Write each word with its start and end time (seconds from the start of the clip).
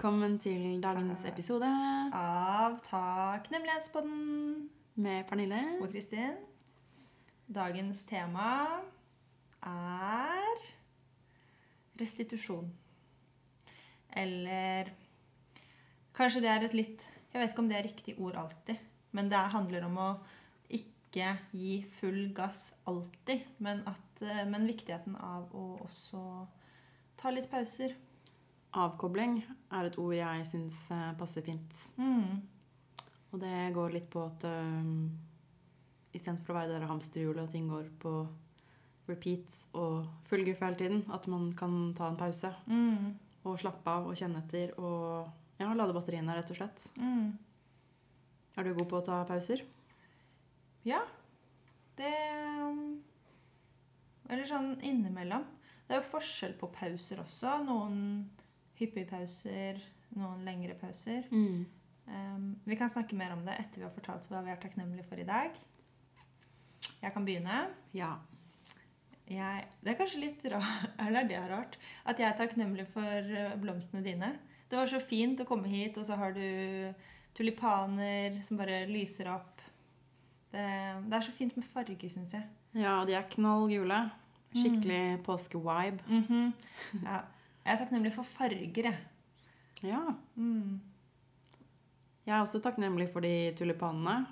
Velkommen 0.00 0.38
til 0.40 0.78
dagens 0.80 1.26
episode 1.28 1.68
Av 2.16 2.78
Takknemlighetspodden 2.86 4.62
med 4.96 5.26
Pernille. 5.28 5.58
og 5.76 5.90
Kristin. 5.92 6.38
Dagens 7.44 8.00
tema 8.08 8.80
er 9.60 10.64
restitusjon. 12.00 12.72
Eller 14.16 14.88
Kanskje 16.16 16.46
det 16.48 16.54
er 16.54 16.64
et 16.64 16.80
litt 16.80 17.04
Jeg 17.34 17.42
vet 17.42 17.52
ikke 17.52 17.66
om 17.66 17.68
det 17.68 17.76
er 17.82 17.88
riktig 17.90 18.16
ord 18.16 18.40
alltid. 18.40 18.80
Men 19.12 19.28
det 19.28 19.46
handler 19.52 19.84
om 19.84 20.00
å 20.00 20.10
ikke 20.80 21.36
gi 21.52 21.82
full 21.92 22.32
gass 22.32 22.70
alltid. 22.88 23.44
Men, 23.58 23.84
at, 23.84 24.22
eh, 24.24 24.46
men 24.48 24.64
viktigheten 24.64 25.20
av 25.20 25.52
å 25.52 25.76
også 25.84 26.46
ta 27.20 27.36
litt 27.36 27.52
pauser. 27.52 28.00
Avkobling 28.78 29.40
er 29.74 29.88
et 29.88 29.96
ord 29.98 30.14
jeg 30.14 30.46
syns 30.46 30.76
eh, 30.94 31.08
passer 31.18 31.42
fint. 31.42 31.80
Mm. 31.98 32.38
Og 33.32 33.40
det 33.42 33.54
går 33.74 33.92
litt 33.94 34.06
på 34.10 34.22
at 34.26 34.44
um, 34.46 35.10
istedenfor 36.14 36.52
å 36.52 36.56
være 36.58 36.70
det 36.72 36.78
der 36.80 36.90
hamsterhjulet 36.90 37.44
og 37.46 37.52
ting 37.54 37.68
går 37.70 37.88
på 38.02 38.14
repeat 39.10 39.54
og 39.78 40.06
full 40.26 40.44
guff 40.46 40.62
hele 40.62 40.78
tiden, 40.78 41.04
at 41.14 41.26
man 41.30 41.50
kan 41.58 41.92
ta 41.98 42.08
en 42.10 42.18
pause 42.18 42.50
Mm. 42.70 43.14
og 43.44 43.58
slappe 43.58 43.90
av 43.90 44.06
og 44.10 44.14
kjenne 44.18 44.42
etter 44.44 44.74
og 44.78 45.30
ja, 45.58 45.70
lade 45.74 45.94
batteriene, 45.94 46.34
rett 46.36 46.50
og 46.50 46.58
slett. 46.60 46.86
Mm. 46.98 47.32
Er 48.58 48.66
du 48.66 48.74
god 48.74 48.88
på 48.90 48.98
å 49.00 49.04
ta 49.06 49.20
pauser? 49.28 49.62
Ja. 50.86 51.02
Det 51.98 52.10
um, 52.64 53.00
Eller 54.30 54.46
sånn 54.46 54.76
innimellom. 54.86 55.42
Det 55.86 55.96
er 55.96 56.02
jo 56.02 56.10
forskjell 56.12 56.54
på 56.58 56.68
pauser 56.72 57.18
også. 57.22 57.56
Noen 57.66 58.28
hyppige 58.80 59.08
pauser, 59.10 59.80
noen 60.16 60.44
lengre 60.46 60.74
pauser. 60.80 61.28
Um, 61.30 62.56
vi 62.66 62.78
kan 62.78 62.90
snakke 62.90 63.16
mer 63.18 63.36
om 63.36 63.44
det 63.46 63.54
etter 63.60 63.82
vi 63.82 63.86
har 63.86 63.94
fortalt 63.94 64.26
hva 64.30 64.42
vi 64.46 64.50
er 64.50 64.60
takknemlige 64.62 65.06
for 65.06 65.20
i 65.20 65.28
dag. 65.28 65.54
Jeg 67.00 67.14
kan 67.14 67.26
begynne. 67.26 67.62
Ja. 67.96 68.16
Jeg, 69.30 69.66
det 69.84 69.92
er 69.92 69.98
kanskje 69.98 70.24
litt 70.24 70.44
rart, 70.50 70.90
eller 71.04 71.28
det 71.28 71.36
er 71.38 71.50
rart, 71.52 71.76
at 72.08 72.18
jeg 72.18 72.26
er 72.26 72.38
takknemlig 72.38 72.88
for 72.90 73.34
eh, 73.36 73.54
blomstene 73.62 74.02
dine. 74.02 74.32
Det 74.70 74.78
var 74.78 74.90
så 74.90 75.00
fint 75.02 75.38
å 75.42 75.46
komme 75.46 75.70
hit, 75.70 75.98
og 75.98 76.06
så 76.06 76.18
har 76.18 76.34
du 76.34 76.90
tulipaner 77.38 78.40
som 78.42 78.58
bare 78.58 78.84
lyser 78.90 79.30
opp. 79.30 79.62
Det, 80.50 80.66
det 81.06 81.14
er 81.14 81.26
så 81.26 81.34
fint 81.34 81.54
med 81.58 81.68
farger, 81.70 82.10
syns 82.10 82.34
jeg. 82.34 82.48
ja, 82.74 83.00
de 83.06 83.14
er 83.14 83.28
knall 83.36 83.68
gule. 83.70 84.00
Skikkelig 84.50 85.22
påskevibe. 85.22 86.02
Mm 86.08 86.24
-hmm. 86.28 86.52
ja. 87.04 87.20
Jeg 87.64 87.74
er 87.74 87.80
takknemlig 87.82 88.12
for 88.14 88.24
farger, 88.38 88.90
jeg. 88.90 89.00
Ja. 89.84 90.00
Mm. 90.36 90.80
Jeg 92.26 92.34
er 92.36 92.42
også 92.42 92.60
takknemlig 92.62 93.08
for 93.12 93.24
de 93.24 93.52
tulipanene. 93.58 94.22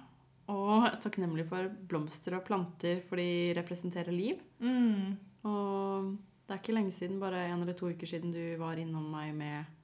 Og 0.48 0.86
takknemlig 1.04 1.44
for 1.48 1.68
blomster 1.90 2.38
og 2.38 2.46
planter, 2.46 3.02
for 3.04 3.20
de 3.20 3.52
representerer 3.58 4.14
liv. 4.14 4.40
Mm. 4.64 5.18
Og 5.48 6.14
det 6.48 6.54
er 6.54 6.62
ikke 6.62 6.76
lenge 6.76 6.94
siden, 6.96 7.18
bare 7.20 7.44
en 7.50 7.60
eller 7.60 7.76
to 7.76 7.90
uker 7.92 8.08
siden, 8.08 8.32
du 8.32 8.56
var 8.60 8.80
innom 8.80 9.10
meg 9.12 9.34
med 9.36 9.74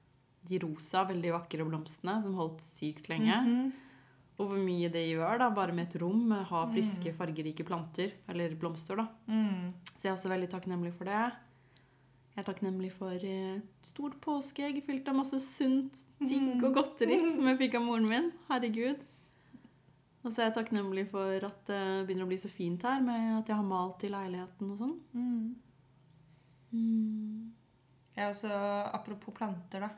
de 0.49 0.59
rosa, 0.61 1.03
veldig 1.05 1.33
vakre 1.35 1.65
blomstene 1.65 2.17
som 2.21 2.37
holdt 2.37 2.63
sykt 2.65 3.09
lenge. 3.09 3.41
Mhm. 3.45 3.73
Og 4.35 4.49
hvor 4.49 4.59
mye 4.59 4.89
det 4.91 5.05
gjør, 5.07 5.37
da, 5.39 5.47
bare 5.55 5.71
med 5.71 5.87
et 5.87 6.01
rom 6.01 6.33
ha 6.49 6.65
friske, 6.67 7.13
fargerike 7.15 7.63
planter. 7.63 8.11
Eller 8.27 8.57
blomster, 8.59 8.99
da. 8.99 9.05
Mm. 9.31 9.69
Så 9.93 10.01
jeg 10.01 10.11
er 10.11 10.17
også 10.17 10.31
veldig 10.33 10.49
takknemlig 10.51 10.91
for 10.97 11.07
det. 11.07 11.21
Jeg 12.35 12.43
er 12.43 12.47
takknemlig 12.49 12.89
for 12.91 13.15
eh, 13.15 13.57
et 13.61 13.87
stort 13.87 14.17
påskeegg 14.19 14.81
fylt 14.83 15.07
av 15.07 15.15
masse 15.15 15.37
sunt, 15.39 16.01
digg 16.19 16.59
og 16.59 16.73
godteri 16.75 17.15
som 17.31 17.47
jeg 17.47 17.61
fikk 17.61 17.77
av 17.79 17.85
moren 17.85 18.09
min. 18.11 18.27
Herregud. 18.49 18.99
Og 20.25 20.33
så 20.33 20.41
er 20.41 20.49
jeg 20.49 20.57
takknemlig 20.57 21.05
for 21.13 21.47
at 21.47 21.61
det 21.69 21.79
begynner 22.09 22.25
å 22.25 22.31
bli 22.33 22.39
så 22.41 22.51
fint 22.51 22.83
her, 22.83 22.99
med 23.05 23.37
at 23.37 23.47
jeg 23.51 23.55
har 23.55 23.69
malt 23.69 24.03
i 24.03 24.11
leiligheten 24.11 24.73
og 24.73 24.81
sånn. 24.81 24.97
Mm. 25.15 25.55
Jeg 28.17 28.25
er 28.25 28.33
også, 28.33 28.51
apropos 28.97 29.35
planter, 29.37 29.85
da. 29.85 29.91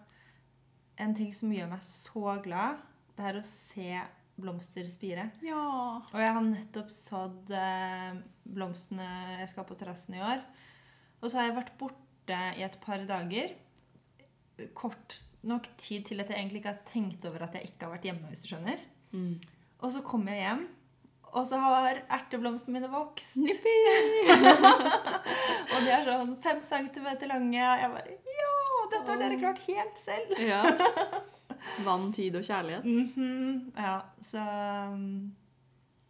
En 1.01 1.17
ting 1.17 1.33
som 1.33 1.53
gjør 1.53 1.71
meg 1.73 1.81
så 1.85 2.37
glad, 2.45 2.81
det 3.17 3.29
er 3.31 3.39
å 3.39 3.45
se 3.49 3.91
blomster 4.37 4.85
spire. 4.93 5.31
Ja. 5.41 5.63
Og 6.11 6.19
jeg 6.21 6.33
har 6.37 6.43
nettopp 6.45 6.93
sådd 6.93 7.53
eh, 7.57 8.17
blomstene 8.45 9.07
jeg 9.39 9.49
skal 9.49 9.63
ha 9.63 9.69
på 9.71 9.77
terrassen 9.79 10.19
i 10.19 10.21
år. 10.21 10.43
Og 11.21 11.31
så 11.31 11.39
har 11.39 11.49
jeg 11.49 11.57
vært 11.57 11.79
borte 11.79 12.06
i 12.33 12.63
et 12.65 12.77
par 12.83 12.97
dager. 13.07 13.53
Kort 14.73 15.23
nok 15.47 15.67
tid 15.77 16.03
til 16.09 16.19
at 16.19 16.29
jeg 16.31 16.37
egentlig 16.39 16.59
ikke 16.63 16.73
har 16.73 16.81
tenkt 16.89 17.25
over 17.29 17.43
at 17.45 17.53
jeg 17.55 17.63
ikke 17.69 17.85
har 17.85 17.93
vært 17.95 18.07
hjemme. 18.09 18.27
hvis 18.31 18.41
du 18.43 18.47
skjønner. 18.51 18.79
Mm. 19.13 19.35
Og 19.79 19.91
så 19.93 20.01
kommer 20.01 20.33
jeg 20.33 20.41
hjem, 20.47 20.63
og 21.37 21.45
så 21.45 21.59
har 21.61 21.99
erteblomstene 22.17 22.73
mine 22.79 22.89
vokst. 22.89 23.37
og 25.71 25.83
de 25.83 25.91
er 25.93 26.07
sånn 26.07 26.35
fem 26.43 26.61
centimeter 26.65 27.29
lange. 27.31 27.61
Og 27.61 27.81
jeg 27.83 27.91
bare 27.95 28.17
Ja! 28.37 28.53
Dette 28.91 29.11
har 29.11 29.19
dere 29.19 29.37
klart 29.41 29.59
helt 29.67 29.97
selv. 29.99 30.37
ja. 30.39 30.61
Vann, 31.85 32.11
tid 32.15 32.35
og 32.39 32.43
kjærlighet. 32.47 32.85
Mhm, 32.85 33.73
Ja, 33.75 33.97
så 34.23 34.43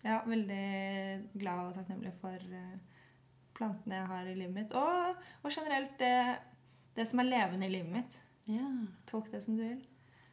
Ja, 0.05 0.19
veldig 0.25 0.67
glad 1.41 1.63
og 1.65 1.73
takknemlig 1.75 2.11
for 2.21 2.35
eh, 2.37 2.75
plantene 3.57 3.97
jeg 3.99 4.07
har 4.11 4.29
i 4.29 4.35
livet 4.37 4.53
mitt. 4.55 4.73
Og, 4.77 5.21
og 5.43 5.51
generelt 5.53 5.97
det, 5.99 6.13
det 6.97 7.07
som 7.09 7.19
er 7.23 7.29
levende 7.31 7.67
i 7.67 7.73
livet 7.73 7.91
mitt. 7.93 8.19
Ja. 8.47 8.67
Tolk 9.09 9.31
det 9.33 9.41
som 9.43 9.57
du 9.57 9.63
vil. 9.65 9.79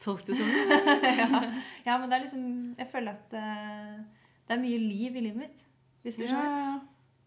Tolk 0.05 0.21
det 0.27 0.37
som 0.37 0.47
det. 0.47 1.11
ja. 1.21 1.41
ja, 1.87 1.97
men 1.97 2.09
det 2.11 2.17
er 2.17 2.23
liksom 2.25 2.45
Jeg 2.77 2.87
føler 2.91 3.15
at 3.17 3.33
uh, 3.33 3.99
det 4.45 4.53
er 4.55 4.61
mye 4.61 4.79
liv 4.81 5.15
i 5.17 5.23
livet 5.25 5.41
mitt. 5.45 5.61
Hvis 6.05 6.19
du 6.21 6.25
Ja, 6.25 6.31
skjønner. 6.31 6.57
ja. 6.61 6.75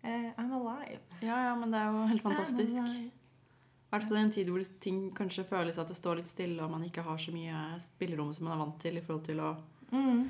uh, 0.09 0.43
I'm 0.45 0.53
alive. 0.61 1.01
ja, 1.25 1.39
ja, 1.49 1.55
men 1.59 1.73
det 1.75 1.81
er 1.83 1.89
jo 1.97 2.05
helt 2.13 2.23
fantastisk. 2.23 2.77
I 2.79 3.91
hvert 3.95 4.05
fall 4.05 4.19
i 4.21 4.21
en 4.27 4.31
tid 4.35 4.49
hvor 4.53 4.63
ting 4.85 4.99
kanskje 5.17 5.47
føles 5.49 5.79
at 5.81 5.89
det 5.89 5.97
står 5.97 6.19
litt 6.21 6.29
stille, 6.29 6.61
og 6.63 6.71
man 6.75 6.83
ikke 6.85 7.01
har 7.07 7.17
så 7.19 7.33
mye 7.33 7.57
spillerom 7.81 8.35
som 8.37 8.45
man 8.45 8.55
er 8.59 8.61
vant 8.61 8.77
til 8.85 8.99
i 9.01 9.03
forhold 9.05 9.25
til 9.31 9.41
å 9.41 9.55
Mm. 9.89 10.27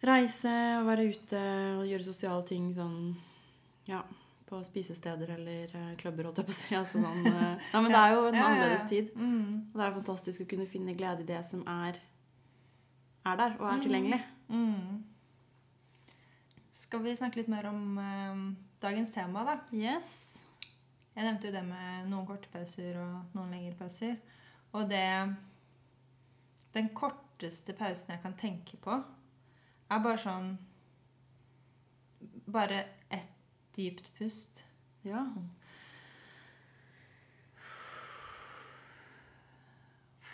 reise 0.00 0.52
og 0.78 0.86
være 0.88 1.04
ute 1.12 1.40
og 1.78 1.82
gjøre 1.90 2.06
sosiale 2.06 2.44
ting 2.48 2.70
sånn 2.72 3.14
Ja, 3.84 3.98
på 4.46 4.60
spisesteder 4.64 5.30
eller 5.36 5.72
uh, 5.76 5.94
klubber, 5.96 6.28
holdt 6.28 6.42
jeg 6.42 6.48
på 6.48 6.54
å 6.54 6.58
si. 6.58 6.74
Altså, 6.76 7.00
sånn, 7.00 7.24
eh, 7.30 7.64
ja, 7.72 7.80
men 7.80 7.90
det 7.92 8.00
er 8.00 8.14
jo 8.14 8.26
en 8.28 8.38
Ja, 8.38 8.50
annerledes 8.50 8.86
tid. 8.90 9.10
Mm. 9.16 9.72
Og 9.72 9.80
det 9.80 9.86
er 9.86 9.96
fantastisk 9.96 10.44
å 10.44 10.48
kunne 10.50 10.68
finne 10.70 10.96
glede 10.98 11.24
i 11.24 11.28
det 11.28 11.40
som 11.48 11.64
er, 11.70 11.98
er 13.24 13.40
der 13.40 13.56
og 13.58 13.66
er 13.72 13.82
tilgjengelig. 13.84 14.20
Mm. 14.52 15.02
Skal 16.84 17.04
vi 17.06 17.16
snakke 17.16 17.40
litt 17.40 17.50
mer 17.52 17.70
om 17.70 17.98
uh, 17.98 18.44
dagens 18.84 19.14
tema, 19.16 19.46
da? 19.48 19.58
Yes. 19.74 20.12
Jeg 21.14 21.24
nevnte 21.24 21.48
jo 21.48 21.54
det 21.54 21.64
med 21.64 22.08
noen 22.10 22.26
korte 22.26 22.50
pauser 22.52 22.98
og 22.98 23.36
noen 23.36 23.52
lengre 23.54 23.76
pauser. 23.78 24.16
Og 24.74 24.88
det 24.90 25.34
Den 26.74 26.88
korteste 26.90 27.72
pausen 27.72 28.16
jeg 28.16 28.22
kan 28.22 28.34
tenke 28.34 28.76
på, 28.82 28.96
er 29.90 30.00
bare 30.02 30.18
sånn 30.18 30.48
Bare 32.50 32.80
dypt 33.76 34.10
pust. 34.18 34.62
Ja. 35.02 35.26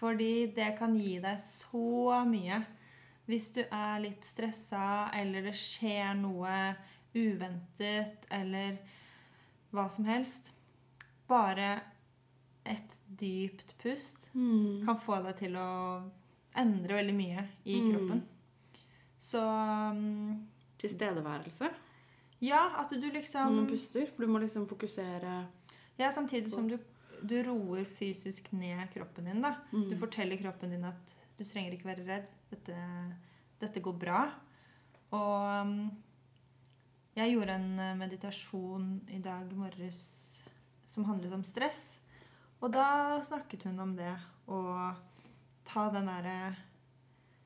Fordi 0.01 0.47
det 0.57 0.71
kan 0.79 0.95
gi 0.97 1.19
deg 1.21 1.41
så 1.43 1.83
mye. 2.29 2.63
Hvis 3.29 3.51
du 3.55 3.61
er 3.67 4.01
litt 4.03 4.25
stressa, 4.27 5.11
eller 5.15 5.45
det 5.51 5.55
skjer 5.59 6.15
noe 6.19 6.55
uventet, 7.15 8.25
eller 8.33 8.79
hva 9.75 9.85
som 9.93 10.09
helst. 10.09 10.53
Bare 11.31 11.81
et 12.67 12.97
dypt 13.21 13.77
pust 13.83 14.29
Mm. 14.35 14.85
kan 14.85 14.99
få 15.01 15.23
deg 15.25 15.37
til 15.39 15.55
å 15.57 16.11
endre 16.57 16.95
veldig 16.97 17.15
mye 17.15 17.49
i 17.65 17.81
Mm. 17.81 17.91
kroppen. 17.93 18.23
Så 19.19 19.41
um, 19.91 20.49
Tilstedeværelse 20.79 21.71
ja, 22.41 22.61
at 22.81 22.91
du 22.91 23.01
når 23.01 23.19
liksom 23.21 23.57
man 23.57 23.69
puster. 23.69 24.07
For 24.09 24.25
du 24.25 24.33
må 24.33 24.41
liksom 24.43 24.69
fokusere 24.69 25.47
Ja, 26.01 26.11
samtidig 26.13 26.53
som 26.53 26.69
du, 26.69 26.79
du 27.21 27.37
roer 27.45 27.85
fysisk 27.85 28.53
ned 28.57 28.87
kroppen 28.95 29.29
din, 29.29 29.43
da. 29.45 29.59
Mm. 29.73 29.89
Du 29.91 29.97
forteller 30.01 30.41
kroppen 30.41 30.73
din 30.73 30.87
at 30.89 31.17
du 31.37 31.45
trenger 31.45 31.77
ikke 31.77 31.91
være 31.91 32.07
redd. 32.07 32.31
Dette, 32.51 32.79
dette 33.61 33.83
går 33.85 33.99
bra. 34.01 34.23
Og 35.17 35.67
um, 35.67 35.91
jeg 37.19 37.35
gjorde 37.35 37.59
en 37.59 37.71
eh, 37.83 37.97
meditasjon 37.99 38.91
i 39.11 39.19
dag 39.23 39.51
morges 39.59 40.01
som 40.89 41.05
handlet 41.09 41.35
om 41.35 41.45
stress. 41.45 41.99
Og 42.61 42.73
da 42.73 43.19
snakket 43.25 43.67
hun 43.69 43.81
om 43.83 43.95
det 43.99 44.13
å 44.51 44.61
ta 45.69 45.89
den 45.93 46.11
derre 46.11 46.41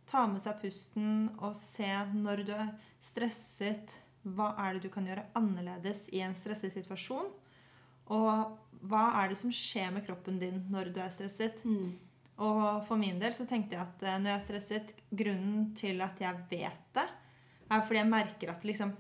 Ta 0.05 0.26
med 0.29 0.43
seg 0.44 0.58
pusten 0.61 1.31
og 1.40 1.56
se 1.58 1.88
når 2.12 2.43
du 2.47 2.50
er 2.55 2.69
stresset, 3.02 3.90
hva 4.25 4.55
er 4.65 4.76
det 4.76 4.87
du 4.87 4.93
kan 4.93 5.06
gjøre 5.09 5.26
annerledes 5.38 6.06
i 6.15 6.23
en 6.25 6.37
stresset 6.37 6.75
situasjon? 6.76 7.31
Og 8.12 8.56
hva 8.85 9.05
er 9.21 9.31
det 9.31 9.38
som 9.41 9.53
skjer 9.55 9.93
med 9.94 10.05
kroppen 10.06 10.41
din 10.41 10.62
når 10.73 10.93
du 10.93 11.00
er 11.05 11.12
stresset? 11.12 11.62
Mm. 11.65 11.94
Og 12.44 12.82
for 12.88 12.99
min 12.99 13.21
del 13.21 13.37
så 13.37 13.47
tenkte 13.47 13.76
jeg 13.76 13.85
at 13.85 14.05
eh, 14.05 14.19
når 14.19 14.32
jeg 14.32 14.41
er 14.41 14.47
stresset, 14.49 14.94
grunnen 15.15 15.69
til 15.79 16.03
at 16.05 16.21
jeg 16.21 16.47
vet 16.50 16.88
det, 16.97 17.06
er 17.71 17.85
fordi 17.85 18.00
jeg 18.00 18.11
merker 18.11 18.53
at 18.53 18.67
liksom 18.67 18.93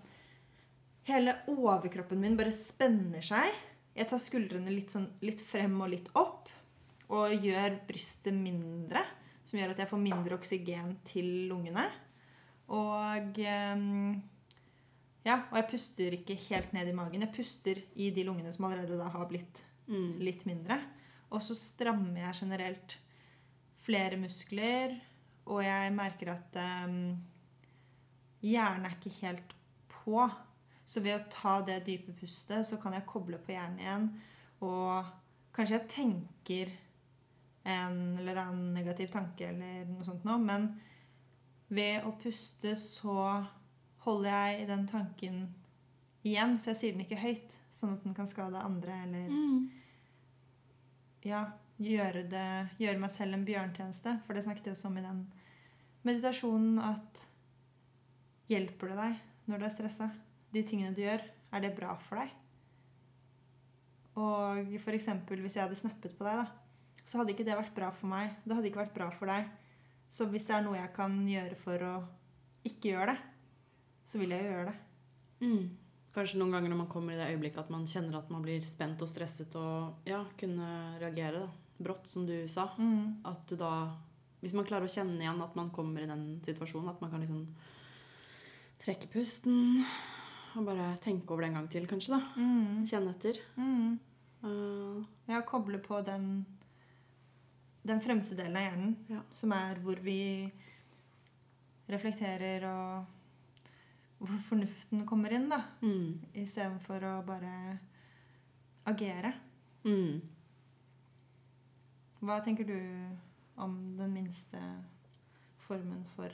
hele 1.08 1.34
overkroppen 1.52 2.20
min 2.22 2.38
bare 2.38 2.54
spenner 2.54 3.24
seg. 3.24 3.50
Jeg 3.94 4.08
tar 4.10 4.22
skuldrene 4.22 4.72
litt, 4.72 4.94
sånn, 4.94 5.10
litt 5.24 5.42
frem 5.44 5.76
og 5.82 5.92
litt 5.92 6.08
opp 6.18 6.48
og 7.12 7.44
gjør 7.44 7.76
brystet 7.88 8.34
mindre. 8.36 9.02
Som 9.44 9.60
gjør 9.60 9.74
at 9.74 9.82
jeg 9.82 9.90
får 9.90 10.00
mindre 10.00 10.38
oksygen 10.38 10.94
til 11.04 11.26
lungene. 11.50 11.84
Og 12.72 13.36
ehm, 13.44 14.14
ja, 15.24 15.38
og 15.50 15.56
jeg 15.56 15.68
puster 15.70 16.16
ikke 16.18 16.36
helt 16.48 16.72
ned 16.76 16.88
i 16.90 16.96
magen. 16.96 17.22
Jeg 17.24 17.32
puster 17.34 17.80
i 17.96 18.10
de 18.14 18.24
lungene 18.26 18.52
som 18.52 18.66
allerede 18.68 18.98
da 19.00 19.08
har 19.14 19.28
blitt 19.30 19.62
Mm. 19.86 20.18
litt 20.24 20.46
mindre. 20.48 20.78
Og 21.30 21.42
så 21.42 21.54
strammer 21.54 22.20
jeg 22.22 22.38
generelt 22.40 22.96
flere 23.84 24.16
muskler, 24.16 24.94
og 25.44 25.60
jeg 25.64 25.92
merker 25.92 26.30
at 26.32 26.56
um, 26.86 27.18
hjernen 28.40 28.86
er 28.86 28.94
ikke 28.96 29.12
helt 29.26 29.52
på. 29.92 30.30
Så 30.86 31.02
ved 31.04 31.18
å 31.18 31.26
ta 31.32 31.58
det 31.64 31.82
dype 31.86 32.14
pustet, 32.16 32.64
så 32.66 32.78
kan 32.80 32.96
jeg 32.96 33.06
koble 33.08 33.38
på 33.38 33.52
hjernen 33.52 33.78
igjen. 33.82 34.08
Og 34.64 35.04
kanskje 35.52 35.78
jeg 35.78 35.88
tenker 35.92 36.72
en 37.64 38.18
eller 38.20 38.40
annen 38.40 38.72
negativ 38.76 39.12
tanke 39.12 39.48
eller 39.48 39.84
noe 39.88 40.04
sånt 40.04 40.24
noe, 40.24 40.38
men 40.40 40.70
ved 41.68 42.04
å 42.04 42.12
puste 42.20 42.74
så 42.76 43.44
holder 44.04 44.30
jeg 44.30 44.66
den 44.68 44.86
tanken 44.90 45.38
igjen, 46.24 46.56
så 46.58 46.72
jeg 46.72 46.80
sier 46.80 46.94
den 46.94 47.04
ikke 47.04 47.20
høyt, 47.20 47.58
sånn 47.72 47.96
at 47.96 48.04
den 48.06 48.16
kan 48.16 48.28
skade 48.30 48.60
andre 48.60 48.96
eller 49.04 49.28
Mm. 49.28 49.70
ja, 51.24 51.44
gjøre, 51.80 52.22
det, 52.28 52.46
gjøre 52.78 53.00
meg 53.00 53.10
selv 53.10 53.34
en 53.34 53.44
bjørntjeneste. 53.44 54.20
For 54.24 54.34
det 54.36 54.44
snakket 54.44 54.66
jeg 54.70 54.76
også 54.76 54.88
om 54.90 54.98
i 54.98 55.04
den 55.04 55.22
meditasjonen 56.04 56.78
at 56.84 57.26
hjelper 58.52 58.92
det 58.92 58.96
deg 59.00 59.20
når 59.48 59.58
du 59.60 59.64
er 59.64 59.74
stressa? 59.74 60.10
De 60.54 60.62
tingene 60.62 60.94
du 60.94 61.02
gjør, 61.02 61.24
er 61.52 61.60
det 61.64 61.74
bra 61.76 61.94
for 61.96 62.20
deg? 62.20 62.30
Og 64.20 64.70
eksempel 64.94 65.40
hvis 65.42 65.56
jeg 65.56 65.66
hadde 65.66 65.78
snappet 65.80 66.14
på 66.16 66.24
deg, 66.24 66.44
da, 66.44 66.46
så 67.04 67.18
hadde 67.20 67.34
ikke 67.34 67.46
det 67.46 67.56
vært 67.58 67.74
bra 67.76 67.90
for 67.92 68.08
meg. 68.08 68.36
Det 68.44 68.54
hadde 68.54 68.70
ikke 68.70 68.84
vært 68.84 68.94
bra 68.96 69.10
for 69.10 69.28
deg. 69.28 69.48
Så 70.08 70.28
hvis 70.30 70.46
det 70.46 70.54
er 70.56 70.62
noe 70.64 70.78
jeg 70.78 70.92
kan 70.94 71.16
gjøre 71.28 71.56
for 71.58 71.84
å 71.84 71.94
ikke 72.64 72.92
gjøre 72.94 73.12
det, 73.12 73.18
så 74.04 74.20
vil 74.20 74.34
jeg 74.34 74.44
jo 74.44 74.52
gjøre 74.52 74.70
det. 74.70 74.76
Mm. 75.44 75.64
Kanskje 76.14 76.38
noen 76.38 76.52
ganger 76.54 76.70
når 76.70 76.78
man 76.84 76.90
kommer 76.92 77.14
i 77.14 77.18
det 77.18 77.28
øyeblikket 77.32 77.64
at 77.64 77.70
man 77.74 77.86
kjenner 77.90 78.20
at 78.20 78.28
man 78.30 78.42
blir 78.44 78.62
spent 78.68 79.00
og 79.02 79.08
stresset 79.10 79.54
og 79.58 80.06
ja, 80.06 80.20
kunne 80.38 80.68
reagere 81.00 81.40
da. 81.42 81.48
brått, 81.82 82.06
som 82.06 82.26
du 82.28 82.36
sa. 82.48 82.68
Mm. 82.78 83.24
At 83.26 83.46
du 83.50 83.56
da 83.60 83.72
Hvis 84.44 84.52
man 84.52 84.66
klarer 84.68 84.84
å 84.84 84.92
kjenne 84.92 85.16
igjen 85.24 85.40
at 85.40 85.54
man 85.56 85.70
kommer 85.72 86.02
i 86.04 86.06
den 86.06 86.38
situasjonen, 86.44 86.90
at 86.92 87.00
man 87.00 87.10
kan 87.10 87.22
liksom 87.24 87.46
trekke 88.84 89.08
pusten 89.08 89.80
og 90.54 90.66
bare 90.68 90.90
tenke 91.00 91.32
over 91.32 91.42
det 91.42 91.48
en 91.48 91.56
gang 91.56 91.68
til, 91.72 91.86
kanskje, 91.88 92.12
da. 92.12 92.20
Mm. 92.36 92.82
Kjenne 92.86 93.14
etter. 93.16 93.40
Mm. 93.56 93.94
Uh, 94.44 95.00
Ja, 95.26 95.40
koble 95.48 95.80
på 95.80 95.98
den, 96.04 96.44
den 97.88 98.02
fremste 98.04 98.36
delen 98.36 98.60
av 98.60 98.66
hjernen, 98.68 98.92
Ja. 99.08 99.22
som 99.32 99.52
er 99.56 99.80
hvor 99.80 99.96
vi 100.04 100.52
reflekterer 101.90 102.64
og 102.68 103.13
hvor 104.24 104.38
fornuften 104.48 105.04
kommer 105.06 105.32
inn, 105.36 105.48
da. 105.50 105.60
mm. 105.82 106.20
Istedenfor 106.34 107.04
å 107.04 107.14
bare 107.26 107.78
agere. 108.86 109.32
Mm. 109.84 110.20
Hva 112.24 112.38
tenker 112.44 112.64
du 112.68 112.76
om 113.60 113.74
den 113.98 114.12
minste 114.16 114.60
formen 115.66 116.04
for 116.16 116.32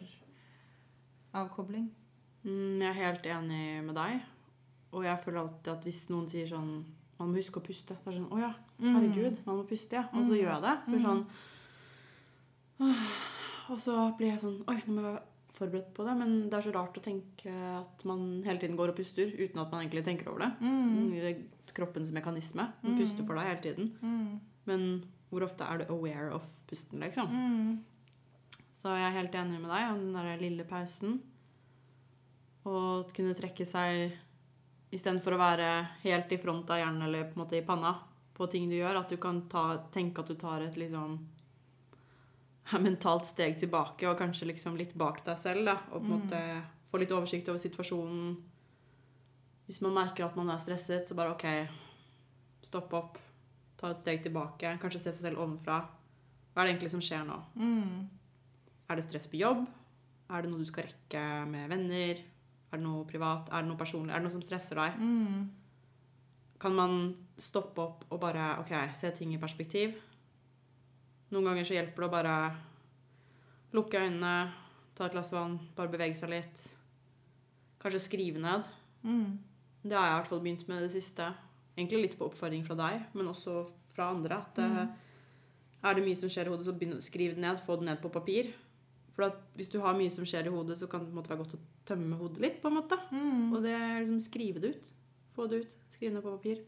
avkobling? 1.35 1.89
Mm, 2.45 2.79
jeg 2.81 2.89
er 2.89 3.01
helt 3.03 3.27
enig 3.27 3.65
med 3.85 3.95
deg. 3.99 4.23
Og 4.93 5.05
jeg 5.05 5.21
føler 5.25 5.41
alltid 5.43 5.73
at 5.75 5.85
hvis 5.87 6.09
noen 6.11 6.27
sier 6.31 6.49
sånn 6.51 6.71
Man 7.21 7.29
må 7.29 7.37
huske 7.37 7.61
å 7.61 7.63
puste. 7.63 7.95
Det 8.01 8.09
er 8.09 8.17
sånn 8.17 8.31
Å 8.33 8.39
ja, 8.41 8.49
herregud, 8.81 9.37
man 9.45 9.59
må 9.59 9.67
puste, 9.69 9.93
ja. 9.99 10.07
Og 10.15 10.25
så 10.25 10.33
Mm. 10.33 10.39
gjør 10.41 10.53
jeg 10.55 10.63
det. 10.63 10.77
Så 10.81 10.91
blir 10.91 10.99
det 10.99 11.05
Mm. 11.05 11.11
sånn 11.11 11.27
Og 13.71 13.79
så 13.81 14.17
blir 14.17 14.31
jeg 14.33 14.41
sånn 14.41 14.65
Oi, 14.69 14.79
nå 14.87 14.93
må 14.95 15.03
jeg 15.13 15.23
forberedt 15.61 15.93
på 15.95 16.05
det. 16.09 16.17
Men 16.19 16.35
det 16.51 16.57
er 16.59 16.67
så 16.67 16.73
rart 16.75 16.97
å 16.99 17.05
tenke 17.05 17.53
at 17.77 18.05
man 18.09 18.43
hele 18.47 18.59
tiden 18.62 18.77
går 18.81 18.93
og 18.95 18.97
puster 18.99 19.31
uten 19.37 19.61
at 19.62 19.71
man 19.71 19.85
egentlig 19.85 20.05
tenker 20.09 20.33
over 20.33 20.47
det. 20.47 20.51
Mm. 20.65 21.11
Det 21.15 21.31
er 21.31 21.75
kroppens 21.77 22.11
mekanisme. 22.17 22.67
Den 22.83 22.97
Mm. 22.97 22.99
puster 23.05 23.25
for 23.29 23.39
deg 23.39 23.47
hele 23.51 23.62
tiden. 23.69 23.93
Mm. 24.03 24.41
Men 24.67 24.87
hvor 25.31 25.45
ofte 25.47 25.62
er 25.69 25.79
du 25.79 25.93
aware 25.95 26.33
of 26.35 26.49
pusten, 26.67 26.99
liksom? 27.01 27.29
Mm. 27.31 27.79
Så 28.71 28.89
jeg 28.97 29.07
er 29.07 29.19
helt 29.21 29.35
enig 29.39 29.61
med 29.61 29.71
deg 29.71 29.91
om 29.93 30.01
den 30.01 30.12
der 30.15 30.41
lille 30.41 30.65
pausen. 30.65 31.21
Og 32.69 33.13
kunne 33.17 33.35
trekke 33.37 33.65
seg 33.69 34.13
istedenfor 34.93 35.37
å 35.37 35.41
være 35.41 35.69
helt 36.03 36.33
i 36.35 36.39
front 36.41 36.69
av 36.71 36.81
hjernen 36.83 37.03
eller 37.06 37.29
på 37.31 37.39
en 37.39 37.45
måte 37.45 37.59
i 37.61 37.65
panna 37.67 37.95
på 38.35 38.49
ting 38.51 38.69
du 38.69 38.75
gjør, 38.79 38.99
at 39.03 39.09
du 39.13 39.17
kan 39.21 39.43
ta, 39.53 39.77
tenke 39.93 40.19
at 40.23 40.31
du 40.33 40.35
tar 40.35 40.63
et 40.65 40.77
liksom 40.81 41.19
mentalt 42.87 43.26
steg 43.26 43.58
tilbake 43.58 44.08
og 44.11 44.19
kanskje 44.19 44.46
liksom 44.52 44.76
litt 44.78 44.94
bak 44.99 45.25
deg 45.26 45.37
selv, 45.38 45.64
da, 45.67 45.78
og 45.93 46.02
på 46.02 46.06
en 46.06 46.11
Mm. 46.11 46.20
måte 46.20 46.62
få 46.90 46.99
litt 46.99 47.11
oversikt 47.14 47.49
over 47.49 47.58
situasjonen. 47.58 48.37
Hvis 49.67 49.81
man 49.82 49.94
merker 49.94 50.25
at 50.26 50.37
man 50.37 50.50
er 50.50 50.58
stresset, 50.58 51.06
så 51.06 51.14
bare 51.14 51.31
OK, 51.34 51.44
stopp 52.62 52.93
opp, 52.94 53.19
ta 53.78 53.90
et 53.90 53.96
steg 53.96 54.22
tilbake, 54.22 54.78
kanskje 54.82 54.99
se 55.00 55.12
seg 55.12 55.22
selv 55.31 55.38
ovenfra. 55.38 55.81
Hva 56.52 56.62
er 56.62 56.67
det 56.67 56.75
egentlig 56.75 56.90
som 56.90 57.00
skjer 57.00 57.25
nå? 57.28 57.37
Mm. 57.56 58.08
Er 58.90 58.96
det 58.96 59.05
stress 59.06 59.28
på 59.31 59.38
jobb? 59.38 59.67
Er 60.31 60.43
det 60.43 60.50
noe 60.50 60.58
du 60.58 60.67
skal 60.67 60.84
rekke 60.88 61.46
med 61.46 61.69
venner? 61.70 62.19
Er 62.72 62.76
det 62.78 62.82
noe 62.82 63.05
privat? 63.06 63.49
Er 63.50 63.62
det 63.62 63.69
noe 63.70 63.78
personlig? 63.78 64.11
Er 64.12 64.19
det 64.19 64.26
noe 64.26 64.34
som 64.34 64.43
stresser 64.43 64.76
deg? 64.78 64.99
Mm. 64.99 65.49
Kan 66.61 66.75
man 66.76 66.99
stoppe 67.40 67.78
opp 67.81 68.05
og 68.11 68.20
bare 68.20 68.58
ok, 68.61 68.75
se 68.94 69.11
ting 69.17 69.32
i 69.34 69.38
perspektiv? 69.38 69.94
Noen 71.31 71.44
ganger 71.47 71.65
så 71.69 71.77
hjelper 71.77 72.03
det 72.05 72.09
å 72.09 72.12
bare 72.12 72.35
lukke 73.77 74.00
øynene, 74.03 74.32
ta 74.99 75.06
et 75.06 75.12
glass 75.15 75.31
vann, 75.32 75.59
bare 75.77 75.93
bevege 75.93 76.17
seg 76.19 76.32
litt. 76.32 76.62
Kanskje 77.81 78.00
skrive 78.03 78.41
ned. 78.43 78.67
Mm. 79.06 79.38
Det 79.82 79.94
har 79.97 80.06
jeg 80.09 80.15
i 80.15 80.17
hvert 80.19 80.31
fall 80.32 80.43
begynt 80.44 80.67
med 80.69 80.82
i 80.82 80.87
det 80.89 80.94
siste. 80.96 81.29
Egentlig 81.79 82.03
litt 82.03 82.17
på 82.19 82.27
oppfordring 82.29 82.65
fra 82.67 82.77
deg, 82.77 83.06
men 83.17 83.31
også 83.31 83.63
fra 83.94 84.10
andre. 84.13 84.41
At 84.43 84.58
eh, 84.58 84.69
Mm. 84.69 84.91
er 85.84 85.94
det 85.94 86.05
mye 86.05 86.17
som 86.19 86.29
skjer 86.29 86.46
i 86.46 86.51
hodet, 86.53 86.67
så 86.67 86.75
begynn 86.77 86.99
å 86.99 87.01
skrive 87.01 87.34
det 87.34 87.41
ned. 87.41 87.56
Få 87.63 87.79
det 87.81 87.87
ned 87.87 88.03
på 88.03 88.10
papir. 88.13 88.51
For 89.15 89.31
hvis 89.56 89.70
du 89.72 89.79
har 89.81 89.94
mye 89.96 90.10
som 90.10 90.25
skjer 90.25 90.46
i 90.46 90.51
hodet, 90.53 90.77
så 90.79 90.89
kan 90.91 91.05
det 91.06 91.15
måte 91.15 91.29
være 91.31 91.39
godt 91.44 91.55
å 91.56 91.60
tømme 91.87 92.19
hodet 92.19 92.41
litt. 92.41 92.60
på 92.63 92.69
en 92.69 92.75
måte. 92.82 92.99
Mm. 93.13 93.55
Og 93.55 93.63
det 93.63 93.70
er 93.72 94.01
liksom 94.05 94.20
skrive 94.20 94.60
det 94.60 94.75
ut. 94.77 94.93
Få 95.34 95.49
det 95.49 95.63
ut. 95.65 95.75
Skrive 95.89 96.13
ned 96.13 96.22
på 96.22 96.37
papir. 96.37 96.60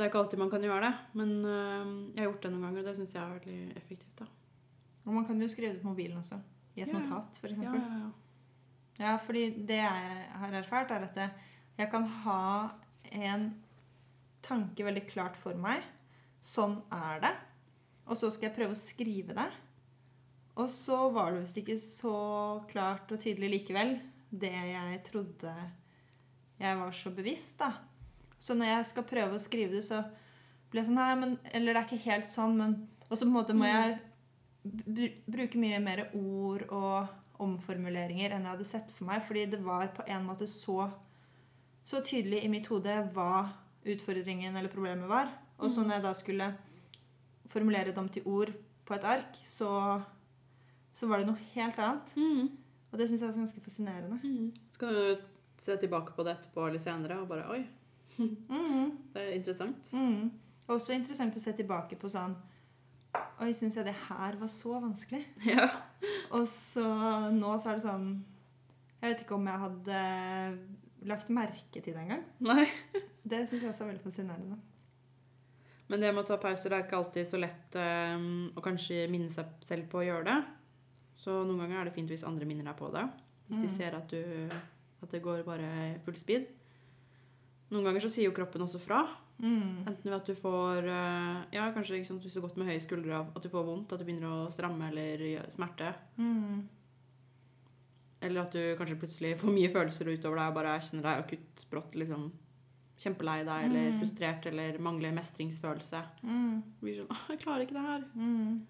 Det 0.00 0.06
er 0.06 0.08
ikke 0.14 0.20
alltid 0.22 0.40
man 0.40 0.48
kan 0.48 0.62
gjøre 0.64 0.80
det, 0.86 0.90
men 1.20 1.32
øh, 1.44 1.88
jeg 2.14 2.22
har 2.22 2.30
gjort 2.30 2.44
det 2.46 2.50
noen 2.54 2.62
ganger, 2.64 2.80
og 2.80 2.86
det 2.88 2.92
syns 2.96 3.10
jeg 3.12 3.20
er 3.20 3.32
veldig 3.34 3.56
effektivt. 3.76 4.22
da. 4.22 4.28
Og 5.04 5.12
man 5.12 5.26
kan 5.28 5.42
jo 5.42 5.48
skrive 5.52 5.74
det 5.74 5.82
på 5.82 5.90
mobilen 5.90 6.16
også. 6.16 6.38
I 6.72 6.86
et 6.86 6.88
Ja, 6.88 6.94
notat, 6.94 7.36
f.eks. 7.36 7.58
Ja, 7.60 7.74
ja, 7.74 7.98
ja. 7.98 8.08
Ja, 9.00 9.10
fordi 9.20 9.42
det 9.68 9.76
jeg 9.76 10.22
har 10.40 10.56
erfart, 10.56 10.94
er 10.96 11.04
at 11.04 11.20
jeg, 11.20 11.30
jeg 11.76 11.90
kan 11.92 12.06
ha 12.24 12.46
en 13.12 13.44
tanke 14.40 14.88
veldig 14.88 15.04
klart 15.10 15.36
for 15.36 15.60
meg. 15.60 15.84
Sånn 16.40 16.78
er 16.96 17.20
det. 17.26 17.34
Og 18.08 18.16
så 18.16 18.32
skal 18.32 18.48
jeg 18.48 18.56
prøve 18.56 18.78
å 18.78 18.80
skrive 18.80 19.36
det. 19.36 19.48
Og 20.56 20.72
så 20.72 21.02
var 21.12 21.34
det 21.34 21.44
visst 21.44 21.60
ikke 21.60 21.76
så 21.76 22.16
klart 22.72 23.12
og 23.12 23.20
tydelig 23.20 23.52
likevel, 23.58 23.98
det 24.30 24.56
jeg 24.56 25.04
trodde 25.12 25.52
jeg 26.60 26.76
var 26.76 26.92
så 26.92 27.12
bevisst, 27.12 27.58
da. 27.60 27.72
Så 28.40 28.56
når 28.56 28.72
jeg 28.72 28.88
skal 28.90 29.08
prøve 29.08 29.36
å 29.36 29.42
skrive 29.42 29.76
det, 29.76 29.84
så 29.84 30.02
blir 30.70 30.82
jeg 30.82 30.88
sånn 30.88 31.00
Nei, 31.00 31.14
men 31.20 31.36
Eller 31.52 31.74
det 31.74 31.82
er 31.82 31.88
ikke 31.88 32.10
helt 32.10 32.30
sånn, 32.30 32.56
men 32.56 32.76
Og 33.08 33.18
så 33.18 33.26
på 33.26 33.30
en 33.30 33.36
måte 33.36 33.56
må 33.56 33.68
jeg 33.68 33.98
br 34.60 35.06
bruke 35.24 35.56
mye 35.56 35.78
mer 35.80 36.02
ord 36.12 36.66
og 36.68 37.40
omformuleringer 37.40 38.34
enn 38.36 38.44
jeg 38.44 38.52
hadde 38.52 38.66
sett 38.68 38.90
for 38.92 39.08
meg. 39.08 39.22
Fordi 39.24 39.46
det 39.54 39.60
var 39.64 39.88
på 39.96 40.04
en 40.04 40.26
måte 40.26 40.44
så, 40.50 40.84
så 41.84 42.02
tydelig 42.04 42.42
i 42.44 42.50
mitt 42.52 42.68
hode 42.68 42.98
hva 43.16 43.46
utfordringen 43.88 44.56
eller 44.56 44.72
problemet 44.72 45.08
var. 45.08 45.32
Og 45.56 45.72
så 45.72 45.84
når 45.84 45.96
jeg 45.96 46.04
da 46.04 46.12
skulle 46.18 46.50
formulere 47.48 47.90
det 47.90 48.02
om 48.02 48.08
til 48.12 48.28
ord 48.28 48.52
på 48.84 48.96
et 48.96 49.08
ark, 49.16 49.40
så, 49.48 49.70
så 50.92 51.08
var 51.08 51.22
det 51.22 51.30
noe 51.30 51.50
helt 51.54 51.80
annet. 51.80 52.14
Mm. 52.16 52.52
Og 52.90 52.98
det 52.98 53.08
syns 53.08 53.24
jeg 53.24 53.32
er 53.32 53.40
ganske 53.40 53.64
fascinerende. 53.64 54.20
Mm. 54.22 54.52
Så 54.74 54.82
kan 54.82 54.94
du 54.94 55.26
se 55.60 55.76
tilbake 55.80 56.14
på 56.16 56.24
det 56.26 56.36
etterpå 56.36 56.66
eller 56.66 56.82
senere 56.82 57.20
og 57.22 57.28
bare 57.30 57.48
Oi, 57.52 57.64
Mm. 58.20 58.90
det 59.14 59.22
er 59.22 59.34
interessant. 59.38 59.90
Mm. 59.96 60.30
Også 60.70 60.92
interessant 60.94 61.36
å 61.36 61.40
se 61.42 61.52
tilbake 61.58 61.96
på 61.98 62.08
sånn 62.12 62.36
Oi, 63.40 63.50
syns 63.56 63.74
jeg 63.78 63.86
det 63.88 63.94
her 64.06 64.36
var 64.38 64.50
så 64.52 64.76
vanskelig? 64.84 65.24
Ja. 65.54 65.64
Og 66.36 66.44
så 66.46 66.84
nå 67.34 67.54
så 67.58 67.70
er 67.72 67.78
det 67.80 67.84
sånn 67.86 68.10
Jeg 69.00 69.14
vet 69.14 69.22
ikke 69.24 69.34
om 69.38 69.48
jeg 69.48 69.62
hadde 69.64 70.02
lagt 71.08 71.30
merke 71.32 71.80
til 71.80 71.94
det 71.96 72.02
engang. 72.04 72.26
Det 73.30 73.40
syns 73.48 73.62
jeg 73.64 73.70
også 73.70 73.84
er 73.86 73.88
veldig 73.94 74.04
fascinerende. 74.04 74.58
Men 75.90 76.00
det 76.04 76.10
med 76.14 76.22
å 76.22 76.28
ta 76.28 76.36
pauser 76.40 76.72
er 76.76 76.84
ikke 76.84 76.98
alltid 77.00 77.26
så 77.26 77.40
lett 77.40 77.76
um, 77.80 78.50
å 78.54 78.62
kanskje 78.62 79.06
minne 79.10 79.32
seg 79.32 79.48
selv 79.66 79.88
på 79.90 80.02
å 80.02 80.04
gjøre 80.06 80.26
det. 80.28 80.36
Så 81.18 81.40
noen 81.48 81.58
ganger 81.64 81.80
er 81.80 81.88
det 81.88 81.94
fint 81.96 82.12
hvis 82.12 82.22
andre 82.28 82.46
minner 82.48 82.68
deg 82.68 82.76
på 82.78 82.92
det. 82.94 83.02
Hvis 83.48 83.58
de 83.64 83.66
Mm. 83.66 83.74
ser 83.74 83.96
at, 83.98 84.12
du, 84.12 84.52
at 85.02 85.10
det 85.16 85.22
går 85.24 85.42
bare 85.48 85.70
full 86.04 86.14
speed. 86.20 86.46
Noen 87.70 87.84
ganger 87.86 88.00
så 88.02 88.10
sier 88.10 88.26
jo 88.26 88.32
kroppen 88.34 88.62
også 88.62 88.80
fra. 88.82 89.04
Mm. 89.40 89.86
Enten 89.86 90.04
ved 90.04 90.16
at 90.18 90.26
du 90.26 90.34
får 90.34 90.84
eh, 90.84 91.44
Ja, 91.54 91.70
kanskje 91.72 92.04
sant, 92.04 92.20
hvis 92.22 92.34
du 92.34 92.40
har 92.40 92.48
gått 92.48 92.56
med 92.60 92.66
høye 92.68 92.80
skuldre, 92.82 93.20
at 93.36 93.42
du 93.42 93.48
får 93.48 93.64
vondt, 93.64 93.92
at 93.92 93.98
du 93.98 94.04
begynner 94.04 94.28
å 94.28 94.50
stramme 94.52 94.88
eller 94.90 95.16
gjøre 95.18 95.50
smerte. 95.54 95.94
Mm. 96.18 96.68
Eller 98.22 98.42
at 98.42 98.52
du 98.52 98.76
kanskje 98.76 98.98
plutselig 99.00 99.38
får 99.40 99.54
mye 99.54 99.70
følelser 99.72 100.10
utover 100.12 100.36
deg 100.42 100.50
og 100.50 100.54
bare 100.58 100.74
kjenner 100.84 101.06
deg 101.06 101.22
akutt 101.24 101.64
brått 101.70 101.94
liksom 101.96 102.30
kjempelei 103.00 103.38
deg 103.46 103.64
eller 103.70 103.86
Mm. 103.94 103.98
frustrert 104.02 104.46
eller 104.46 104.76
mangler 104.78 105.12
mestringsfølelse. 105.16 106.02
Mm. 106.22 106.62
Du 106.80 106.84
blir 106.84 106.98
sånn 107.00 107.16
'Jeg 107.30 107.40
klarer 107.40 107.60
ikke 107.64 107.78
det 107.78 107.86
her'. 107.88 108.04
Mm. 108.14 108.66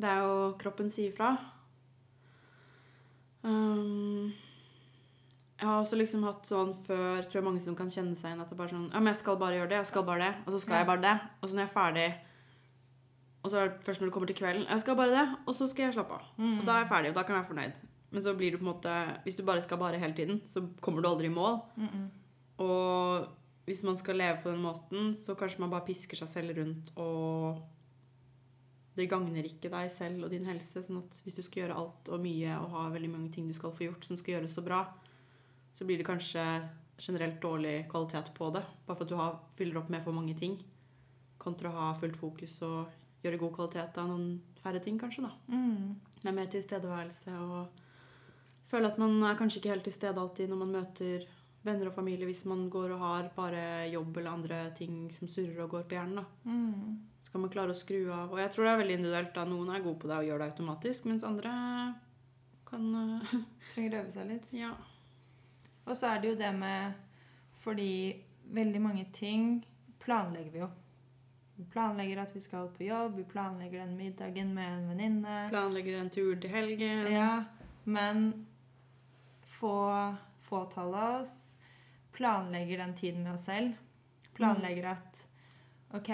Det 0.00 0.08
er 0.08 0.18
jo 0.24 0.56
kroppen 0.58 0.90
sier 0.90 1.12
fra. 1.12 1.38
Um, 3.44 4.32
jeg 5.60 5.68
har 5.68 5.82
også 5.84 5.96
liksom 6.00 6.22
hatt 6.24 6.46
sånn 6.48 6.70
før 6.86 7.20
Tror 7.28 7.38
jeg 7.40 7.44
mange 7.44 7.60
som 7.60 7.74
kan 7.76 7.90
kjenne 7.92 8.16
seg 8.16 8.30
igjen 8.32 8.40
at 8.40 8.48
det 8.50 8.56
bare 8.58 8.72
sånn 8.72 8.86
Ja, 8.92 8.98
men 9.00 9.12
jeg 9.12 9.20
skal 9.20 9.36
bare 9.36 9.58
gjøre 9.58 9.68
det, 9.68 9.78
jeg 9.82 9.86
skal 9.90 10.04
bare 10.08 10.24
det, 10.24 10.32
og 10.46 10.52
så 10.54 10.60
skal 10.62 10.74
Ja. 10.74 10.78
jeg 10.80 10.86
bare 10.90 11.02
det. 11.04 11.14
Og 11.42 11.48
så 11.48 11.54
når 11.54 11.62
jeg 11.66 11.70
er 11.70 11.74
ferdig 11.76 12.08
Og 13.44 13.50
så 13.50 13.56
er 13.60 13.68
det 13.68 13.84
først 13.84 14.00
når 14.00 14.06
det 14.10 14.14
kommer 14.16 14.26
til 14.32 14.36
kvelden 14.40 14.66
Jeg 14.68 14.80
skal 14.80 14.96
bare 14.96 15.10
det, 15.14 15.26
og 15.46 15.54
så 15.54 15.68
skal 15.68 15.84
jeg 15.86 15.94
slappe 15.94 16.12
av. 16.18 16.24
Mm. 16.38 16.58
Og 16.60 16.64
da 16.66 16.72
er 16.72 16.84
jeg 16.84 16.88
ferdig, 16.94 17.08
og 17.10 17.14
da 17.14 17.22
kan 17.22 17.36
jeg 17.36 17.44
være 17.44 17.50
fornøyd. 17.54 17.76
Men 18.10 18.22
så 18.22 18.34
blir 18.36 18.50
du 18.50 18.58
på 18.58 18.64
en 18.66 18.72
måte 18.74 18.94
Hvis 19.24 19.36
du 19.36 19.42
bare 19.44 19.60
skal 19.60 19.78
bare 19.78 19.98
hele 20.00 20.14
tiden, 20.14 20.40
så 20.44 20.64
kommer 20.80 21.02
du 21.02 21.08
aldri 21.08 21.26
i 21.30 21.34
mål. 21.34 21.60
Mm-mm. 21.78 22.08
Og 22.60 23.28
hvis 23.66 23.84
man 23.84 23.96
skal 23.96 24.16
leve 24.16 24.40
på 24.42 24.50
den 24.50 24.62
måten, 24.64 25.12
så 25.14 25.36
kanskje 25.38 25.60
man 25.60 25.70
bare 25.70 25.86
pisker 25.86 26.16
seg 26.18 26.28
selv 26.28 26.56
rundt, 26.58 26.90
og 26.96 27.60
det 28.96 29.06
gagner 29.08 29.46
ikke 29.46 29.70
deg 29.70 29.90
selv 29.92 30.24
og 30.26 30.30
din 30.32 30.44
helse. 30.48 30.82
sånn 30.82 30.98
at 30.98 31.20
hvis 31.24 31.36
du 31.38 31.42
skal 31.42 31.62
gjøre 31.62 31.76
alt 31.78 32.08
og 32.10 32.20
mye 32.20 32.56
og 32.58 32.70
ha 32.74 32.88
veldig 32.90 33.10
mange 33.12 33.30
ting 33.32 33.46
du 33.48 33.54
skal 33.54 33.70
få 33.70 33.86
gjort 33.86 34.04
som 34.04 34.16
skal 34.18 34.34
gjøres 34.34 34.52
så 34.58 34.64
bra, 34.66 34.80
så 35.72 35.86
blir 35.86 36.00
det 36.00 36.08
kanskje 36.08 36.44
generelt 37.00 37.40
dårlig 37.42 37.88
kvalitet 37.90 38.32
på 38.36 38.50
det. 38.54 38.62
Bare 38.86 38.96
for 38.96 39.06
at 39.06 39.10
du 39.12 39.16
har, 39.16 39.38
fyller 39.56 39.80
opp 39.80 39.90
med 39.92 40.02
for 40.04 40.16
mange 40.16 40.34
ting. 40.38 40.58
Kontra 41.40 41.70
å 41.70 41.76
ha 41.78 41.90
fullt 41.98 42.18
fokus 42.20 42.58
og 42.66 42.90
gjøre 43.24 43.40
god 43.40 43.54
kvalitet 43.56 44.00
av 44.00 44.08
noen 44.10 44.40
færre 44.60 44.80
ting, 44.84 44.98
kanskje. 45.00 45.24
da. 45.24 45.32
Mm. 45.48 46.00
Med 46.24 46.36
mer 46.36 46.48
tilstedeværelse 46.52 47.36
og 47.40 47.84
føle 48.70 48.90
at 48.90 48.98
man 49.00 49.22
er 49.24 49.38
kanskje 49.38 49.60
ikke 49.60 49.72
helt 49.74 49.86
til 49.88 49.96
stede 49.96 50.20
alltid 50.20 50.50
når 50.50 50.60
man 50.60 50.74
møter 50.80 51.24
venner 51.64 51.90
og 51.90 51.96
familie 51.96 52.28
hvis 52.28 52.46
man 52.48 52.68
går 52.72 52.94
og 52.94 53.02
har 53.04 53.30
bare 53.36 53.62
jobb 53.92 54.16
eller 54.16 54.32
andre 54.32 54.60
ting 54.76 55.08
som 55.12 55.28
surrer 55.28 55.64
og 55.64 55.74
går 55.74 55.88
på 55.88 55.96
hjernen. 55.98 56.22
da. 56.22 56.24
Mm. 56.44 57.06
kan 57.30 57.44
man 57.44 57.50
klare 57.52 57.70
å 57.70 57.78
skru 57.78 58.10
av. 58.10 58.32
Og 58.32 58.40
jeg 58.40 58.50
tror 58.50 58.64
det 58.64 58.70
er 58.70 58.80
veldig 58.80 58.94
individuelt. 58.98 59.34
da. 59.34 59.44
Noen 59.46 59.68
er 59.70 59.84
gode 59.84 60.00
på 60.02 60.08
det 60.10 60.16
og 60.18 60.28
gjør 60.28 60.40
det 60.40 60.48
automatisk, 60.50 61.04
mens 61.06 61.24
andre 61.24 61.52
kan 62.66 62.88
eh, 62.94 63.34
Trenger 63.72 63.94
å 63.94 64.00
øve 64.02 64.14
seg 64.14 64.32
litt. 64.32 64.54
Ja. 64.56 64.72
Og 65.90 65.98
så 65.98 66.14
er 66.14 66.22
det 66.22 66.32
jo 66.32 66.38
det 66.38 66.52
med 66.54 66.92
Fordi 67.60 67.90
veldig 68.54 68.80
mange 68.80 69.04
ting 69.12 69.66
planlegger 70.00 70.54
vi 70.54 70.62
jo. 70.62 70.70
Vi 71.58 71.66
planlegger 71.70 72.22
at 72.22 72.32
vi 72.34 72.40
skal 72.40 72.70
på 72.72 72.86
jobb, 72.86 73.18
vi 73.18 73.26
planlegger 73.28 73.82
den 73.84 73.98
middagen 73.98 74.54
med 74.56 74.78
en 74.78 74.88
venninne. 74.88 75.34
Planlegger 75.52 75.98
en 76.00 76.08
tur 76.10 76.38
til 76.40 76.50
helgen. 76.50 77.04
Ja, 77.12 77.44
men 77.84 78.46
få 79.44 79.76
fåtall 80.40 80.94
av 80.96 81.20
oss 81.20 81.50
planlegger 82.20 82.78
den 82.78 82.94
tiden 82.94 83.22
med 83.22 83.32
oss 83.32 83.44
selv. 83.44 83.72
Planlegger 84.36 84.90
at 84.90 85.26
ok, 85.96 86.10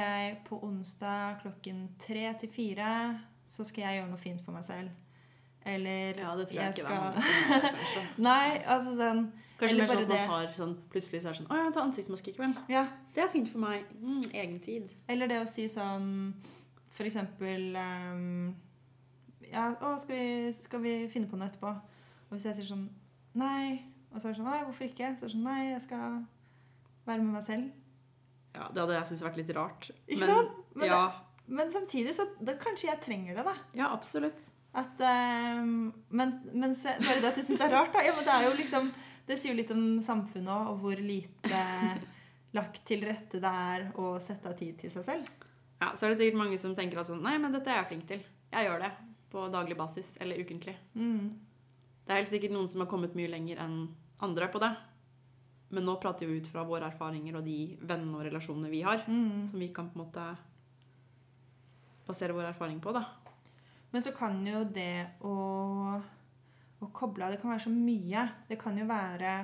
på 0.49 0.61
onsdag 0.65 1.41
klokken 1.43 1.89
tre 1.99 2.29
til 2.41 2.53
fire 2.53 2.91
så 3.47 3.65
skal 3.67 3.89
jeg 3.89 4.01
gjøre 4.01 4.11
noe 4.13 4.21
fint 4.21 4.45
for 4.45 4.55
meg 4.55 4.67
selv. 4.67 4.93
Eller 5.67 6.21
Ja, 6.21 6.37
det 6.39 6.47
tror 6.49 6.61
jeg, 6.61 6.75
ikke 6.77 6.89
det 6.89 6.95
er 6.95 7.01
mange 7.03 7.23
som 7.23 7.55
gjør. 7.55 8.11
Nei, 8.29 8.47
altså 8.63 8.93
sånn 9.01 9.25
Kanskje 9.57 9.79
mer 9.79 9.89
sånn 9.89 10.03
at 10.03 10.11
man 10.13 10.29
tar 10.29 10.53
sånn 10.57 10.75
Plutselig 10.93 11.23
så 11.23 11.31
er 11.31 11.35
det 11.35 11.41
sånn 11.41 11.49
Å, 11.49 11.59
ja, 11.59 11.73
ta 11.73 11.83
ansiktsmaske 11.87 12.31
i 12.33 12.37
kveld. 12.37 12.61
Ja. 12.71 12.85
Det 13.17 13.25
er 13.25 13.33
fint 13.33 13.49
for 13.49 13.63
meg. 13.63 13.89
Mm, 14.03 14.23
egen 14.29 14.59
tid. 14.65 14.93
Eller 15.09 15.31
det 15.33 15.41
å 15.41 15.49
si 15.51 15.65
sånn 15.73 16.11
For 16.97 17.09
eksempel 17.09 17.79
um, 17.81 18.53
Ja, 19.49 19.71
å, 19.81 19.97
skal 20.03 20.13
vi, 20.13 20.55
skal 20.59 20.85
vi 20.85 20.95
finne 21.13 21.31
på 21.31 21.41
noe 21.41 21.49
etterpå? 21.49 21.73
Og 22.29 22.37
hvis 22.37 22.49
jeg 22.51 22.61
sier 22.61 22.71
sånn 22.75 22.87
Nei. 23.37 23.81
Og 24.13 24.21
så 24.21 24.29
er 24.29 24.35
det 24.35 24.41
sånn 24.43 24.51
Nei, 24.51 24.63
hvorfor 24.69 24.89
ikke? 24.91 25.15
Så 25.17 25.25
er 25.25 25.31
det 25.31 25.35
sånn 25.35 25.49
Nei, 25.49 25.61
jeg 25.73 25.83
skal 25.89 26.21
være 27.07 27.23
med 27.23 27.37
meg 27.39 27.47
selv. 27.47 27.71
Ja, 28.57 28.69
Det 28.73 28.83
hadde 28.83 28.97
jeg 28.97 29.09
syntes 29.11 29.25
vært 29.25 29.41
litt 29.41 29.53
rart. 29.57 29.89
Ikke 30.07 30.21
men, 30.23 30.31
sant? 30.33 30.61
Men, 30.75 30.89
ja, 30.91 31.03
men 31.47 31.73
samtidig 31.75 32.15
så 32.17 32.27
da 32.43 32.57
kanskje 32.59 32.89
jeg 32.89 33.03
trenger 33.05 33.37
det, 33.39 33.45
da. 33.47 33.55
ja, 33.77 33.91
absolutt. 33.93 34.49
At, 34.77 35.01
um, 35.01 35.93
men, 36.13 36.35
men 36.53 36.75
bare 36.77 37.21
det 37.23 37.31
at 37.31 37.39
du 37.39 37.43
syns 37.43 37.63
det 37.63 37.69
er 37.69 37.73
rart, 37.73 37.95
da. 37.95 38.03
Ja, 38.05 38.13
men 38.17 38.27
det 38.27 38.35
er 38.35 38.45
jo 38.45 38.57
liksom 38.59 38.91
Det 39.27 39.39
sier 39.41 39.55
jo 39.55 39.59
litt 39.59 39.73
om 39.73 39.85
samfunnet 40.05 40.53
òg, 40.53 40.69
og 40.75 40.83
hvor 40.85 41.01
lite 41.01 41.63
lagt 42.57 42.83
til 42.89 43.03
rette 43.05 43.41
det 43.43 43.51
er 43.51 43.89
å 43.99 44.15
sette 44.23 44.53
av 44.53 44.55
tid 44.59 44.77
til 44.81 44.93
seg 44.93 45.05
selv. 45.09 45.47
Ja, 45.81 45.91
Så 45.95 46.07
er 46.07 46.13
det 46.13 46.21
sikkert 46.21 46.41
mange 46.41 46.59
som 46.61 46.77
tenker 46.77 47.01
at 47.03 47.09
sånn 47.09 47.25
Nei, 47.25 47.35
men 47.43 47.53
dette 47.55 47.73
er 47.73 47.83
jeg 47.83 47.91
flink 47.91 48.07
til. 48.09 48.23
Jeg 48.53 48.69
gjør 48.69 48.85
det 48.85 48.93
på 49.33 49.49
daglig 49.53 49.77
basis 49.77 50.15
eller 50.23 50.41
ukentlig. 50.41 50.77
Mm. 50.95 51.35
Det 52.07 52.15
er 52.15 52.21
helt 52.23 52.31
sikkert 52.31 52.55
noen 52.55 52.69
som 52.71 52.85
har 52.85 52.91
kommet 52.91 53.17
mye 53.19 53.33
lenger 53.33 53.61
enn 53.65 53.81
andre 54.23 54.49
på 54.53 54.63
det. 54.63 54.71
Men 55.75 55.89
nå 55.89 55.97
prater 56.01 56.29
vi 56.31 56.39
ut 56.39 56.49
fra 56.49 56.63
våre 56.65 56.87
erfaringer 56.93 57.41
og 57.41 57.45
de 57.45 57.75
vennene 57.83 58.21
og 58.21 58.25
relasjonene 58.29 58.71
vi 58.71 58.85
har. 58.87 59.03
Mm. 59.11 59.43
Som 59.51 59.61
vi 59.61 59.73
kan 59.75 59.91
på 59.91 59.99
en 59.99 60.05
måte 60.05 60.27
basere 62.07 62.37
vår 62.37 62.53
erfaring 62.53 62.79
på, 62.81 62.95
da. 62.95 63.03
Men 63.93 64.03
så 64.03 64.13
kan 64.17 64.41
jo 64.47 64.65
det 64.65 65.07
å, 65.25 65.35
å 66.83 66.89
koble 66.93 67.25
av 67.25 67.33
Det 67.33 67.41
kan 67.41 67.51
være 67.55 67.65
så 67.67 67.71
mye. 67.73 68.27
Det 68.49 68.59
kan 68.61 68.77
jo 68.79 68.85
være 68.89 69.37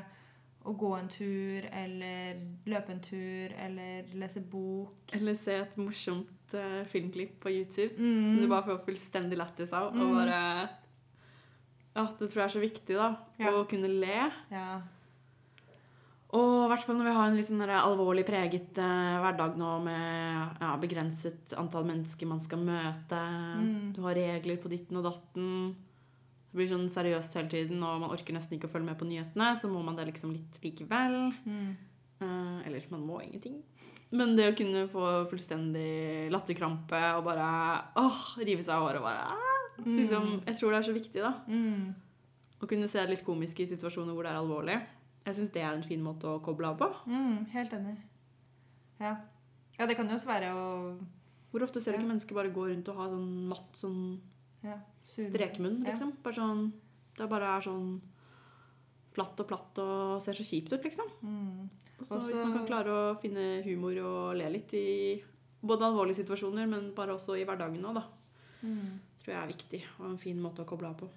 å 0.64 0.72
gå 0.78 0.90
en 0.94 1.08
tur, 1.10 1.64
eller 1.74 2.36
løpe 2.70 2.92
en 2.94 3.00
tur, 3.02 3.54
eller 3.58 4.04
lese 4.14 4.40
bok. 4.46 5.10
Eller 5.16 5.34
se 5.34 5.56
et 5.58 5.72
morsomt 5.80 6.54
uh, 6.54 6.84
filmklipp 6.86 7.40
på 7.42 7.50
YouTube 7.50 7.96
Mm. 7.98 8.26
som 8.26 8.36
du 8.42 8.46
bare 8.48 8.62
får 8.68 8.84
fullstendig 8.86 9.38
lættis 9.40 9.72
av. 9.74 9.88
Og 9.90 9.96
Mm. 9.96 10.14
bare 10.14 10.68
Ja, 11.96 12.06
det 12.18 12.30
tror 12.30 12.40
jeg 12.40 12.44
er 12.44 12.54
så 12.58 12.60
viktig, 12.60 12.94
da. 12.96 13.08
Ja. 13.38 13.50
Å 13.52 13.66
kunne 13.68 13.88
le. 13.88 14.30
Ja. 14.50 14.80
Og 16.32 16.50
i 16.64 16.68
hvert 16.72 16.84
fall 16.86 16.96
når 16.96 17.08
vi 17.10 17.14
har 17.18 17.28
en 17.28 17.34
litt 17.36 17.48
sånn 17.50 17.62
alvorlig 17.68 18.24
preget 18.24 18.78
uh, 18.80 19.20
hverdag 19.20 19.58
nå 19.60 19.72
med 19.84 20.62
ja, 20.62 20.70
begrenset 20.80 21.52
antall 21.60 21.84
mennesker 21.88 22.30
man 22.30 22.40
skal 22.40 22.62
møte. 22.64 23.18
Mm. 23.60 23.90
Du 23.96 24.00
har 24.06 24.16
regler 24.16 24.60
på 24.62 24.70
ditten 24.72 24.96
og 25.00 25.04
datten. 25.10 25.50
Det 26.52 26.56
blir 26.56 26.70
sånn 26.70 26.88
seriøst 26.92 27.36
hele 27.36 27.52
tiden, 27.52 27.84
og 27.84 28.00
man 28.00 28.12
orker 28.12 28.36
nesten 28.36 28.56
ikke 28.56 28.68
å 28.70 28.72
følge 28.72 28.88
med 28.88 28.98
på 29.00 29.08
nyhetene. 29.08 29.50
Så 29.60 29.68
må 29.72 29.84
man 29.84 29.96
det 29.96 30.08
liksom 30.08 30.32
litt 30.32 30.56
likevel. 30.64 31.18
Mm. 31.44 31.70
Uh, 32.22 32.58
eller 32.64 32.88
man 32.92 33.04
må 33.08 33.20
ingenting. 33.24 33.60
Men 34.12 34.34
det 34.36 34.50
å 34.50 34.56
kunne 34.56 34.86
få 34.92 35.06
fullstendig 35.30 36.30
latterkrampe 36.32 36.98
og 37.16 37.24
bare 37.28 37.46
åh, 38.00 38.18
rive 38.44 38.64
seg 38.64 38.76
av 38.76 38.84
håret 38.88 39.00
og 39.00 39.08
bare 39.08 39.28
ah, 39.32 39.48
Mm. 39.82 39.96
liksom, 39.96 40.26
Jeg 40.46 40.56
tror 40.58 40.70
det 40.70 40.78
er 40.78 40.84
så 40.84 40.92
viktig, 40.92 41.20
da. 41.24 41.30
Mm. 41.48 41.94
Å 42.60 42.66
kunne 42.68 42.88
se 42.92 43.00
det 43.00 43.08
litt 43.14 43.24
komisk 43.24 43.62
i 43.64 43.66
situasjoner 43.70 44.12
hvor 44.12 44.26
det 44.26 44.32
er 44.34 44.40
alvorlig. 44.42 44.76
Jeg 45.26 45.34
syns 45.38 45.52
det 45.54 45.62
er 45.62 45.72
en 45.76 45.84
fin 45.86 46.02
måte 46.02 46.26
å 46.26 46.40
koble 46.42 46.66
av 46.72 46.78
på. 46.80 46.88
Mm. 47.06 47.46
Helt 47.52 47.72
enig. 47.76 47.96
Ja. 49.02 49.16
ja, 49.78 49.86
det 49.86 49.96
kan 49.98 50.08
jo 50.08 50.14
også 50.14 50.28
være 50.30 50.52
å 50.54 50.66
Hvor 51.52 51.62
ofte 51.66 51.80
ser 51.82 51.92
du 51.92 51.98
Ja. 51.98 52.02
ikke 52.02 52.08
mennesker 52.12 52.34
bare 52.34 52.52
gå 52.54 52.68
rundt 52.70 52.88
og 52.88 52.96
ha 52.96 53.08
sånn 53.10 53.48
matt 53.48 53.74
sånn 53.76 54.20
ja, 54.62 54.76
strekmunn, 55.04 55.82
liksom? 55.84 56.12
Bare 56.22 56.34
sånn 56.34 56.72
Det 57.18 57.28
bare 57.28 57.56
er 57.56 57.60
sånn 57.66 58.00
flatt 59.12 59.40
og 59.40 59.48
platt 59.50 59.78
og 59.82 60.22
ser 60.22 60.32
så 60.32 60.42
kjipt 60.46 60.72
ut, 60.72 60.82
liksom. 60.86 61.10
Mm. 61.22 61.68
Og 62.00 62.06
så 62.06 62.16
Også- 62.16 62.30
hvis 62.32 62.42
man 62.42 62.52
kan 62.54 62.66
klare 62.66 62.88
å 62.88 63.20
finne 63.20 63.62
humor 63.62 63.92
og 64.00 64.36
le 64.38 64.48
litt 64.50 64.72
i 64.74 65.22
både 65.62 65.84
alvorlige 65.84 66.24
situasjoner, 66.24 66.66
men 66.66 66.92
bare 66.94 67.12
også 67.12 67.36
i 67.38 67.44
hverdagen 67.44 67.84
òg, 67.84 67.94
da. 67.94 68.04
Mm. 68.62 68.98
Tror 69.22 69.34
jeg 69.34 69.42
er 69.42 69.52
viktig 69.52 69.82
og 70.00 70.06
en 70.10 70.18
fin 70.18 70.40
måte 70.40 70.64
å 70.64 70.66
koble 70.66 70.88
av 70.88 70.96
på. 70.96 71.08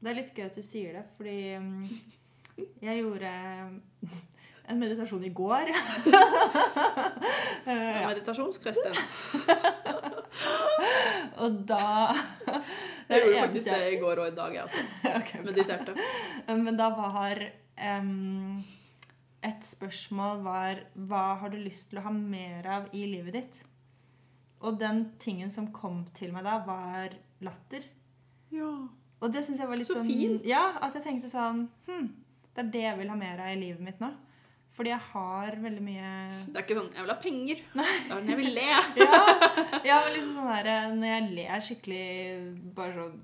Det 0.00 0.10
er 0.10 0.14
litt 0.14 0.34
gøy 0.34 0.46
at 0.46 0.54
du 0.54 0.62
sier 0.62 0.92
det, 0.94 1.04
fordi 1.18 1.58
mm, 1.60 1.84
jeg 2.82 3.02
gjorde 3.02 3.32
en 4.68 4.80
meditasjon 4.80 5.24
i 5.24 5.34
går. 5.34 5.72
Eh, 7.68 8.00
ja. 8.00 8.06
Meditasjonskristen. 8.08 8.94
Og 11.42 11.56
da 11.68 12.14
Jeg 13.10 13.26
gjorde 13.26 13.42
faktisk 13.42 13.66
det 13.68 13.80
i 13.92 13.98
går 14.00 14.22
og 14.22 14.30
i 14.30 14.36
dag, 14.38 14.54
jeg 14.54 14.62
også. 14.62 14.84
Okay. 15.18 15.42
Mediterte. 15.44 15.96
Men 16.48 16.78
da 16.78 16.86
var 16.96 17.42
um, 18.00 18.62
Et 19.44 19.68
spørsmål 19.68 20.40
var 20.46 20.80
Hva 20.94 21.24
har 21.42 21.52
du 21.52 21.58
lyst 21.60 21.90
til 21.90 22.00
å 22.00 22.06
ha 22.06 22.14
mer 22.14 22.70
av 22.78 22.88
i 22.96 23.04
livet 23.10 23.36
ditt? 23.36 23.60
Og 24.64 24.80
den 24.80 25.10
tingen 25.20 25.52
som 25.52 25.68
kom 25.74 26.06
til 26.16 26.32
meg 26.32 26.48
da, 26.48 26.62
var 26.64 27.12
latter. 27.44 27.84
Ja. 28.54 28.72
Og 29.18 29.34
det 29.34 29.44
syns 29.44 29.60
jeg 29.60 29.68
var 29.70 29.78
litt 29.78 29.90
Så 29.90 29.98
sånn 30.00 30.08
fint. 30.08 30.48
Ja, 30.48 30.70
at 30.82 30.96
jeg 30.96 31.04
tenkte 31.04 31.30
sånn 31.30 31.66
hm, 31.90 32.08
Det 32.58 32.64
er 32.64 32.70
det 32.74 32.80
jeg 32.82 32.98
vil 32.98 33.10
ha 33.12 33.14
mer 33.14 33.38
av 33.44 33.52
i 33.54 33.58
livet 33.60 33.82
mitt 33.86 34.00
nå. 34.02 34.08
Fordi 34.74 34.90
jeg 34.90 35.02
har 35.12 35.56
veldig 35.62 35.82
mye 35.82 36.08
Det 36.48 36.56
er 36.58 36.64
ikke 36.64 36.76
sånn 36.78 36.90
'jeg 36.94 37.04
vil 37.04 37.12
ha 37.12 37.22
penger'. 37.22 37.60
Det 37.74 37.84
er 37.84 38.08
sånn 38.08 38.28
'jeg 38.30 38.38
vil 38.40 38.54
le'. 38.54 38.82
Ja, 39.04 39.82
ja 39.84 39.98
men 40.02 40.12
liksom 40.16 40.34
sånn 40.34 40.50
her 40.50 40.70
når 40.94 41.08
jeg 41.12 41.28
ler 41.38 41.64
skikkelig 41.68 42.06
bare 42.74 42.94
sånn 42.98 43.16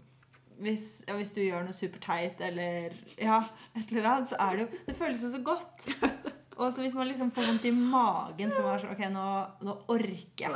hvis, 0.64 0.86
ja, 1.08 1.16
hvis 1.18 1.32
du 1.34 1.40
gjør 1.42 1.64
noe 1.66 1.74
superteit 1.74 2.38
eller 2.46 2.94
ja, 3.18 3.40
et 3.74 3.90
eller 3.90 4.06
annet, 4.06 4.30
så 4.30 4.38
er 4.38 4.54
det 4.54 4.62
jo 4.62 4.68
Det 4.86 4.96
føles 4.96 5.22
jo 5.26 5.30
så 5.32 5.42
godt. 5.42 5.88
Og 6.54 6.70
så 6.70 6.84
hvis 6.84 6.94
man 6.94 7.08
liksom 7.10 7.32
får 7.34 7.48
vondt 7.50 7.66
i 7.66 7.74
magen 7.74 8.54
for 8.54 8.62
man 8.62 8.76
er 8.76 8.84
sånn 8.84 8.94
Ok, 8.94 9.02
nå, 9.10 9.26
nå 9.66 9.78
orker 9.96 10.46
jeg. 10.46 10.52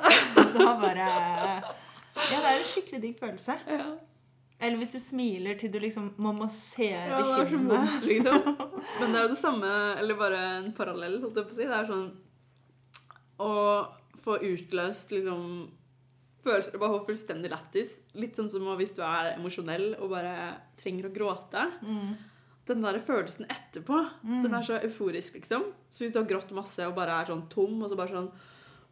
Da 0.54 0.74
bare 0.78 1.08
Ja, 1.08 2.38
det 2.38 2.44
er 2.46 2.60
en 2.60 2.70
skikkelig 2.74 3.02
digg 3.02 3.18
følelse. 3.18 3.58
Ja. 3.66 3.90
Eller 4.58 4.80
hvis 4.80 4.94
du 4.96 4.98
smiler 4.98 5.58
til 5.58 5.70
du 5.70 5.78
liksom 5.78 6.10
må 6.18 6.32
massere 6.34 7.06
Ja, 7.06 7.44
vondt, 7.46 8.06
liksom. 8.06 8.40
Men 8.98 9.12
det 9.12 9.20
er 9.20 9.26
jo 9.28 9.34
det 9.34 9.40
samme, 9.40 9.70
eller 10.00 10.18
bare 10.18 10.40
en 10.56 10.72
parallell, 10.74 11.20
holdt 11.22 11.38
jeg 11.38 11.46
på 11.46 11.54
å 11.54 11.58
si. 11.58 11.68
Det 11.68 11.76
er 11.76 11.90
sånn 11.90 12.08
å 13.38 13.52
få 14.18 14.40
utløst 14.42 15.12
liksom 15.14 15.44
følelser 16.42 16.80
Bare 16.80 16.96
få 16.96 17.10
fullstendig 17.10 17.52
lættis. 17.52 17.92
Litt 18.18 18.38
sånn 18.38 18.50
som 18.50 18.66
hvis 18.78 18.96
du 18.96 19.02
er 19.06 19.34
emosjonell 19.36 19.92
og 19.98 20.10
bare 20.14 20.34
trenger 20.80 21.08
å 21.08 21.14
gråte. 21.14 21.64
Mm. 21.82 22.12
Den 22.68 22.84
der 22.84 22.98
følelsen 23.00 23.48
etterpå, 23.48 23.98
den 24.44 24.52
er 24.54 24.64
så 24.64 24.76
euforisk, 24.82 25.38
liksom. 25.38 25.70
Så 25.90 26.04
hvis 26.04 26.12
du 26.12 26.18
har 26.20 26.28
grått 26.28 26.50
masse 26.56 26.84
og 26.84 26.96
bare 26.98 27.14
er 27.16 27.30
sånn 27.30 27.46
tom, 27.52 27.78
og 27.80 27.88
så 27.88 27.96
bare 27.96 28.12
sånn 28.12 28.28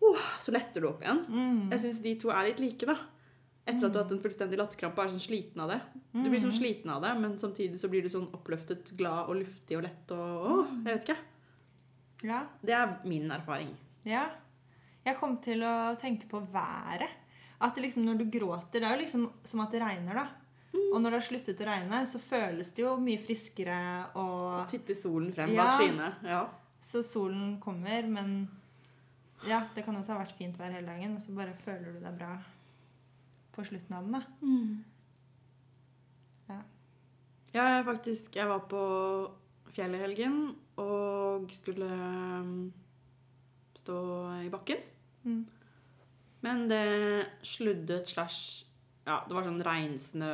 oh, 0.07 0.31
Så 0.41 0.55
letter 0.55 0.81
du 0.81 0.89
opp 0.91 1.05
igjen. 1.05 1.23
Mm. 1.29 1.61
Jeg 1.75 1.83
syns 1.83 2.01
de 2.05 2.15
to 2.23 2.33
er 2.33 2.49
litt 2.51 2.63
like, 2.63 2.89
da. 2.89 2.97
Etter 3.67 3.89
at 3.89 3.93
du 3.93 3.99
har 3.99 4.05
hatt 4.05 4.13
en 4.15 4.21
fullstendig 4.23 4.59
latterkrampe 4.61 5.01
og 5.03 5.09
er 5.09 5.13
sånn 5.17 5.25
sliten 5.27 5.61
av 5.65 5.71
det. 5.73 5.81
Du 6.15 6.29
blir 6.31 6.39
sånn 6.41 6.55
sliten 6.55 6.91
av 6.95 7.01
det, 7.03 7.11
men 7.19 7.33
samtidig 7.39 7.81
så 7.83 7.89
blir 7.91 8.05
du 8.05 8.09
sånn 8.13 8.29
oppløftet, 8.37 8.93
glad 8.97 9.27
og 9.33 9.41
luftig 9.41 9.77
og 9.77 9.83
lett 9.89 10.13
og 10.15 10.47
åh, 10.53 10.71
jeg 10.85 10.93
vet 10.95 11.09
ikke. 11.09 11.17
Ja. 12.31 12.45
Det 12.63 12.73
er 12.79 12.95
min 13.05 13.27
erfaring. 13.35 13.73
Ja. 14.07 14.29
Jeg 15.05 15.19
kom 15.19 15.37
til 15.43 15.63
å 15.67 15.95
tenke 15.99 16.29
på 16.31 16.41
været. 16.55 17.11
At 17.61 17.77
liksom 17.81 18.05
når 18.05 18.19
du 18.21 18.25
gråter 18.39 18.81
Det 18.81 18.85
er 18.85 18.97
jo 18.97 19.01
liksom 19.03 19.23
som 19.49 19.61
at 19.65 19.73
det 19.73 19.81
regner, 19.81 20.15
da. 20.15 20.27
Og 20.93 21.01
når 21.01 21.11
det 21.11 21.19
har 21.19 21.27
sluttet 21.31 21.61
å 21.65 21.67
regne, 21.71 22.03
så 22.07 22.19
føles 22.21 22.71
det 22.77 22.83
jo 22.85 22.97
mye 23.01 23.19
friskere 23.25 23.77
og 24.21 24.67
Titte 24.71 24.95
solen 24.95 25.33
frem 25.33 25.55
Ja. 25.55 25.65
bak 25.65 25.81
skyene. 25.81 26.11
Ja. 26.23 26.43
Så 26.81 27.03
solen 27.03 27.57
kommer, 27.61 28.07
men 28.07 28.49
ja, 29.47 29.63
det 29.75 29.85
kan 29.85 29.97
også 29.97 30.13
ha 30.15 30.21
vært 30.23 30.37
fint 30.39 30.57
vær 30.59 30.71
hele 30.71 30.87
dagen, 30.87 31.17
og 31.17 31.21
så 31.25 31.35
bare 31.35 31.55
føler 31.65 31.97
du 31.97 32.01
deg 32.05 32.19
bra 32.19 32.37
på 33.57 33.65
slutten 33.65 33.97
av 33.97 34.07
den, 34.07 34.17
da. 34.17 34.23
Ja. 36.51 36.61
Ja, 37.57 37.65
jeg 37.77 37.87
faktisk 37.89 38.37
Jeg 38.37 38.51
var 38.51 38.67
på 38.71 38.83
fjellet 39.73 39.99
i 39.99 40.05
helgen 40.05 40.37
og 40.81 41.49
skulle 41.57 41.89
um, 41.89 42.69
stå 43.77 43.97
i 44.45 44.51
bakken. 44.53 44.83
Mm. 45.25 45.43
Men 46.45 46.69
det 46.71 46.85
sluddet 47.47 48.13
slash 48.13 48.65
Ja, 49.07 49.21
det 49.27 49.37
var 49.37 49.47
sånn 49.47 49.63
regnsnø, 49.63 50.31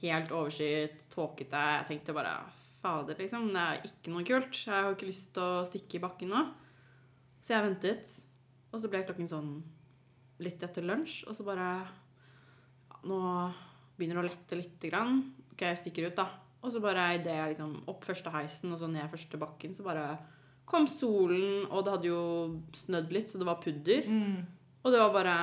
helt 0.00 0.30
overskyet, 0.32 1.06
tåkete. 1.12 1.64
Jeg 1.78 1.88
tenkte 1.90 2.14
bare 2.16 2.38
Fader, 2.80 3.16
liksom. 3.20 3.50
Det 3.52 3.64
er 3.64 3.82
ikke 3.88 4.12
noe 4.12 4.24
kult. 4.28 4.60
Jeg 4.64 4.72
har 4.72 4.94
ikke 4.94 5.08
lyst 5.08 5.30
til 5.36 5.44
å 5.44 5.64
stikke 5.68 5.98
i 5.98 6.02
bakken 6.02 6.32
nå. 6.32 6.40
Så 7.44 7.54
jeg 7.54 7.66
ventet. 7.66 8.14
Og 8.72 8.80
så 8.80 8.90
ble 8.92 9.02
klokken 9.04 9.28
sånn 9.30 9.52
litt 10.42 10.64
etter 10.66 10.84
lunsj, 10.84 11.22
og 11.28 11.36
så 11.36 11.44
bare 11.46 11.68
Nå 13.04 13.18
begynner 13.98 14.18
det 14.18 14.24
å 14.24 14.28
lette 14.30 14.58
lite 14.58 14.90
grann. 14.90 15.20
Ok, 15.52 15.62
jeg 15.68 15.80
stikker 15.82 16.08
ut, 16.10 16.16
da. 16.18 16.28
Og 16.64 16.72
så 16.72 16.80
bare 16.82 17.10
idet 17.18 17.34
jeg 17.36 17.52
liksom 17.52 17.74
opp 17.92 18.04
første 18.08 18.32
heisen 18.32 18.72
og 18.72 18.80
så 18.80 18.88
ned 18.90 19.10
første 19.12 19.38
bakken, 19.40 19.74
så 19.76 19.84
bare 19.84 20.06
kom 20.64 20.86
solen, 20.88 21.66
og 21.68 21.84
det 21.84 21.92
hadde 21.92 22.08
jo 22.08 22.20
snødd 22.72 23.10
litt, 23.12 23.28
så 23.28 23.40
det 23.40 23.48
var 23.48 23.60
pudder. 23.60 24.06
Mm. 24.08 24.38
Og 24.84 24.92
det 24.92 25.00
var 25.00 25.12
bare 25.12 25.34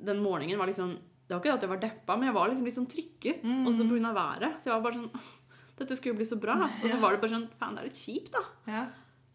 Den 0.00 0.22
morgenen 0.24 0.56
var 0.60 0.68
liksom 0.70 0.94
Det 1.28 1.34
var 1.34 1.40
ikke 1.40 1.50
det 1.50 1.56
at 1.58 1.64
jeg 1.66 1.70
var 1.72 1.80
deppa, 1.82 2.16
men 2.16 2.28
jeg 2.28 2.34
var 2.36 2.48
liksom 2.48 2.66
litt 2.68 2.76
sånn 2.78 2.90
trykket. 2.90 3.42
Mm. 3.44 3.66
Også 3.68 3.84
av 4.08 4.14
været. 4.16 4.60
Så 4.60 4.68
jeg 4.68 4.74
var 4.76 4.84
bare 4.84 5.00
sånn 5.00 5.10
Dette 5.80 5.96
skulle 5.96 6.12
jo 6.12 6.20
bli 6.20 6.28
så 6.28 6.36
bra. 6.40 6.56
Og 6.68 6.86
så 6.90 6.98
var 7.00 7.12
det 7.14 7.20
bare 7.22 7.32
sånn 7.32 7.48
Faen, 7.56 7.76
det 7.76 7.82
er 7.82 7.88
litt 7.88 8.00
kjipt, 8.00 8.32
da. 8.36 8.42
Ja. 8.68 8.84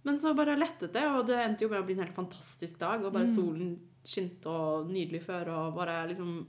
Men 0.06 0.20
så 0.22 0.36
bare 0.38 0.54
lettet 0.60 0.94
det, 0.94 1.06
og 1.10 1.26
det 1.26 1.40
endte 1.42 1.66
jo 1.66 1.70
med 1.72 1.82
å 1.82 1.86
bli 1.88 1.96
en 1.98 2.04
helt 2.04 2.14
fantastisk 2.18 2.78
dag. 2.78 3.02
Og 3.02 3.14
bare 3.16 3.26
Mm. 3.26 3.34
solen 3.34 3.72
skinte 4.06 4.46
og 4.46 4.92
nydelig 4.92 5.24
før, 5.26 5.50
og 5.50 5.76
bare 5.80 6.04
liksom 6.12 6.46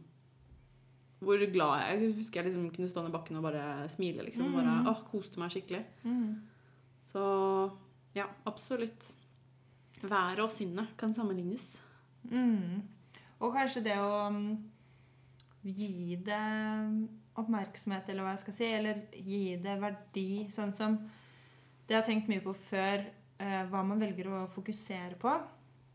Hvor 1.27 1.41
glad 1.53 1.81
jeg 1.83 2.01
Jeg 2.01 2.15
husker 2.21 2.41
jeg 2.41 2.49
liksom 2.53 2.69
kunne 2.77 2.89
stå 2.89 3.03
ned 3.03 3.13
bakken 3.15 3.37
og 3.41 3.43
bare 3.49 3.89
smile, 3.91 4.23
liksom. 4.29 4.53
Bare 4.55 4.77
Mm. 4.81 4.87
åh, 4.93 5.01
koste 5.11 5.41
meg 5.43 5.51
skikkelig. 5.51 5.83
Mm. 6.05 6.43
Så 7.03 7.23
ja, 8.15 8.27
absolutt. 8.47 9.13
Været 10.03 10.39
og 10.45 10.51
sinnet 10.51 10.95
kan 10.99 11.15
sammenlignes. 11.15 11.65
Mm. 12.31 12.83
Og 13.41 13.53
kanskje 13.55 13.83
det 13.85 13.97
å 13.99 14.29
mm, 14.31 14.57
gi 15.67 16.17
det 16.25 16.41
oppmerksomhet, 17.37 18.09
eller 18.09 18.25
hva 18.25 18.33
jeg 18.35 18.45
skal 18.45 18.57
si, 18.57 18.69
eller 18.79 19.03
gi 19.13 19.43
det 19.63 19.77
verdi, 19.83 20.29
sånn 20.53 20.73
som 20.73 20.99
Det 21.87 21.95
jeg 21.95 22.01
har 22.03 22.07
tenkt 22.09 22.29
mye 22.29 22.43
på 22.43 22.51
før, 22.59 23.05
eh, 23.39 23.61
hva 23.71 23.85
man 23.87 24.01
velger 24.03 24.27
å 24.27 24.47
fokusere 24.51 25.15
på. 25.23 25.31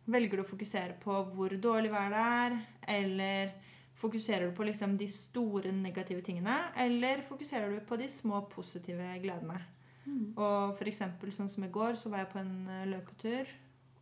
Velger 0.07 0.37
du 0.39 0.43
å 0.45 0.47
fokusere 0.47 0.93
på 1.03 1.17
hvor 1.33 1.49
dårlig 1.59 1.91
vær 1.91 2.09
det 2.13 2.21
er, 2.21 2.55
eller 2.93 3.51
fokuserer 4.01 4.49
du 4.49 4.55
på 4.57 4.65
liksom 4.67 4.97
de 4.97 5.07
store 5.07 5.71
negative 5.71 6.21
tingene, 6.25 6.57
eller 6.81 7.21
fokuserer 7.27 7.69
du 7.75 7.79
på 7.85 7.97
de 8.01 8.07
små 8.09 8.41
positive 8.49 9.11
gledene? 9.23 9.59
Og 10.35 10.73
for 10.79 10.89
eksempel 10.89 11.29
sånn 11.31 11.49
som 11.49 11.63
i 11.63 11.69
går, 11.71 11.93
så 11.95 12.09
var 12.09 12.23
jeg 12.23 12.31
på 12.33 12.39
en 12.41 12.55
eh, 12.73 12.85
løpetur, 12.89 13.51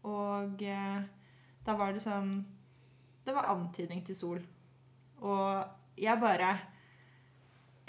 og 0.08 0.62
eh, 0.64 1.02
da 1.68 1.76
var 1.76 1.92
det 1.94 2.02
sånn 2.06 2.46
Det 3.26 3.34
var 3.36 3.50
antydning 3.52 4.00
til 4.08 4.16
sol. 4.16 4.40
Og 5.22 5.66
jeg 6.00 6.16
bare 6.22 6.54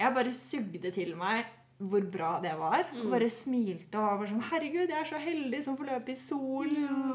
Jeg 0.00 0.14
bare 0.16 0.32
sugde 0.36 0.90
til 0.92 1.14
meg 1.16 1.46
hvor 1.80 2.02
bra 2.12 2.34
det 2.42 2.50
var. 2.58 2.82
Og 2.92 3.04
Mm. 3.06 3.10
bare 3.14 3.30
smilte 3.32 3.96
og 3.96 4.18
var 4.20 4.26
sånn 4.28 4.42
Herregud, 4.50 4.88
jeg 4.90 4.98
er 5.00 5.08
så 5.08 5.16
heldig 5.22 5.62
som 5.64 5.76
får 5.78 5.86
løpe 5.94 6.12
i 6.12 6.14
sol. 6.18 6.68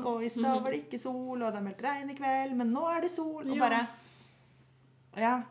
Og 0.10 0.24
i 0.26 0.30
stad 0.34 0.64
var 0.64 0.72
det 0.72 0.80
ikke 0.88 0.98
sol, 1.00 1.42
og 1.44 1.52
det 1.52 1.60
er 1.60 1.68
meldt 1.68 1.84
regn 1.86 2.10
i 2.10 2.16
kveld, 2.18 2.56
men 2.58 2.72
nå 2.74 2.88
er 2.96 3.02
det 3.06 3.12
sol. 3.12 3.44
Og 3.46 3.56
Ja. 3.56 3.62
bare 3.62 3.88
Ja, 5.16 5.42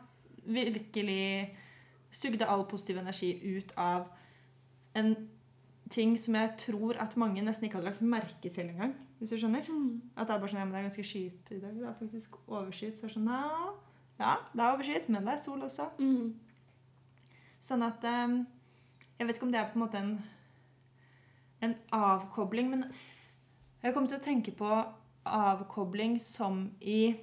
virkelig 0.45 1.55
sugde 2.11 2.47
all 2.47 2.65
positiv 2.69 2.97
energi 3.01 3.57
ut 3.57 3.73
av 3.77 4.07
en 4.95 5.15
ting 5.91 6.15
som 6.17 6.37
jeg 6.37 6.53
tror 6.61 6.97
at 7.01 7.17
mange 7.19 7.43
nesten 7.45 7.67
ikke 7.67 7.79
hadde 7.79 7.91
lagt 7.91 8.05
merke 8.05 8.49
til 8.49 8.69
engang. 8.69 8.95
Hvis 9.19 9.31
du 9.31 9.39
skjønner? 9.39 9.67
At 10.15 10.27
det 10.27 10.35
er 10.35 10.41
bare 10.41 10.51
sånn, 10.51 10.59
ja, 10.59 10.65
men 10.65 10.73
det 10.75 10.79
er 10.79 10.87
ganske 10.89 11.07
skyet 11.07 11.51
i 11.55 11.59
dag. 11.61 11.75
Det 11.77 11.87
er 11.87 11.97
faktisk 11.99 12.37
overskyet. 12.47 12.97
Så 12.97 13.05
er 13.05 13.11
det 13.11 13.15
sånn, 13.15 13.29
ja, 13.31 13.73
ja, 14.19 14.33
det 14.51 14.63
er 14.63 14.73
overskyet, 14.73 15.09
men 15.11 15.27
det 15.27 15.35
er 15.35 15.41
sol 15.43 15.65
også. 15.65 15.87
Mm. 15.99 16.33
Sånn 17.63 17.85
at 17.85 18.03
um, 18.05 18.43
Jeg 19.15 19.27
vet 19.27 19.37
ikke 19.37 19.47
om 19.47 19.53
det 19.53 19.61
er 19.61 19.69
på 19.71 19.79
en 19.79 19.83
måte 19.85 20.01
en, 20.01 20.15
en 21.63 21.75
avkobling, 21.95 22.67
men 22.73 22.87
jeg 23.81 23.93
kommer 23.93 24.11
til 24.11 24.19
å 24.19 24.25
tenke 24.25 24.51
på 24.51 24.69
avkobling 25.25 26.17
som 26.19 26.65
i 26.81 27.15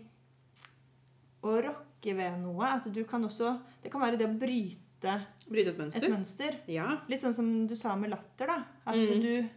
å 1.42 1.56
rokke 2.02 2.16
ved 2.16 2.38
noe. 2.42 2.64
At 2.66 2.84
du 2.92 3.04
kan 3.04 3.22
også 3.24 3.60
Det 3.82 3.90
kan 3.92 4.00
være 4.00 4.18
det 4.18 4.26
å 4.28 4.38
bryte 4.38 5.26
Bryte 5.48 5.68
et 5.68 5.74
et 5.74 5.78
mønster? 5.78 6.10
mønster. 6.10 6.56
Ja. 6.68 6.98
Litt 7.08 7.20
sånn 7.22 7.34
som 7.34 7.66
du 7.66 7.74
sa 7.76 7.96
med 7.96 8.10
latter, 8.10 8.46
da. 8.46 8.64
At 8.86 8.94
Mm. 8.94 9.20
du, 9.20 9.48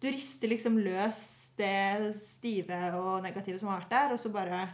du 0.00 0.10
rister 0.10 0.48
liksom 0.48 0.78
løs 0.82 1.50
det 1.56 2.14
stive 2.16 2.94
og 2.94 3.22
negative 3.22 3.58
som 3.58 3.68
har 3.68 3.80
vært 3.80 3.90
der, 3.90 4.12
og 4.12 4.18
så 4.18 4.32
bare 4.32 4.68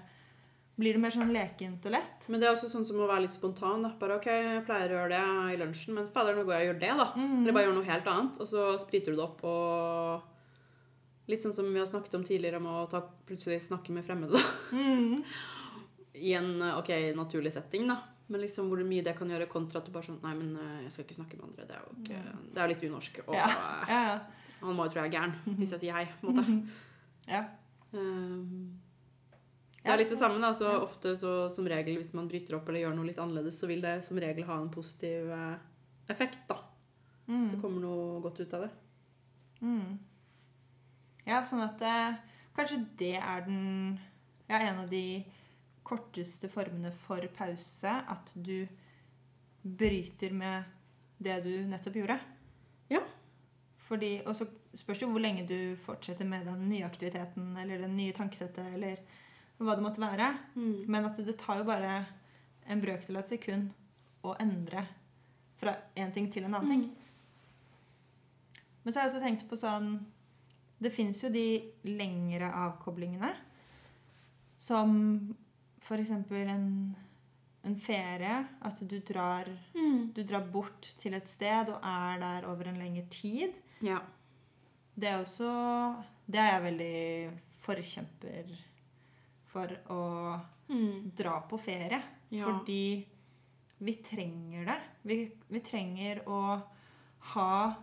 blir 0.79 0.93
det 0.95 1.01
mer 1.01 1.11
sånn 1.11 1.33
lekent 1.33 1.85
og 1.87 1.93
lett. 1.93 2.29
Men 2.29 2.41
det 2.41 2.49
er 2.49 2.55
også 2.55 2.69
sånn 2.71 2.87
som 2.87 2.97
å 2.97 3.07
være 3.09 3.23
litt 3.23 3.33
spontan. 3.33 3.83
Da. 3.83 3.91
Bare 3.99 4.17
OK, 4.17 4.27
jeg 4.27 4.65
pleier 4.67 4.89
å 4.91 4.97
gjøre 5.01 5.09
det 5.11 5.55
i 5.55 5.59
lunsjen, 5.65 5.95
men 5.95 6.07
fader, 6.09 6.35
nå 6.37 6.45
går 6.45 6.55
jeg 6.61 6.69
og 6.69 6.75
gjør 6.75 6.81
det, 6.81 6.97
da. 6.97 7.13
Eller 7.17 7.53
bare 7.53 7.65
gjør 7.67 7.75
noe 7.75 7.85
helt 7.91 8.07
annet, 8.07 8.41
og 8.41 8.47
så 8.49 8.79
spriter 8.81 9.13
du 9.13 9.17
det 9.17 9.25
opp 9.25 9.45
og 9.45 10.23
Litt 11.29 11.43
sånn 11.45 11.53
som 11.55 11.67
vi 11.73 11.79
har 11.79 11.87
snakket 11.87 12.15
om 12.15 12.25
tidligere, 12.25 12.57
om 12.57 12.67
å 12.67 12.89
ta, 12.91 13.03
plutselig 13.29 13.61
snakke 13.63 13.91
med 13.95 14.03
fremmede, 14.05 14.33
da. 14.33 14.41
Mm. 14.73 15.23
I 16.21 16.35
en 16.39 16.51
OK, 16.77 16.91
naturlig 17.17 17.53
setting, 17.55 17.87
da. 17.89 17.97
Men 18.31 18.41
liksom 18.45 18.69
hvor 18.71 18.79
mye 18.87 19.03
det 19.03 19.17
kan 19.19 19.29
gjøre, 19.33 19.49
kontra 19.51 19.81
at 19.81 19.87
du 19.89 19.91
bare 19.95 20.07
sånn 20.07 20.21
Nei, 20.23 20.35
men 20.39 20.53
eh, 20.57 20.83
jeg 20.85 20.93
skal 20.95 21.05
ikke 21.07 21.17
snakke 21.19 21.39
med 21.41 21.49
andre. 21.49 21.65
Det 21.67 21.75
er 21.75 21.81
jo 21.83 21.97
ikke 22.03 22.53
Det 22.55 22.61
er 22.63 22.69
litt 22.75 22.85
unorsk. 22.87 23.19
Og 23.27 23.35
Ja. 23.35 23.49
eh, 23.49 23.91
Ja, 23.91 24.03
ja. 24.11 24.21
han 24.61 24.77
må 24.77 24.85
jo 24.87 24.93
tro 24.95 25.03
jeg 25.03 25.11
er 25.11 25.17
gæren 25.19 25.57
hvis 25.59 25.73
jeg 25.75 25.81
sier 25.87 25.97
hei, 25.99 26.05
på 26.21 26.29
en 26.29 26.37
måte. 26.37 26.79
ja. 27.35 27.43
Um, 27.93 28.77
det 29.83 29.89
er 29.95 29.99
litt 29.99 30.11
det 30.13 30.19
samme. 30.21 30.39
da, 30.45 30.53
så. 30.53 30.75
Ofte 30.85 31.15
så, 31.17 31.33
som 31.51 31.67
regel 31.67 31.97
hvis 31.97 32.13
man 32.15 32.29
bryter 32.29 32.55
opp 32.59 32.69
eller 32.69 32.85
gjør 32.85 32.95
noe 32.99 33.09
litt 33.09 33.19
annerledes, 33.19 33.59
så 33.59 33.67
vil 33.67 33.81
det 33.83 33.97
som 34.05 34.19
regel 34.21 34.45
ha 34.47 34.59
en 34.61 34.71
positiv 34.71 35.31
eh, 35.33 35.57
effekt. 36.13 36.43
da. 36.51 36.59
Mm. 37.27 37.49
Det 37.51 37.61
kommer 37.63 37.81
noe 37.83 38.21
godt 38.23 38.41
ut 38.45 38.55
av 38.59 38.67
det. 38.67 38.71
Mm. 39.65 39.99
Ja, 41.27 41.41
sånn 41.45 41.63
at 41.65 41.79
det, 41.81 41.97
kanskje 42.57 42.79
det 43.01 43.15
er 43.21 43.43
den 43.47 43.99
Ja, 44.51 44.59
en 44.59 44.81
av 44.85 44.89
de 44.91 45.25
korteste 45.87 46.49
formene 46.49 46.93
for 46.93 47.25
pause. 47.37 47.95
At 48.09 48.33
du 48.35 48.67
bryter 49.63 50.33
med 50.33 50.63
det 51.21 51.41
du 51.45 51.53
nettopp 51.69 51.99
gjorde. 52.01 52.19
Ja. 52.89 53.03
Fordi, 53.79 54.21
og 54.27 54.37
så 54.37 54.47
spørs 54.75 55.01
det 55.01 55.07
jo 55.07 55.11
hvor 55.13 55.23
lenge 55.23 55.47
du 55.49 55.77
fortsetter 55.81 56.29
med 56.29 56.47
den 56.47 56.69
nye 56.71 56.87
aktiviteten 56.87 57.57
eller 57.59 57.83
det 57.83 57.91
nye 57.93 58.15
tankesettet 58.17 58.75
eller 58.75 59.03
hva 59.61 59.77
det 59.77 59.85
måtte 59.85 60.03
være. 60.03 60.31
Mm. 60.55 60.87
Men 60.89 61.11
at 61.11 61.21
det, 61.21 61.37
tar 61.41 61.61
jo 61.61 61.69
bare 61.69 62.05
en 62.71 62.81
brøkdel 62.81 63.19
av 63.19 63.27
et 63.27 63.35
sekund 63.35 63.75
å 64.25 64.37
endre 64.41 64.87
fra 65.61 65.75
én 65.99 66.13
ting 66.15 66.31
til 66.33 66.47
en 66.47 66.57
annen 66.57 66.71
ting. 66.71 66.87
Men 68.83 68.93
så 68.93 69.01
har 69.01 69.07
jeg 69.09 69.13
også 69.13 69.25
tenkt 69.25 69.45
på 69.49 69.59
sånn 69.61 69.91
Det 70.81 70.89
fins 70.95 71.19
jo 71.21 71.29
de 71.29 71.61
lengre 71.85 72.49
avkoblingene. 72.57 73.35
Som 74.57 74.95
f.eks. 75.81 76.11
En, 76.11 76.97
en 77.65 77.77
ferie. 77.81 78.47
At 78.63 78.81
du 78.89 78.99
drar, 79.01 79.49
Mm. 79.75 80.13
du 80.15 80.23
drar 80.25 80.47
bort 80.53 80.81
til 80.99 81.15
et 81.15 81.29
sted 81.29 81.69
og 81.69 81.81
er 81.83 82.19
der 82.21 82.47
over 82.49 82.69
en 82.69 82.79
lengre 82.79 83.07
tid. 83.11 83.53
Ja. 83.83 83.99
Det 84.97 85.09
er 85.09 85.21
også 85.21 86.05
Det 86.31 86.39
er 86.39 86.53
jeg 86.53 86.63
veldig 86.63 87.41
forkjemper 87.65 88.57
for 89.51 89.67
å 89.91 90.41
Mm. 90.71 91.11
dra 91.17 91.41
på 91.49 91.59
ferie. 91.59 92.01
Ja. 92.31 92.45
Fordi 92.47 93.05
vi 93.81 93.95
trenger 94.05 94.65
det. 94.67 94.77
Vi, 95.05 95.33
vi 95.51 95.61
trenger 95.61 96.21
å 96.29 96.63
ha 97.35 97.75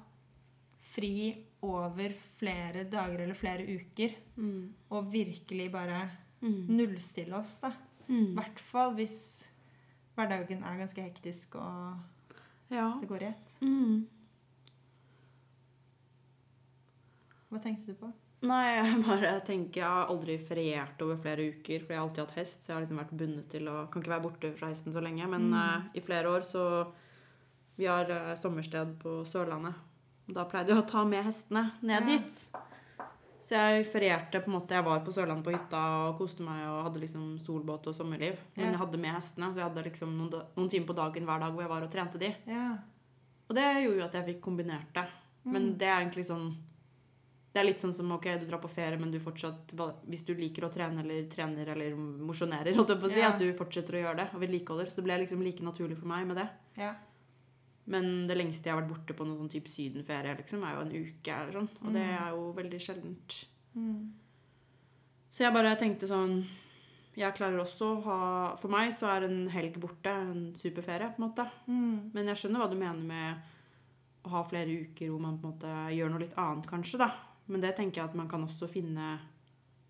fri 0.80 1.36
over 1.62 2.14
flere 2.40 2.86
dager 2.90 3.20
eller 3.26 3.36
flere 3.36 3.66
uker. 3.68 4.14
Mm. 4.38 4.70
Og 4.92 5.12
virkelig 5.12 5.72
bare 5.72 6.10
Mm. 6.42 6.68
nullstille 6.70 7.34
oss, 7.34 7.60
da. 7.60 7.72
I 8.10 8.14
Mm. 8.14 8.36
hvert 8.36 8.60
fall 8.60 8.94
hvis 8.96 9.46
hverdagen 10.16 10.64
er 10.64 10.78
ganske 10.80 11.02
hektisk 11.04 11.56
og 11.56 11.98
Ja. 12.70 12.98
det 13.02 13.08
går 13.10 13.22
i 13.22 13.26
ett. 13.26 13.58
Mm. 13.62 14.06
Hva 17.52 17.60
tenkte 17.64 17.88
du 17.94 17.94
på? 18.02 18.10
Nei, 18.48 18.66
jeg 18.78 19.00
bare 19.06 19.32
tenker 19.48 19.82
Jeg 19.82 19.90
har 19.90 20.12
aldri 20.12 20.36
feriert 20.38 21.02
over 21.02 21.18
flere 21.18 21.48
uker, 21.54 21.80
for 21.86 21.94
jeg 21.94 22.00
har 22.00 22.06
alltid 22.08 22.24
hatt 22.26 22.36
hest. 22.38 22.64
Så 22.64 22.70
jeg 22.72 22.76
har 22.78 22.84
liksom 22.86 23.00
vært 23.02 23.18
bundet 23.18 23.50
til 23.50 23.68
å 23.72 23.78
Kan 23.92 24.04
ikke 24.04 24.14
være 24.16 24.26
borte 24.28 24.52
fra 24.60 24.70
hesten 24.74 24.94
så 24.94 25.02
lenge. 25.04 25.28
Men 25.32 25.50
Mm. 25.50 25.54
uh, 25.54 25.82
i 25.96 26.00
flere 26.02 26.26
år 26.30 26.42
så 26.46 26.64
Vi 27.78 27.86
har 27.86 28.10
uh, 28.10 28.34
sommersted 28.36 28.96
på 29.00 29.20
Sørlandet. 29.26 29.76
Da 30.34 30.44
pleide 30.46 30.68
jeg 30.74 30.78
å 30.84 30.88
ta 30.90 31.04
med 31.06 31.24
hestene 31.24 31.72
ned 31.82 32.02
Ja. 32.08 32.18
dit. 32.18 32.50
Så 33.48 33.56
jeg 33.56 33.86
ferierte 33.88 34.42
på 34.44 34.50
en 34.52 34.58
måte 34.60 34.76
Jeg 34.76 34.84
var 34.84 35.00
på 35.06 35.14
Sørlandet 35.16 35.46
på 35.48 35.54
hytta 35.56 35.80
og 36.10 36.18
koste 36.20 36.44
meg 36.44 36.66
og 36.68 36.82
hadde 36.90 37.00
liksom 37.00 37.38
solbåt 37.40 37.88
og 37.88 37.96
sommerliv. 37.96 38.36
Men 38.58 38.66
Ja. 38.66 38.72
jeg 38.74 38.80
hadde 38.82 39.00
med 39.00 39.14
hestene, 39.16 39.52
så 39.54 39.62
jeg 39.62 39.70
hadde 39.70 39.84
liksom 39.88 40.18
noen, 40.18 40.42
noen 40.58 40.70
timer 40.70 40.88
på 40.88 40.96
dagen 40.98 41.26
hver 41.26 41.40
dag 41.40 41.54
hvor 41.54 41.62
jeg 41.64 41.70
var 41.72 41.84
og 41.84 41.92
trente 41.92 42.20
de. 42.20 42.36
Ja. 42.46 42.78
Og 43.50 43.56
det 43.56 43.64
gjorde 43.86 43.98
jo 44.02 44.04
at 44.06 44.14
jeg 44.20 44.26
fikk 44.26 44.42
kombinert 44.42 44.92
det. 44.94 45.06
Men 45.46 45.62
Mm. 45.72 45.78
det 45.78 45.88
er 45.88 46.02
egentlig 46.04 46.26
sånn 46.28 46.56
Det 47.54 47.62
er 47.62 47.72
litt 47.72 47.80
sånn 47.82 47.94
som 47.94 48.12
ok, 48.12 48.38
du 48.40 48.46
drar 48.46 48.60
på 48.62 48.70
ferie, 48.70 49.00
men 49.00 49.10
du 49.10 49.18
fortsatt 49.18 49.74
Hvis 50.08 50.26
du 50.26 50.36
liker 50.36 50.62
å 50.68 50.72
trene 50.72 51.00
eller 51.00 51.24
trener 51.28 51.66
eller 51.70 51.96
mosjonerer, 51.96 52.76
holdt 52.76 52.90
jeg 52.90 53.00
på 53.00 53.08
å 53.08 53.12
si, 53.12 53.20
Ja. 53.22 53.30
at 53.32 53.40
du 53.40 53.52
fortsetter 53.54 53.94
å 53.96 54.04
gjøre 54.04 54.18
det 54.18 54.30
og 54.36 54.42
vedlikeholder. 54.42 54.86
Så 54.92 54.96
det 54.98 55.06
ble 55.06 55.18
liksom 55.26 55.42
like 55.42 55.62
naturlig 55.64 55.98
for 55.98 56.06
meg 56.06 56.28
med 56.28 56.36
det. 56.38 56.50
ja. 56.78 56.94
Men 57.88 58.28
det 58.28 58.36
lengste 58.38 58.66
jeg 58.68 58.74
har 58.76 58.82
vært 58.82 58.90
borte 58.92 59.16
på 59.16 59.26
noen 59.26 59.38
sånn 59.40 59.50
type 59.52 59.70
sydenferie, 59.72 60.36
liksom, 60.38 60.64
er 60.64 60.74
jo 60.76 60.82
en 60.82 60.92
uke 61.08 61.32
eller 61.32 61.54
sånn. 61.54 61.70
Og 61.86 61.94
det 61.94 62.04
Mm. 62.04 62.22
er 62.22 62.30
jo 62.36 62.54
veldig 62.54 62.80
sjeldent. 62.84 63.46
Mm. 63.76 64.12
Så 65.32 65.44
jeg 65.46 65.54
bare 65.54 65.76
tenkte 65.78 66.08
sånn 66.08 66.46
Jeg 67.18 67.34
klarer 67.34 67.60
også 67.60 67.98
å 67.98 68.04
ha 68.04 68.56
For 68.58 68.68
meg 68.70 68.92
så 68.94 69.08
er 69.10 69.24
en 69.26 69.48
helg 69.50 69.74
borte 69.82 70.06
en 70.08 70.54
superferie, 70.54 71.16
på 71.16 71.18
en 71.24 71.30
måte. 71.30 71.50
Mm. 71.68 72.12
Men 72.14 72.26
jeg 72.28 72.36
skjønner 72.38 72.60
hva 72.62 72.70
du 72.70 72.76
mener 72.78 73.04
med 73.04 73.38
å 74.26 74.30
ha 74.30 74.44
flere 74.44 74.68
uker 74.84 75.10
hvor 75.10 75.20
man 75.20 75.38
på 75.40 75.48
en 75.48 75.54
måte 75.54 75.96
gjør 75.98 76.10
noe 76.12 76.20
litt 76.20 76.36
annet, 76.38 76.68
kanskje. 76.68 76.98
da. 77.00 77.12
Men 77.48 77.62
det 77.62 77.76
tenker 77.76 78.02
jeg 78.02 78.10
at 78.10 78.16
man 78.16 78.28
kan 78.28 78.44
også 78.46 78.70
finne 78.70 79.20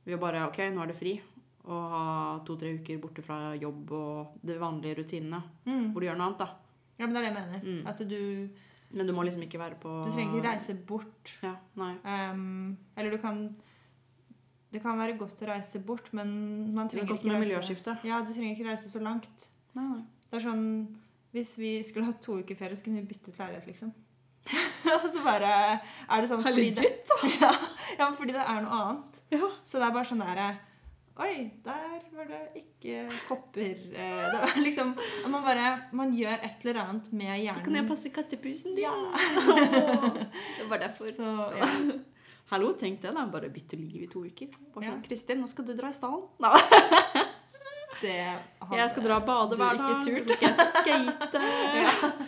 ved 0.06 0.16
å 0.18 0.22
bare 0.22 0.48
OK, 0.48 0.58
nå 0.72 0.84
er 0.84 0.88
det 0.88 0.96
fri. 0.96 1.20
Og 1.66 1.90
ha 1.92 2.40
to-tre 2.46 2.78
uker 2.80 2.98
borte 3.02 3.22
fra 3.22 3.58
jobb 3.58 3.92
og 3.92 4.40
de 4.46 4.54
vanlige 4.58 4.96
rutinene 5.00 5.44
Mm. 5.66 5.92
hvor 5.92 6.00
du 6.00 6.06
gjør 6.08 6.18
noe 6.18 6.28
annet. 6.28 6.38
da. 6.38 6.50
Ja, 6.98 7.06
men 7.06 7.14
det 7.14 7.22
er 7.22 7.28
det 7.28 7.32
jeg 7.32 7.38
mener. 7.38 7.64
Mm. 7.64 7.88
At 7.88 8.02
du, 8.10 8.50
Men 8.90 9.08
du 9.08 9.14
må 9.14 9.24
liksom 9.28 9.44
ikke 9.46 9.60
være 9.60 9.78
på 9.82 9.94
du 10.08 10.12
trenger 10.12 10.38
ikke 10.38 10.50
reise 10.50 10.76
bort. 10.90 11.34
Ja, 11.44 11.56
nei. 11.78 11.94
Um, 12.04 12.78
eller 12.98 13.12
du 13.14 13.22
kan 13.22 13.42
Det 14.72 14.82
kan 14.84 15.00
være 15.00 15.18
godt 15.18 15.42
å 15.44 15.52
reise 15.52 15.80
bort, 15.80 16.10
men 16.12 16.30
man 16.74 16.88
er 16.88 16.92
trenger 16.92 17.14
godt 17.14 17.22
ikke 17.22 17.32
med 17.32 17.40
reise 17.40 17.48
miljøskifte. 17.48 17.98
Ja, 18.08 18.22
du 18.22 18.34
trenger 18.34 18.56
ikke 18.56 18.70
reise 18.70 18.92
så 18.92 19.04
langt. 19.04 19.52
Nei, 19.78 19.86
nei. 19.94 20.04
Det 20.28 20.40
er 20.40 20.44
sånn 20.50 20.66
Hvis 21.32 21.54
vi 21.60 21.78
skulle 21.84 22.08
hatt 22.10 22.22
to 22.24 22.40
uker 22.42 22.58
ferie, 22.58 22.76
så 22.76 22.88
kunne 22.88 23.04
vi 23.04 23.12
byttet 23.14 23.38
leilighet, 23.40 23.68
liksom. 23.68 23.94
Og 24.96 25.08
så 25.12 25.22
bare 25.24 25.52
er 25.76 26.22
det 26.24 26.30
sånn 26.32 26.44
fordi 26.44 26.70
det, 26.78 26.88
ja, 27.44 27.52
ja, 28.00 28.08
fordi 28.16 28.34
det 28.34 28.44
er 28.44 28.62
noe 28.64 28.80
annet. 28.80 29.20
Ja. 29.36 29.50
Så 29.64 29.82
det 29.82 29.90
er 29.90 29.96
bare 29.96 30.08
sånn 30.08 30.24
derre 30.24 30.48
Oi, 31.18 31.50
der 31.66 32.02
var 32.14 32.28
det 32.30 32.40
ikke 32.60 33.08
kopper 33.26 33.72
eh, 33.74 34.26
Det 34.30 34.42
var 34.44 34.60
liksom 34.62 34.92
Man 35.32 35.42
bare 35.42 35.70
Man 35.98 36.12
gjør 36.14 36.36
et 36.46 36.62
eller 36.66 36.78
annet 36.84 37.08
med 37.14 37.32
hjernen. 37.32 37.58
Så 37.58 37.64
kan 37.66 37.76
jeg 37.80 37.88
passe 37.90 38.12
kattepusen 38.14 38.76
din. 38.78 38.86
Ja. 38.86 38.94
det 40.60 40.68
var 40.70 40.78
derfor. 40.84 41.10
Så, 41.16 41.32
ja. 41.58 41.70
Hallo, 42.52 42.70
tenk 42.80 43.02
det, 43.02 43.12
da. 43.18 43.26
Bare 43.34 43.50
bytte 43.52 43.76
liv 43.82 44.06
i 44.06 44.08
to 44.12 44.22
uker. 44.24 44.48
Bare 44.76 44.86
Ja. 44.86 44.92
sånn, 44.94 45.02
Kristin, 45.10 45.42
nå 45.42 45.50
skal 45.50 45.66
du 45.68 45.74
dra 45.76 45.90
i 45.90 45.98
stallen. 45.98 46.24
Hadde 47.98 48.78
Jeg 48.78 48.90
skal 48.94 49.04
dra 49.08 49.18
og 49.18 49.26
bade 49.26 49.58
hver 49.58 49.80
dag, 49.82 50.06
så 50.06 50.36
skal 50.38 50.52
jeg 50.52 50.58
skate. 50.62 51.42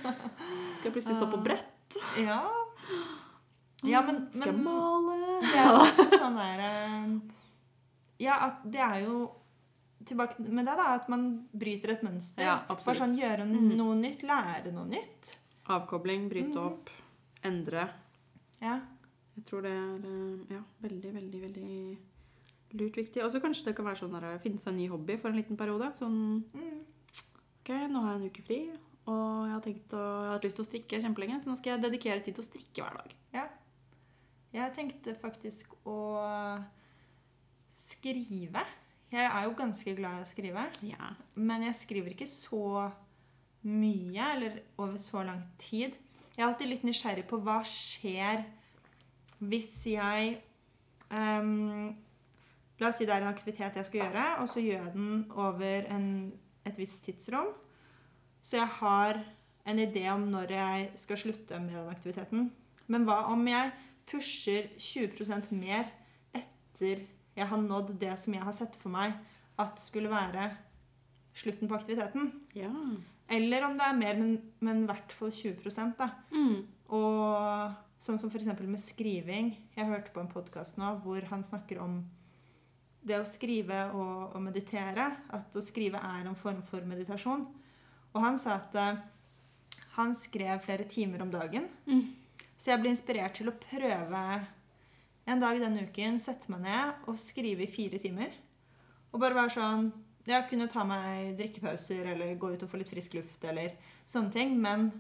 Skal 0.02 0.88
jeg 0.90 0.94
plutselig 0.96 1.18
stå 1.20 1.28
på 1.30 1.40
brett. 1.46 2.00
Ja. 2.18 2.42
Ja, 3.86 4.02
men, 4.04 4.26
Skal 4.34 4.50
jeg 4.50 4.56
men 4.58 4.66
male. 4.66 5.38
det 5.46 5.60
er 5.62 5.78
også 5.78 6.06
sånn 6.18 6.36
der 6.42 6.64
eh, 6.66 7.06
Ja, 8.20 8.40
at 8.50 8.66
det 8.68 8.82
er 8.84 9.04
jo 9.08 9.20
Tilbake 10.00 10.40
med 10.48 10.64
det, 10.64 10.74
da. 10.80 10.94
At 10.96 11.10
man 11.12 11.24
bryter 11.52 11.92
et 11.92 12.04
mønster. 12.08 12.40
Ja, 12.40 12.54
Bare 12.64 12.78
absolutt. 12.78 13.02
sånn 13.02 13.18
gjøre 13.20 13.44
noe 13.50 13.76
noe 13.76 13.98
nytt. 14.00 14.22
Lære 14.24 14.72
noe 14.72 14.88
nytt. 14.88 15.34
Avkobling, 15.76 16.30
bryte 16.32 16.56
mm. 16.56 16.62
opp, 16.70 16.92
endre. 17.44 17.84
Ja. 18.64 18.78
Jeg 19.36 19.44
tror 19.50 19.68
det 19.68 19.74
er 19.76 20.08
eh, 20.08 20.56
ja, 20.56 20.62
veldig, 20.86 21.12
veldig, 21.18 21.42
veldig 21.44 22.80
lurt 22.80 23.00
viktig. 23.02 23.22
Og 23.26 23.32
så 23.34 23.42
kanskje 23.44 23.68
det 23.68 23.76
kan 23.78 23.90
være 23.90 24.02
sånn 24.02 24.16
å 24.16 24.34
finne 24.42 24.62
seg 24.62 24.72
en 24.72 24.80
ny 24.80 24.88
hobby 24.92 25.20
for 25.20 25.32
en 25.32 25.40
liten 25.40 25.60
periode. 25.60 25.92
Sånn 26.00 26.18
Mm. 26.56 26.80
OK, 27.60 27.76
nå 27.92 28.02
har 28.02 28.16
jeg 28.16 28.20
en 28.22 28.32
uke 28.32 28.42
fri, 28.42 28.58
og 29.12 29.46
jeg 29.46 29.54
har 29.54 29.62
tenkt 29.62 29.94
å, 29.94 30.00
jeg 30.02 30.26
har 30.26 30.32
hatt 30.34 30.46
lyst 30.48 30.58
til 30.58 30.64
å 30.64 30.70
strikke 30.70 31.00
kjempelenge, 31.04 31.36
så 31.44 31.52
nå 31.52 31.58
skal 31.60 31.76
jeg 31.76 31.84
dedikere 31.84 32.24
tid 32.26 32.34
til 32.38 32.42
å 32.42 32.48
strikke 32.48 32.82
hver 32.82 32.96
dag. 32.98 33.14
Ja. 33.36 33.44
Jeg 34.56 34.74
tenkte 34.74 35.14
faktisk 35.20 35.76
å 35.86 35.98
skrive. 37.90 38.64
Jeg 39.10 39.26
er 39.26 39.46
jo 39.48 39.56
ganske 39.58 39.96
glad 39.98 40.20
i 40.20 40.26
å 40.26 40.30
skrive. 40.30 40.66
Ja. 40.86 41.14
Men 41.36 41.66
jeg 41.66 41.78
skriver 41.80 42.14
ikke 42.14 42.30
så 42.30 42.90
mye, 43.66 44.28
eller 44.36 44.62
over 44.78 45.00
så 45.02 45.24
lang 45.26 45.42
tid. 45.60 45.98
Jeg 46.36 46.44
er 46.44 46.48
alltid 46.48 46.72
litt 46.72 46.86
nysgjerrig 46.88 47.26
på 47.28 47.42
hva 47.44 47.60
skjer 47.68 48.46
hvis 49.40 49.72
jeg 49.88 50.38
um, 51.12 51.96
La 52.80 52.88
oss 52.88 53.00
si 53.00 53.08
det 53.08 53.12
er 53.12 53.26
en 53.26 53.34
aktivitet 53.34 53.76
jeg 53.76 53.88
skal 53.88 54.06
gjøre, 54.06 54.26
og 54.40 54.48
så 54.48 54.62
gjør 54.64 54.86
jeg 54.86 54.94
den 54.94 55.16
over 55.36 55.88
en, 55.92 56.06
et 56.64 56.78
visst 56.80 57.04
tidsrom. 57.04 57.50
Så 58.40 58.56
jeg 58.56 58.72
har 58.78 59.20
en 59.68 59.82
idé 59.84 60.06
om 60.14 60.24
når 60.32 60.54
jeg 60.56 60.86
skal 61.02 61.20
slutte 61.20 61.60
med 61.60 61.76
den 61.76 61.92
aktiviteten. 61.92 62.46
Men 62.88 63.04
hva 63.08 63.26
om 63.34 63.44
jeg 63.52 63.74
pusher 64.08 64.72
20% 64.80 65.52
mer 65.60 65.92
etter 66.40 67.04
jeg 67.40 67.48
har 67.52 67.62
nådd 67.64 67.96
det 68.02 68.16
som 68.22 68.36
jeg 68.36 68.46
har 68.46 68.56
sett 68.56 68.76
for 68.80 68.94
meg 68.94 69.16
at 69.60 69.80
skulle 69.82 70.12
være 70.12 70.52
slutten 71.40 71.70
på 71.70 71.80
aktiviteten? 71.80 72.34
ja. 72.58 72.74
Eller 73.30 73.62
om 73.68 73.76
det 73.78 73.86
er 73.86 73.98
mer, 73.98 74.16
men, 74.18 74.32
men 74.66 74.84
i 74.84 74.88
hvert 74.90 75.12
fall 75.14 75.30
20 75.30 75.94
da. 76.00 76.08
Mm. 76.34 76.64
Og 76.98 77.76
sånn 78.02 78.18
som 78.18 78.32
f.eks. 78.32 78.48
med 78.64 78.82
skriving. 78.82 79.52
Jeg 79.76 79.90
hørte 79.90 80.14
på 80.16 80.24
en 80.24 80.32
podkast 80.32 80.80
nå 80.82 80.96
hvor 81.04 81.28
han 81.30 81.46
snakker 81.46 81.78
om 81.84 82.00
det 83.06 83.20
å 83.20 83.28
skrive 83.30 83.84
og, 83.94 84.34
og 84.34 84.42
meditere. 84.42 85.06
At 85.30 85.54
å 85.54 85.62
skrive 85.62 86.02
er 86.02 86.26
en 86.26 86.40
form 86.40 86.64
for 86.66 86.86
meditasjon. 86.90 87.46
Og 88.10 88.24
han 88.24 88.42
sa 88.42 88.58
at 88.58 88.80
uh, 88.82 88.98
han 90.00 90.16
skrev 90.18 90.66
flere 90.66 90.90
timer 90.90 91.22
om 91.22 91.30
dagen. 91.34 91.70
Mm. 91.86 92.08
Så 92.58 92.74
jeg 92.74 92.82
ble 92.82 92.96
inspirert 92.96 93.38
til 93.38 93.52
å 93.52 93.58
prøve 93.62 94.24
en 95.30 95.42
dag 95.42 95.60
denne 95.62 95.86
uken, 95.88 96.20
sette 96.22 96.52
meg 96.52 96.64
ned 96.66 97.10
og 97.10 97.20
skrive 97.22 97.66
i 97.66 97.72
fire 97.72 98.00
timer. 98.02 98.34
Og 99.14 99.22
bare 99.22 99.38
være 99.38 99.56
sånn 99.58 99.90
Jeg 100.30 100.46
kunne 100.46 100.68
ta 100.70 100.84
meg 100.86 101.32
drikkepauser 101.40 102.12
eller 102.12 102.36
gå 102.38 102.52
ut 102.54 102.64
og 102.66 102.70
få 102.70 102.78
litt 102.78 102.92
frisk 102.92 103.16
luft 103.18 103.46
eller 103.50 103.74
sånne 104.06 104.34
ting. 104.36 104.52
Men 104.62 104.92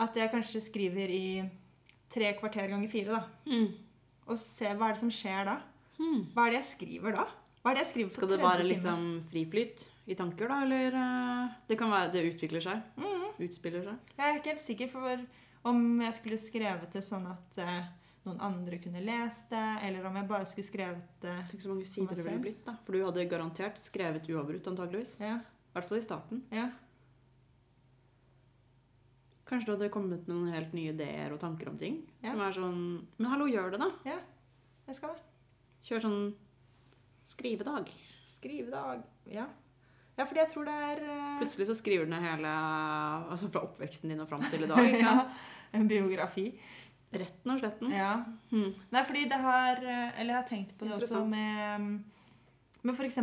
at 0.00 0.16
jeg 0.16 0.30
kanskje 0.32 0.62
skriver 0.64 1.10
i 1.12 1.26
tre 2.08 2.30
kvarter 2.38 2.70
ganger 2.70 2.88
fire, 2.88 3.18
da. 3.18 3.50
Mm. 3.50 3.74
Og 4.30 4.38
se 4.40 4.70
hva 4.70 4.88
er 4.88 4.96
det 4.96 5.02
som 5.02 5.12
skjer 5.12 5.50
da. 5.50 5.58
Mm. 5.98 6.20
Hva 6.32 6.46
er 6.46 6.54
det 6.54 6.60
jeg 6.62 6.70
skriver 6.70 7.18
da? 7.18 7.26
Hva 7.60 7.72
er 7.72 7.76
det 7.76 7.84
jeg 7.84 7.90
skriver 7.90 8.12
på 8.12 8.18
Skal 8.18 8.32
det 8.32 8.40
være 8.42 8.68
liksom 8.68 9.04
friflyt 9.30 9.84
i 10.04 10.16
tanker, 10.18 10.50
da, 10.50 10.62
eller 10.66 10.96
eh, 11.00 11.52
Det 11.68 11.78
kan 11.80 11.92
være 11.92 12.10
det 12.12 12.24
utvikler 12.32 12.64
seg? 12.64 12.80
Mm. 13.00 13.28
Utspiller 13.46 13.84
seg? 13.86 14.14
Jeg 14.16 14.24
er 14.24 14.40
ikke 14.40 14.52
helt 14.52 14.64
sikker, 14.64 14.90
for 14.92 15.26
Om 15.70 15.84
jeg 16.04 16.16
skulle 16.18 16.40
skrevet 16.40 16.96
det 16.96 17.04
sånn 17.04 17.28
at 17.30 17.60
eh, 17.62 17.92
noen 18.24 18.40
andre 18.40 18.78
kunne 18.80 19.02
lest 19.04 19.50
det, 19.52 19.64
eller 19.84 20.06
om 20.08 20.14
jeg 20.16 20.28
bare 20.30 20.46
skulle 20.48 20.66
skrevet 20.68 21.02
det 21.20 21.34
Tenk 21.50 21.60
så 21.64 21.68
mange 21.72 21.84
sider 21.88 22.16
det 22.16 22.24
ville 22.24 22.40
blitt. 22.46 22.62
da. 22.64 22.76
For 22.86 22.96
du 22.96 23.02
hadde 23.04 23.26
garantert 23.28 23.76
skrevet 23.82 24.28
uavbrutt, 24.32 24.66
antageligvis. 24.72 25.16
Ja. 25.20 25.36
I 25.44 25.76
hvert 25.76 25.88
fall 25.90 25.98
i 26.00 26.06
starten. 26.06 26.42
ja. 26.54 26.70
Kanskje 29.44 29.66
du 29.68 29.72
hadde 29.74 29.90
kommet 29.92 30.22
med 30.24 30.32
noen 30.32 30.54
helt 30.54 30.72
nye 30.72 30.92
ideer 30.94 31.32
og 31.34 31.40
tanker 31.42 31.68
om 31.68 31.76
ting. 31.78 31.98
Ja. 32.24 32.30
Som 32.32 32.40
er 32.40 32.54
sånn 32.56 32.78
Men 33.20 33.28
hallo, 33.28 33.44
gjør 33.50 33.74
det, 33.74 33.80
da. 33.82 33.90
Ja, 34.08 34.18
Jeg 34.88 34.96
skal 34.96 35.12
det. 35.12 35.20
Kjør 35.84 36.00
sånn 36.06 36.22
skrivedag. 37.28 37.90
Skrivedag. 38.38 39.02
Ja. 39.28 39.44
ja, 40.16 40.24
fordi 40.24 40.40
jeg 40.40 40.50
tror 40.52 40.64
det 40.68 40.74
er 40.86 41.02
uh... 41.04 41.36
Plutselig 41.42 41.66
så 41.68 41.76
skriver 41.76 42.08
du 42.08 42.12
ned 42.14 42.24
hele 42.24 42.48
Altså 43.28 43.48
fra 43.52 43.62
oppveksten 43.68 44.12
din 44.12 44.20
og 44.24 44.28
fram 44.32 44.44
til 44.48 44.64
i 44.64 44.70
dag. 44.72 44.80
ikke 44.88 45.04
sant? 45.04 45.36
en 45.74 45.88
biografi. 45.90 46.46
Retten 47.20 47.54
og 47.54 47.60
sletten. 47.62 47.94
Ja. 47.94 48.10
Hmm. 48.50 48.74
Nei, 48.92 49.04
fordi 49.06 49.24
det 49.30 49.38
har 49.44 49.80
eh, 49.80 50.20
Eller 50.20 50.34
jeg 50.34 50.40
har 50.40 50.48
tenkt 50.48 50.76
på 50.78 50.88
det 50.88 50.98
også 50.98 51.24
med 51.28 51.88
Med 52.84 52.94
f.eks. 52.94 53.18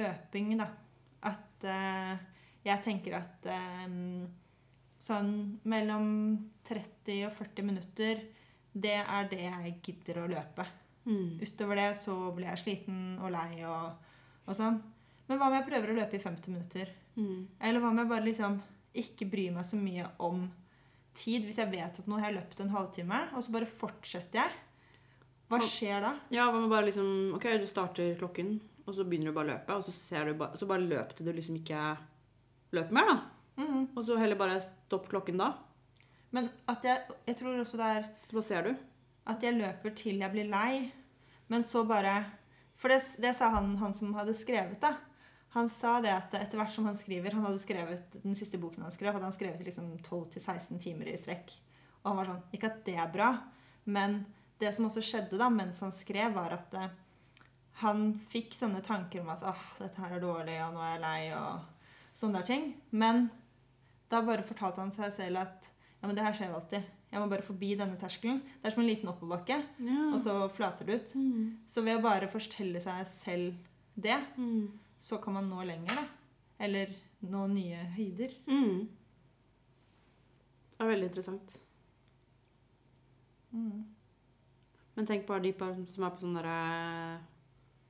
løping, 0.00 0.56
da. 0.58 0.68
At 1.28 1.66
uh, 1.66 2.18
jeg 2.66 2.82
tenker 2.84 3.16
at 3.18 3.46
um, 3.86 4.26
sånn 4.98 5.32
mellom 5.70 6.08
30 6.66 7.24
og 7.28 7.32
40 7.38 7.66
minutter, 7.66 8.20
det 8.74 8.98
er 9.00 9.28
det 9.30 9.40
jeg 9.44 9.74
gidder 9.86 10.22
å 10.22 10.28
løpe. 10.30 10.66
Hmm. 11.06 11.38
Utover 11.40 11.78
det 11.80 11.88
så 11.98 12.16
blir 12.36 12.50
jeg 12.50 12.62
sliten 12.64 13.18
og 13.22 13.32
lei 13.32 13.62
og, 13.66 14.10
og 14.44 14.58
sånn. 14.58 14.80
Men 15.28 15.38
hva 15.38 15.48
om 15.48 15.56
jeg 15.56 15.66
prøver 15.68 15.92
å 15.92 15.98
løpe 16.00 16.18
i 16.18 16.24
50 16.24 16.54
minutter? 16.54 16.90
Hmm. 17.14 17.46
Eller 17.60 17.82
hva 17.82 17.92
om 17.92 18.02
jeg 18.02 18.10
bare 18.10 18.26
liksom 18.26 18.58
ikke 18.98 19.28
bryr 19.30 19.54
meg 19.54 19.66
så 19.68 19.78
mye 19.80 20.06
om 20.24 20.46
tid? 21.18 21.44
Hvis 21.48 21.58
jeg 21.60 21.70
vet 21.72 21.98
at 22.00 22.08
nå 22.08 22.18
har 22.20 22.30
jeg 22.30 22.38
løpt 22.38 22.60
en 22.64 22.72
halvtime, 22.74 23.20
og 23.34 23.42
så 23.44 23.52
bare 23.54 23.68
fortsetter 23.80 24.40
jeg. 24.42 24.56
Hva 25.48 25.58
skjer 25.64 26.02
da? 26.04 26.12
Ja, 26.34 26.50
hva 26.52 26.60
med 26.60 26.68
bare 26.72 26.84
liksom 26.90 27.34
Ok, 27.38 27.46
du 27.60 27.64
starter 27.68 28.14
klokken, 28.20 28.58
og 28.84 28.92
så 28.96 29.04
begynner 29.08 29.30
du 29.32 29.36
bare 29.38 29.48
å 29.48 29.52
løpe, 29.54 29.76
og 29.78 29.86
så 29.86 29.94
ser 29.96 30.28
du 30.28 30.34
bare 30.40 30.58
Så 30.60 30.68
bare 30.68 30.84
løp 30.84 31.14
til 31.16 31.24
du 31.28 31.32
liksom 31.32 31.56
ikke 31.56 31.80
løper 32.76 32.92
mer, 32.98 33.08
da. 33.08 33.16
Mhm. 33.62 33.86
Og 33.96 34.04
så 34.04 34.18
heller 34.20 34.36
bare 34.38 34.60
stopp 34.60 35.08
klokken 35.08 35.40
da. 35.40 35.54
Men 36.36 36.50
at 36.68 36.84
jeg, 36.84 37.00
jeg 37.26 37.38
tror 37.40 37.56
også 37.62 37.80
det 37.80 37.86
er 37.96 38.08
Hva 38.34 38.42
ser 38.44 38.68
du. 38.68 38.74
at 39.26 39.42
jeg 39.42 39.56
løper 39.56 39.94
til 39.96 40.20
jeg 40.20 40.32
blir 40.32 40.48
lei, 40.52 40.92
men 41.48 41.64
så 41.64 41.86
bare 41.88 42.26
For 42.76 42.88
det, 42.92 43.00
det 43.18 43.32
sa 43.34 43.48
han, 43.50 43.72
han 43.80 43.94
som 43.94 44.12
hadde 44.14 44.34
skrevet, 44.36 44.76
da. 44.80 44.92
Han 45.58 45.68
sa 45.72 45.96
det 46.04 46.12
at 46.14 46.34
etter 46.38 46.60
hvert 46.60 46.72
som 46.74 46.86
han 46.86 46.96
skriver 46.98 47.34
Han 47.34 47.44
hadde 47.48 47.58
skrevet 47.62 48.18
den 48.22 48.36
siste 48.38 48.58
boken 48.62 48.84
han 48.86 48.94
skrev, 48.94 49.12
hadde 49.16 49.26
han 49.26 49.34
skrevet 49.34 49.64
liksom 49.66 49.90
12-16 50.06 50.78
timer 50.82 51.10
i 51.10 51.16
strekk. 51.18 51.52
Og 52.02 52.10
han 52.12 52.18
var 52.20 52.28
sånn 52.30 52.42
Ikke 52.54 52.70
at 52.70 52.80
det 52.86 52.94
er 53.00 53.10
bra, 53.12 53.32
men 53.90 54.20
det 54.60 54.72
som 54.74 54.86
også 54.88 55.02
skjedde 55.04 55.38
da 55.38 55.48
mens 55.54 55.80
han 55.84 55.92
skrev, 55.94 56.32
var 56.34 56.54
at 56.56 56.72
eh, 56.74 56.88
han 57.82 58.08
fikk 58.32 58.54
sånne 58.58 58.80
tanker 58.82 59.20
om 59.22 59.28
at 59.30 59.44
åh, 59.46 59.60
dette 59.78 60.00
her 60.02 60.16
er 60.16 60.22
dårlig, 60.24 60.56
og 60.64 60.72
nå 60.74 60.80
er 60.82 60.94
jeg 60.96 61.02
lei, 61.04 61.20
og 61.38 61.60
sånne 62.18 62.40
der 62.40 62.48
ting. 62.48 62.64
Men 62.90 63.28
da 64.10 64.18
bare 64.26 64.42
fortalte 64.48 64.82
han 64.82 64.90
seg 64.96 65.12
selv 65.14 65.44
at 65.44 65.68
ja, 66.00 66.08
men 66.08 66.16
det 66.18 66.24
her 66.26 66.34
skjer 66.34 66.50
jo 66.50 66.58
alltid. 66.58 66.88
Jeg 67.12 67.22
må 67.22 67.28
bare 67.30 67.46
forbi 67.46 67.70
denne 67.78 67.96
terskelen. 68.00 68.40
Det 68.58 68.66
er 68.68 68.74
som 68.74 68.82
en 68.82 68.88
liten 68.90 69.08
oppoverbakke, 69.12 69.60
Ja. 69.78 70.00
og 70.12 70.18
så 70.20 70.34
flater 70.58 70.84
det 70.90 70.98
ut. 71.00 71.14
Mm. 71.14 71.56
Så 71.70 71.82
ved 71.86 71.98
å 72.00 72.02
bare 72.04 72.28
fortelle 72.28 72.82
seg 72.82 73.06
selv 73.06 73.54
det, 73.94 74.18
Hmm. 74.36 74.68
Så 74.98 75.18
kan 75.22 75.36
man 75.38 75.48
nå 75.50 75.62
lenger, 75.68 75.94
da. 75.94 76.04
Eller 76.66 76.90
nå 77.30 77.44
nye 77.52 77.84
høyder. 77.94 78.34
Mm. 78.50 78.88
Det 80.72 80.84
er 80.84 80.90
veldig 80.92 81.08
interessant. 81.10 81.56
Mm. 83.54 83.84
Men 84.98 85.06
tenk 85.06 85.26
bare 85.28 85.44
de 85.46 85.52
som 85.86 86.04
er 86.06 86.14
på 86.14 86.24
sånne 86.24 86.42
derre 86.42 87.20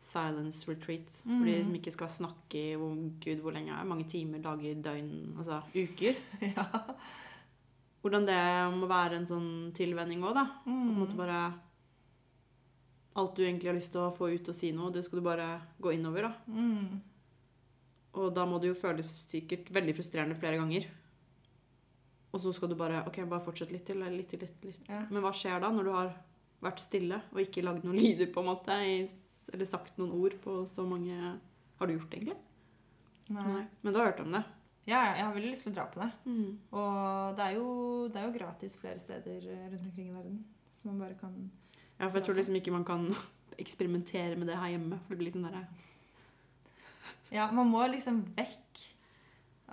silence 0.08 0.68
retreats. 0.68 1.22
Mm. 1.26 1.38
Hvor 1.38 1.48
de 1.48 1.56
som 1.64 1.78
ikke 1.78 1.94
skal 1.94 2.12
snakke 2.12 2.60
i 2.60 2.76
hvor, 2.78 2.92
gud, 3.24 3.40
hvor 3.44 3.56
lenge 3.56 3.72
er? 3.74 3.88
Mange 3.88 4.06
timer, 4.08 4.42
dager, 4.44 4.76
døgn, 4.84 5.14
altså 5.36 5.62
uker. 5.74 6.20
ja. 6.52 6.66
Hvordan 8.04 8.28
det 8.28 8.38
må 8.78 8.86
være 8.88 9.18
en 9.18 9.26
sånn 9.26 9.48
tilvenning 9.76 10.22
òg, 10.22 10.36
da. 10.38 10.46
På 10.64 10.70
en 10.76 11.00
måte 11.00 11.16
Mm. 11.16 11.22
bare 11.24 11.40
Alt 13.18 13.36
du 13.36 13.44
egentlig 13.44 13.70
har 13.70 13.76
lyst 13.78 13.90
til 13.94 14.04
å 14.04 14.14
få 14.14 14.30
ut 14.30 14.50
og 14.50 14.56
si 14.56 14.70
noe, 14.74 14.92
det 14.94 15.02
skal 15.06 15.20
du 15.20 15.26
bare 15.26 15.48
gå 15.82 15.94
innover, 15.96 16.28
da. 16.28 16.54
Mm. 16.54 17.00
Og 18.18 18.32
da 18.34 18.44
må 18.48 18.60
det 18.62 18.70
jo 18.70 18.78
føles 18.78 19.10
sikkert 19.28 19.70
veldig 19.74 19.94
frustrerende 19.96 20.38
flere 20.38 20.60
ganger. 20.60 20.88
Og 22.28 22.42
så 22.42 22.52
skal 22.54 22.70
du 22.70 22.76
bare 22.78 23.02
OK, 23.08 23.22
bare 23.28 23.44
fortsett 23.44 23.72
litt 23.72 23.86
til, 23.88 24.02
litt 24.04 24.28
til, 24.30 24.42
litt 24.44 24.58
til. 24.60 24.74
Litt. 24.74 24.90
Ja. 24.90 25.04
Men 25.10 25.24
hva 25.24 25.32
skjer 25.36 25.62
da, 25.64 25.70
når 25.72 25.88
du 25.88 25.92
har 25.94 26.12
vært 26.64 26.82
stille 26.82 27.22
og 27.32 27.40
ikke 27.42 27.64
lagd 27.64 27.86
noen 27.86 27.98
lyder, 28.02 28.30
på 28.32 28.44
en 28.44 28.50
måte? 28.50 28.76
Eller 29.48 29.68
sagt 29.68 29.96
noen 30.00 30.12
ord 30.18 30.36
på 30.44 30.60
så 30.68 30.84
mange 30.84 31.16
Har 31.16 31.88
du 31.88 31.94
gjort 31.94 32.10
det, 32.12 32.20
egentlig? 32.20 32.38
Nei. 33.32 33.62
Men 33.82 33.92
du 33.92 34.00
har 34.00 34.10
hørt 34.10 34.22
om 34.24 34.34
det? 34.34 34.44
Ja, 34.88 35.02
ja, 35.04 35.16
jeg 35.18 35.24
har 35.26 35.34
veldig 35.34 35.50
lyst 35.52 35.66
til 35.66 35.72
å 35.72 35.76
dra 35.76 35.84
på 35.92 36.00
det. 36.00 36.08
Mm. 36.24 36.52
Og 36.80 37.36
det 37.36 37.44
er, 37.44 37.56
jo, 37.58 37.72
det 38.08 38.20
er 38.20 38.24
jo 38.24 38.36
gratis 38.38 38.76
flere 38.80 39.00
steder 39.02 39.42
rundt 39.44 39.84
omkring 39.84 40.08
i 40.08 40.14
verden. 40.14 40.38
Så 40.72 40.88
man 40.88 41.02
bare 41.02 41.18
kan 41.20 41.34
Ja, 41.98 42.06
for 42.06 42.18
jeg 42.18 42.26
tror 42.28 42.38
liksom 42.38 42.58
ikke 42.58 42.74
man 42.74 42.86
kan 42.86 43.08
eksperimentere 43.62 44.36
med 44.38 44.50
det 44.50 44.58
her 44.58 44.74
hjemme. 44.74 45.00
For 45.04 45.14
det 45.14 45.20
blir 45.20 45.30
liksom 45.30 45.46
derre 45.48 45.66
Ja, 47.32 47.50
man 47.52 47.68
må 47.68 47.86
liksom 47.90 48.22
vekk. 48.36 48.84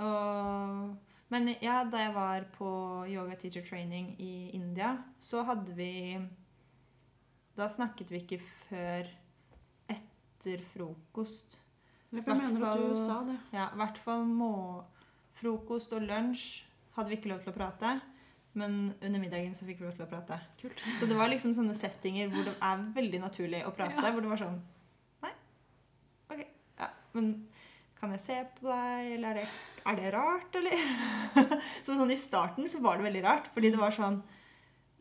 Og, 0.03 0.95
men 1.31 1.53
ja, 1.63 1.83
da 1.87 2.01
jeg 2.03 2.15
var 2.15 2.47
på 2.57 2.69
yoga 3.07 3.37
teacher 3.39 3.63
training 3.63 4.15
i 4.19 4.49
India, 4.57 4.97
så 5.19 5.45
hadde 5.47 5.75
vi 5.77 6.19
Da 7.55 7.69
snakket 7.71 8.11
vi 8.11 8.19
ikke 8.19 8.41
før 8.67 9.07
etter 9.87 10.59
frokost. 10.73 11.61
For 12.11 12.31
jeg 12.33 12.41
mener 12.41 12.65
at 12.67 12.81
du 12.83 12.97
sa 12.99 13.21
det. 13.27 13.37
Ja, 13.55 13.69
i 13.71 13.79
hvert 13.79 13.99
fall 14.03 14.25
må 14.27 14.83
frokost 15.39 15.93
og 15.95 16.03
lunsj 16.03 16.65
hadde 16.95 17.11
vi 17.11 17.17
ikke 17.19 17.31
lov 17.31 17.43
til 17.43 17.53
å 17.53 17.55
prate. 17.55 17.95
Men 18.55 18.93
under 19.01 19.19
middagen 19.19 19.55
så 19.55 19.67
fikk 19.67 19.81
vi 19.81 19.87
lov 19.89 19.97
til 19.97 20.05
å 20.05 20.09
prate. 20.09 20.37
Kult. 20.61 20.79
Så 20.95 21.09
det 21.09 21.17
var 21.19 21.27
liksom 21.31 21.51
sånne 21.57 21.75
settinger 21.75 22.29
hvor 22.31 22.45
det 22.47 22.55
er 22.55 22.85
veldig 22.95 23.19
naturlig 23.25 23.65
å 23.67 23.73
prate. 23.75 23.99
Ja. 23.99 24.13
Hvor 24.15 24.23
det 24.23 24.31
var 24.31 24.41
sånn 24.41 24.61
Nei. 25.25 25.33
OK. 26.31 26.45
Ja, 26.79 26.87
men 27.17 27.33
kan 27.99 28.13
jeg 28.15 28.23
se 28.23 28.37
på 28.59 28.69
deg, 28.69 29.11
eller 29.17 29.33
er 29.33 29.41
det, 29.41 29.45
er 29.91 29.99
det 29.99 30.13
rart, 30.15 30.55
eller? 30.59 30.87
så 31.85 31.97
sånn 31.97 32.13
i 32.13 32.19
starten 32.19 32.71
så 32.71 32.79
var 32.83 32.99
det 32.99 33.07
veldig 33.09 33.23
rart, 33.25 33.51
fordi 33.55 33.71
det 33.73 33.81
var 33.81 33.95
sånn 33.95 34.21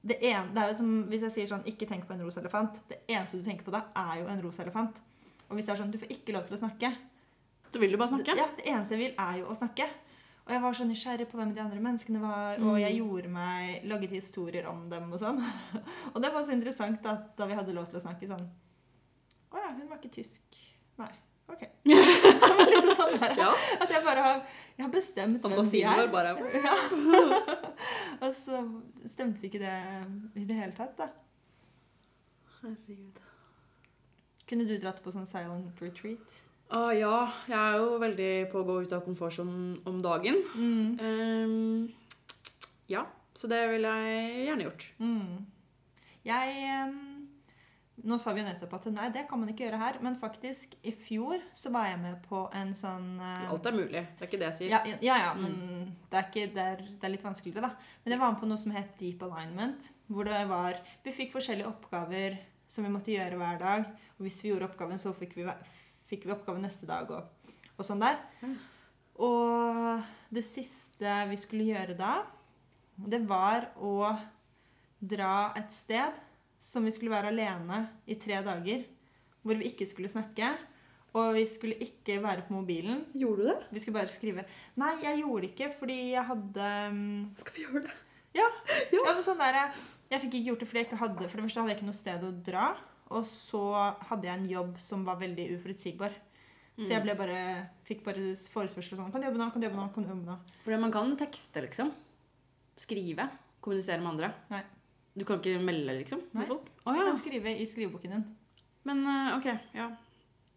det, 0.04 0.18
en, 0.28 0.50
det 0.52 0.60
er 0.60 0.70
jo 0.70 0.78
som 0.82 0.88
hvis 1.08 1.22
jeg 1.24 1.32
sier 1.32 1.46
sånn 1.48 1.62
Ikke 1.70 1.86
tenk 1.88 2.02
på 2.04 2.12
en 2.12 2.20
rosa 2.20 2.42
elefant. 2.42 2.76
Det 2.90 2.98
eneste 3.08 3.38
du 3.40 3.46
tenker 3.46 3.64
på 3.64 3.72
da, 3.72 3.86
er 3.96 4.18
jo 4.20 4.26
en 4.28 4.42
rosa 4.44 4.60
elefant. 4.60 4.98
Og 5.48 5.56
hvis 5.56 5.68
det 5.68 5.72
er 5.72 5.78
sånn 5.80 5.94
Du 5.94 5.96
får 6.02 6.12
ikke 6.12 6.34
lov 6.36 6.44
til 6.48 6.58
å 6.58 6.60
snakke. 6.60 6.90
Da 7.72 7.80
vil 7.80 7.94
du 7.94 7.96
bare 7.96 8.12
snakke. 8.12 8.34
Ja, 8.36 8.50
det 8.58 8.66
eneste 8.68 8.98
jeg 8.98 9.00
vil, 9.00 9.14
er 9.16 9.38
jo 9.40 9.48
å 9.48 9.56
snakke. 9.56 9.88
Og 10.44 10.52
jeg 10.52 10.60
var 10.60 10.74
så 10.76 10.84
nysgjerrig 10.84 11.26
på 11.30 11.38
hvem 11.40 11.54
de 11.56 11.60
andre 11.62 11.80
menneskene 11.80 12.20
var, 12.20 12.58
og 12.60 12.74
Mm. 12.74 12.80
jeg 12.82 12.96
gjorde 12.98 13.28
meg, 13.32 13.84
laget 13.88 14.10
historier 14.10 14.66
om 14.68 14.82
dem 14.90 15.10
og 15.12 15.18
sånn. 15.18 15.38
Og 16.14 16.20
det 16.22 16.32
var 16.34 16.42
så 16.44 16.52
interessant 16.52 17.06
at 17.06 17.30
da 17.38 17.46
vi 17.48 17.54
hadde 17.56 17.72
lov 17.72 17.86
til 17.88 17.96
å 17.96 18.02
snakke 18.04 18.28
sånn 18.28 18.44
Å 19.54 19.56
ja, 19.62 19.70
hun 19.72 19.88
var 19.88 19.96
ikke 20.02 20.12
tysk. 20.20 20.58
Nei. 20.98 21.08
Ok. 21.48 21.62
Liksom 21.88 22.94
sånn 22.98 23.18
der, 23.20 23.34
Ja. 23.38 23.50
At 23.80 23.90
jeg 23.90 24.04
bare 24.04 24.22
har, 24.24 24.38
jeg 24.76 24.84
har 24.86 24.92
bestemt 24.92 25.42
hvem 25.44 25.70
de 25.70 25.82
er. 25.82 26.06
bare 26.12 26.36
Ja. 26.66 26.76
og 28.20 28.30
så 28.34 28.60
stemte 29.12 29.46
ikke 29.48 29.60
det 29.64 29.74
i 30.40 30.44
det 30.44 30.56
hele 30.60 30.72
tatt, 30.76 30.96
da. 30.98 31.08
Herregud. 32.60 33.20
Kunne 34.48 34.66
du 34.68 34.74
dratt 34.80 35.00
på 35.04 35.12
sånn 35.12 35.26
silent 35.28 35.80
retreat? 35.84 36.40
Ah, 36.74 36.90
ja, 36.90 37.18
jeg 37.46 37.54
er 37.54 37.76
jo 37.78 37.98
veldig 38.02 38.30
på 38.50 38.60
å 38.60 38.66
gå 38.66 38.80
ut 38.82 38.92
av 38.96 39.04
komfortsonen 39.06 39.76
om 39.86 40.00
dagen. 40.02 40.40
Mm. 40.58 40.96
Um, 40.98 42.70
ja, 42.90 43.04
så 43.38 43.50
det 43.50 43.60
ville 43.70 43.92
jeg 44.02 44.46
gjerne 44.48 44.66
gjort. 44.66 44.86
Mm. 44.98 45.44
Jeg 46.24 46.56
um, 46.88 46.96
Nå 48.10 48.16
sa 48.18 48.32
vi 48.34 48.42
jo 48.42 48.46
nettopp 48.48 48.72
at 48.74 48.88
nei, 48.90 49.06
det 49.14 49.22
kan 49.30 49.38
man 49.38 49.52
ikke 49.52 49.68
gjøre 49.68 49.78
her. 49.78 49.98
Men 50.02 50.16
faktisk, 50.18 50.74
i 50.82 50.90
fjor 50.98 51.38
så 51.54 51.70
var 51.72 51.92
jeg 51.92 52.00
med 52.02 52.16
på 52.26 52.40
en 52.58 52.72
sånn 52.74 53.06
uh, 53.22 53.52
Alt 53.54 53.68
er 53.70 53.76
mulig. 53.76 54.02
Det 54.18 54.26
er 54.26 54.32
ikke 54.32 54.40
det 54.42 54.48
jeg 54.48 54.58
sier. 54.58 54.74
ja, 54.74 54.96
ja, 54.98 55.20
ja, 55.28 55.30
mm. 55.38 55.44
men 55.44 55.94
det 56.10 56.18
er, 56.18 56.26
ikke, 56.26 56.48
det, 56.56 56.64
er, 56.72 56.82
det 56.90 57.06
er 57.06 57.14
litt 57.14 57.28
vanskeligere, 57.28 57.68
da. 57.68 57.94
Men 58.02 58.16
jeg 58.16 58.22
var 58.24 58.34
med 58.34 58.42
på 58.42 58.50
noe 58.50 58.58
som 58.64 58.74
het 58.74 58.90
Deep 58.98 59.22
Alignment. 59.28 59.92
Hvor 60.10 60.26
det 60.26 60.42
var 60.50 60.82
Vi 61.06 61.14
fikk 61.14 61.36
forskjellige 61.38 61.70
oppgaver 61.70 62.42
som 62.66 62.82
vi 62.82 62.90
måtte 62.90 63.14
gjøre 63.14 63.38
hver 63.38 63.62
dag. 63.62 63.88
Og 64.18 64.26
hvis 64.26 64.40
vi 64.42 64.50
gjorde 64.50 64.72
oppgaven, 64.72 64.98
så 64.98 65.14
fikk 65.14 65.38
vi, 65.38 65.46
fikk 66.10 66.28
vi 66.28 66.34
oppgave 66.34 66.62
neste 66.62 66.88
dag 66.88 67.10
og, 67.14 67.52
og 67.74 67.86
sånn 67.86 68.02
der. 68.02 68.20
Mm. 68.44 68.56
Og 69.24 70.04
det 70.34 70.44
siste 70.46 71.16
vi 71.30 71.38
skulle 71.38 71.68
gjøre 71.70 71.96
da, 71.98 72.18
det 72.94 73.22
var 73.26 73.70
å 73.82 74.12
dra 75.04 75.52
et 75.58 75.72
sted 75.74 76.14
som 76.64 76.86
vi 76.86 76.92
skulle 76.94 77.12
være 77.12 77.32
alene 77.32 77.84
i 78.08 78.16
tre 78.20 78.40
dager. 78.44 78.86
Hvor 79.44 79.58
vi 79.60 79.68
ikke 79.68 79.86
skulle 79.88 80.08
snakke. 80.08 80.54
Og 81.14 81.34
vi 81.36 81.44
skulle 81.46 81.76
ikke 81.84 82.16
være 82.22 82.46
på 82.46 82.56
mobilen. 82.56 83.04
Gjorde 83.14 83.42
du 83.42 83.48
det? 83.50 83.58
Vi 83.70 83.82
skulle 83.82 84.00
bare 84.00 84.10
skrive. 84.10 84.46
Nei, 84.80 84.94
jeg 85.04 85.20
gjorde 85.20 85.50
ikke 85.50 85.68
fordi 85.78 85.98
jeg 86.14 86.26
hadde 86.30 86.70
mm, 86.94 87.20
Skal 87.42 87.54
vi 87.54 87.66
gjøre 87.66 87.84
det? 87.84 87.98
Ja, 88.34 88.48
men 89.04 89.20
sånn 89.22 89.38
der, 89.38 89.60
Jeg 90.10 90.24
fikk 90.24 90.32
ikke 90.32 90.48
gjort 90.48 90.64
det 90.64 90.66
fordi 90.70 90.80
jeg 90.80 90.88
ikke 90.88 91.02
hadde 91.04 91.28
For 91.28 91.38
det 91.38 91.44
første 91.44 91.60
hadde 91.60 91.70
jeg 91.70 91.78
ikke 91.78 91.90
noe 91.90 92.00
sted 92.00 92.24
å 92.26 92.32
dra. 92.48 92.64
Og 93.10 93.24
så 93.28 93.60
hadde 94.08 94.24
jeg 94.28 94.38
en 94.38 94.48
jobb 94.48 94.78
som 94.80 95.04
var 95.04 95.16
veldig 95.20 95.50
uforutsigbar. 95.58 96.12
Så 96.78 96.88
jeg 96.90 97.02
Mm. 97.02 97.04
ble 97.04 97.14
bare, 97.14 97.68
fikk 97.86 98.02
bare 98.02 98.34
forespørsler 98.34 98.96
sånn 98.98 99.12
Kan 99.12 99.20
du 99.20 99.28
jobbe 99.28 99.38
nå? 99.38 99.52
Kan 99.52 99.60
du 99.60 99.68
jobbe 99.68 99.76
nå? 99.78 99.94
Kan 99.94 100.02
du 100.04 100.08
jobbe 100.10 100.26
nå? 100.26 100.38
Fordi 100.64 100.80
man 100.80 100.90
kan 100.90 101.16
tekste, 101.16 101.62
liksom. 101.62 101.92
Skrive. 102.76 103.28
Kommunisere 103.62 104.00
med 104.02 104.08
andre. 104.14 104.32
Nei. 104.50 104.62
Du 105.16 105.24
kan 105.24 105.38
ikke 105.38 105.60
melde, 105.62 105.94
liksom? 106.00 106.20
Nei. 106.34 106.44
Folk? 106.46 106.64
Du 106.64 106.90
Å 106.90 106.96
ja. 106.96 107.04
kan 107.04 107.14
skrive 107.20 107.52
i 107.60 107.64
skriveboken 107.66 108.10
din. 108.16 108.24
Men 108.84 109.04
eh, 109.06 109.36
OK, 109.38 109.46
ja. 109.74 109.88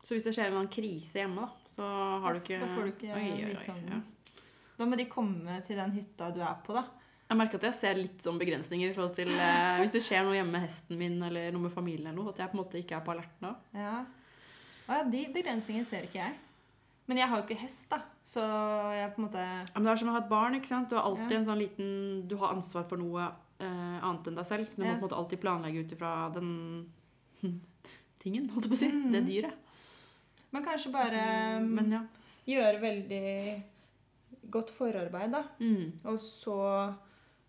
Så 0.02 0.16
hvis 0.16 0.24
det 0.26 0.34
skjer 0.34 0.48
en 0.48 0.52
eller 0.54 0.62
annen 0.64 0.74
krise 0.74 1.20
hjemme, 1.22 1.44
da, 1.46 1.50
så 1.70 1.84
har 2.24 2.34
du 2.34 2.40
ikke 2.40 2.60
da 2.62 2.68
får 2.74 2.84
du 2.88 2.92
ikke 2.94 3.22
vite 3.22 3.72
om 3.76 3.86
den. 3.86 4.04
Da 4.78 4.86
må 4.86 4.98
de 4.98 5.06
komme 5.06 5.62
til 5.66 5.76
den 5.76 5.92
hytta 5.92 6.32
du 6.34 6.42
er 6.42 6.58
på, 6.66 6.74
da. 6.74 6.84
Jeg 7.28 7.38
merker 7.38 7.60
at 7.60 7.66
jeg 7.68 7.76
ser 7.76 7.98
litt 8.00 8.22
sånn 8.24 8.38
begrensninger 8.40 8.90
i 8.90 8.94
forhold 8.96 9.16
til 9.18 9.30
eh, 9.36 9.78
hvis 9.82 9.92
det 9.98 10.04
skjer 10.06 10.24
noe 10.24 10.36
hjemme 10.38 10.54
med 10.56 10.64
hesten 10.64 10.98
min 11.00 11.18
eller 11.28 11.52
noe 11.52 11.66
med 11.68 11.74
familien 11.76 12.08
eller 12.12 12.22
noe, 12.22 12.32
at 12.32 12.40
jeg 12.40 12.52
på 12.54 12.58
en 12.58 12.62
måte 12.64 12.80
ikke 12.80 12.96
er 12.96 13.04
på 13.08 13.12
alerten 13.16 13.50
da. 13.50 13.56
Ja. 13.76 13.96
Og 14.88 14.94
ja, 14.96 15.02
de 15.12 15.24
begrensningene 15.36 15.86
ser 15.90 16.06
ikke 16.08 16.22
jeg. 16.22 16.38
Men 17.08 17.20
jeg 17.22 17.28
har 17.32 17.40
jo 17.40 17.46
ikke 17.48 17.60
hest, 17.62 17.86
da. 17.92 18.02
Så 18.24 18.42
jeg 18.96 19.12
på 19.16 19.22
en 19.22 19.26
måte 19.30 19.40
Ja, 19.44 19.76
men 19.76 19.86
det 19.88 19.92
er 19.94 20.00
som 20.02 20.10
å 20.12 20.16
ha 20.16 20.22
et 20.24 20.30
barn, 20.32 20.56
ikke 20.60 20.68
sant? 20.72 20.90
Du 20.92 20.96
har 20.98 21.06
alltid 21.08 21.32
Ja. 21.32 21.38
en 21.42 21.46
sånn 21.48 21.60
liten 21.62 21.92
Du 22.28 22.36
har 22.42 22.52
ansvar 22.56 22.84
for 22.90 23.00
noe 23.00 23.28
eh, 23.60 23.98
annet 24.04 24.28
enn 24.28 24.36
deg 24.40 24.46
selv, 24.48 24.68
så 24.72 24.76
du 24.80 24.84
må 24.84 24.90
på 24.92 24.98
en 24.98 25.04
måte 25.06 25.16
alltid 25.20 25.40
planlegge 25.44 25.84
ut 25.86 25.94
ifra 25.96 26.12
den 26.36 26.50
tingen, 28.24 28.50
holdt 28.52 28.68
jeg 28.68 28.72
på 28.74 28.78
å 28.78 28.82
si. 28.82 28.90
Mm. 28.92 29.10
Det 29.16 29.24
dyret. 29.28 29.64
Men 30.56 30.64
kanskje 30.66 30.92
bare 30.94 31.24
Mm, 31.60 31.70
Men 31.76 31.92
ja. 31.92 32.02
gjøre 32.48 32.80
veldig 32.82 33.64
godt 34.52 34.70
forarbeid, 34.72 35.32
da. 35.36 35.44
Mm. 35.60 35.92
Og 36.06 36.20
så 36.24 36.58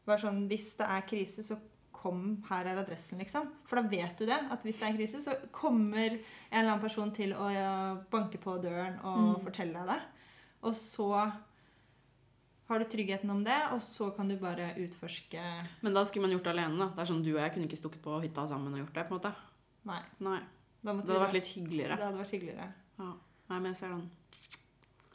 være 0.09 0.25
sånn 0.27 0.49
Hvis 0.49 0.77
det 0.79 0.87
er 0.89 1.03
krise, 1.09 1.43
så 1.47 1.59
kom, 1.93 2.45
her 2.49 2.65
er 2.71 2.77
adressen, 2.79 3.19
liksom. 3.19 3.49
For 3.67 3.81
da 3.81 3.89
vet 3.89 4.17
du 4.19 4.25
det. 4.27 4.39
At 4.53 4.63
hvis 4.63 4.79
det 4.79 4.87
er 4.89 4.97
krise, 4.97 5.19
så 5.21 5.35
kommer 5.51 6.13
en 6.15 6.21
eller 6.53 6.71
annen 6.73 6.81
person 6.85 7.11
til 7.13 7.33
å 7.35 7.49
banke 8.11 8.39
på 8.39 8.55
døren 8.63 9.01
og 9.03 9.39
Mm. 9.41 9.45
fortelle 9.45 9.73
deg 9.75 9.87
det. 9.87 10.01
Og 10.63 10.75
så 10.75 11.33
har 12.69 12.79
du 12.79 12.85
tryggheten 12.85 13.31
om 13.31 13.43
det, 13.45 13.57
og 13.73 13.81
så 13.81 14.11
kan 14.15 14.29
du 14.29 14.37
bare 14.37 14.75
utforske 14.77 15.41
Men 15.83 15.95
da 15.95 16.05
skulle 16.05 16.29
man 16.29 16.31
gjort 16.39 16.45
det 16.45 16.53
alene. 16.55 16.79
da. 16.79 16.89
Det 16.95 16.99
er 17.01 17.13
sånn 17.15 17.25
Du 17.25 17.31
og 17.35 17.41
jeg 17.41 17.53
kunne 17.55 17.67
ikke 17.69 17.81
stukket 17.81 18.03
på 18.03 18.21
hytta 18.23 18.47
sammen 18.47 18.73
og 18.75 18.79
gjort 18.87 18.95
det. 18.95 19.09
på 19.09 19.15
en 19.15 19.21
måte. 19.21 19.35
Nei. 19.87 20.03
Nei, 20.21 20.41
Det 20.85 20.95
hadde 20.95 21.21
vært 21.27 21.33
litt 21.33 21.47
hyggeligere. 21.47 21.97
Det 21.97 22.05
hadde 22.05 22.19
vært 22.23 22.31
hyggeligere. 22.37 22.73
Ja. 22.99 23.13
Nei, 23.51 23.59
men 23.59 23.65
jeg 23.73 23.77
ser 23.77 23.89
den. 23.89 24.11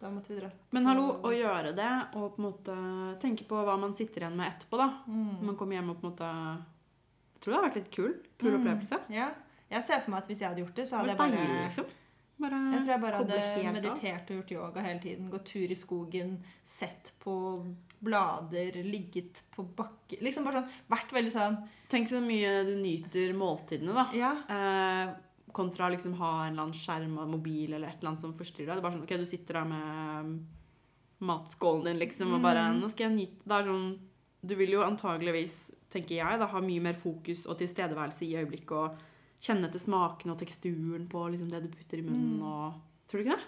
Da 0.03 0.09
måtte 0.11 0.33
vi 0.33 0.39
dratt 0.41 0.73
Men 0.75 0.85
hallo, 0.89 1.05
å 1.23 1.31
gjøre 1.31 1.71
det 1.77 1.89
og 2.19 2.33
på 2.35 2.41
en 2.41 2.47
måte 2.49 2.75
tenke 3.23 3.45
på 3.47 3.61
hva 3.63 3.77
man 3.79 3.93
sitter 3.95 4.25
igjen 4.25 4.35
med 4.35 4.51
etterpå, 4.51 4.77
da. 4.81 4.89
mm. 5.07 5.37
Man 5.47 5.55
kommer 5.59 5.79
hjem 5.79 5.93
og 5.93 6.01
på 6.01 6.07
en 6.07 6.11
måte 6.11 6.31
Jeg 6.33 7.41
tror 7.45 7.53
det 7.53 7.59
har 7.59 7.67
vært 7.69 7.79
litt 7.81 7.91
kul. 7.95 8.13
Kul 8.39 8.51
Mm. 8.53 8.59
opplevelse. 8.61 8.99
Ja. 9.15 9.29
Jeg 9.71 9.83
ser 9.87 10.01
for 10.03 10.11
meg 10.11 10.19
at 10.23 10.27
hvis 10.29 10.39
jeg 10.43 10.49
hadde 10.51 10.61
gjort 10.65 10.75
det, 10.75 10.85
så 10.87 10.91
Det 10.91 10.99
hadde 10.99 11.13
jeg 11.13 11.17
bare 11.17 11.37
deilig, 11.39 11.63
liksom. 11.69 11.85
Bare 12.43 12.59
Jeg 12.73 12.79
tror 12.83 12.91
jeg 12.93 13.01
bare 13.01 13.17
hadde 13.21 13.73
meditert 13.73 14.29
og 14.31 14.37
gjort 14.37 14.51
yoga 14.51 14.81
hele 14.81 14.99
tiden. 14.99 15.29
Gått 15.31 15.45
tur 15.53 15.71
i 15.71 15.75
skogen, 15.79 16.31
sett 16.65 17.11
på 17.23 17.35
blader, 18.03 18.79
ligget 18.83 19.43
på 19.55 19.63
bakke 19.77 20.17
Liksom 20.21 20.43
bare 20.43 20.63
sånn 20.63 20.71
Vært 20.91 21.13
veldig 21.15 21.31
sånn 21.31 21.57
Tenk 21.89 22.09
så 22.11 22.19
mye 22.23 22.65
du 22.67 22.73
nyter 22.81 23.31
måltidene, 23.37 23.93
da. 23.95 24.07
Ja. 24.17 24.31
Eh, 24.49 25.13
kontra 25.53 25.89
liksom 25.93 26.13
ha 26.19 26.31
en 26.47 26.53
eller 26.53 26.63
annen 26.67 26.77
skjerm 26.77 27.17
og 27.21 27.29
mobil 27.37 27.73
eller 27.73 27.87
et 27.87 27.99
eller 28.01 28.11
annet 28.13 28.23
som 28.25 28.33
forstyrrer 28.37 28.73
deg. 28.73 28.75
Det 28.75 28.81
er 28.81 28.87
bare 28.87 28.97
sånn, 28.97 29.05
ok, 29.05 29.15
Du 29.23 29.25
sitter 29.29 29.59
der 29.61 29.69
med 29.69 30.25
um, 30.25 30.33
matskålen 31.29 31.85
din 31.91 31.99
liksom, 32.03 32.33
og 32.35 32.41
bare 32.43 32.65
Mm. 32.73 32.81
Nå 32.81 32.89
skal 32.91 33.07
jeg 33.09 33.15
nyte 33.17 33.47
Det 33.47 33.55
er 33.59 33.69
sånn 33.69 33.99
Du 34.43 34.55
vil 34.59 34.71
jo 34.75 34.81
antageligvis, 34.83 35.71
tenker 35.89 36.15
jeg, 36.17 36.39
da, 36.39 36.45
ha 36.51 36.59
mye 36.59 36.81
mer 36.83 36.93
fokus 36.99 37.45
og 37.47 37.57
tilstedeværelse 37.61 38.25
i 38.27 38.35
øyeblikket 38.41 38.71
og 38.75 38.97
kjenne 39.43 39.69
til 39.71 39.79
smaken 39.79 40.31
og 40.33 40.37
teksturen 40.39 41.07
på 41.07 41.21
liksom, 41.31 41.49
det 41.51 41.61
du 41.63 41.69
putter 41.71 41.97
i 41.99 42.01
munnen 42.01 42.39
Mm. 42.39 42.43
og 42.43 42.73
Tror 43.07 43.21
du 43.23 43.29
ikke 43.29 43.37
det? 43.37 43.45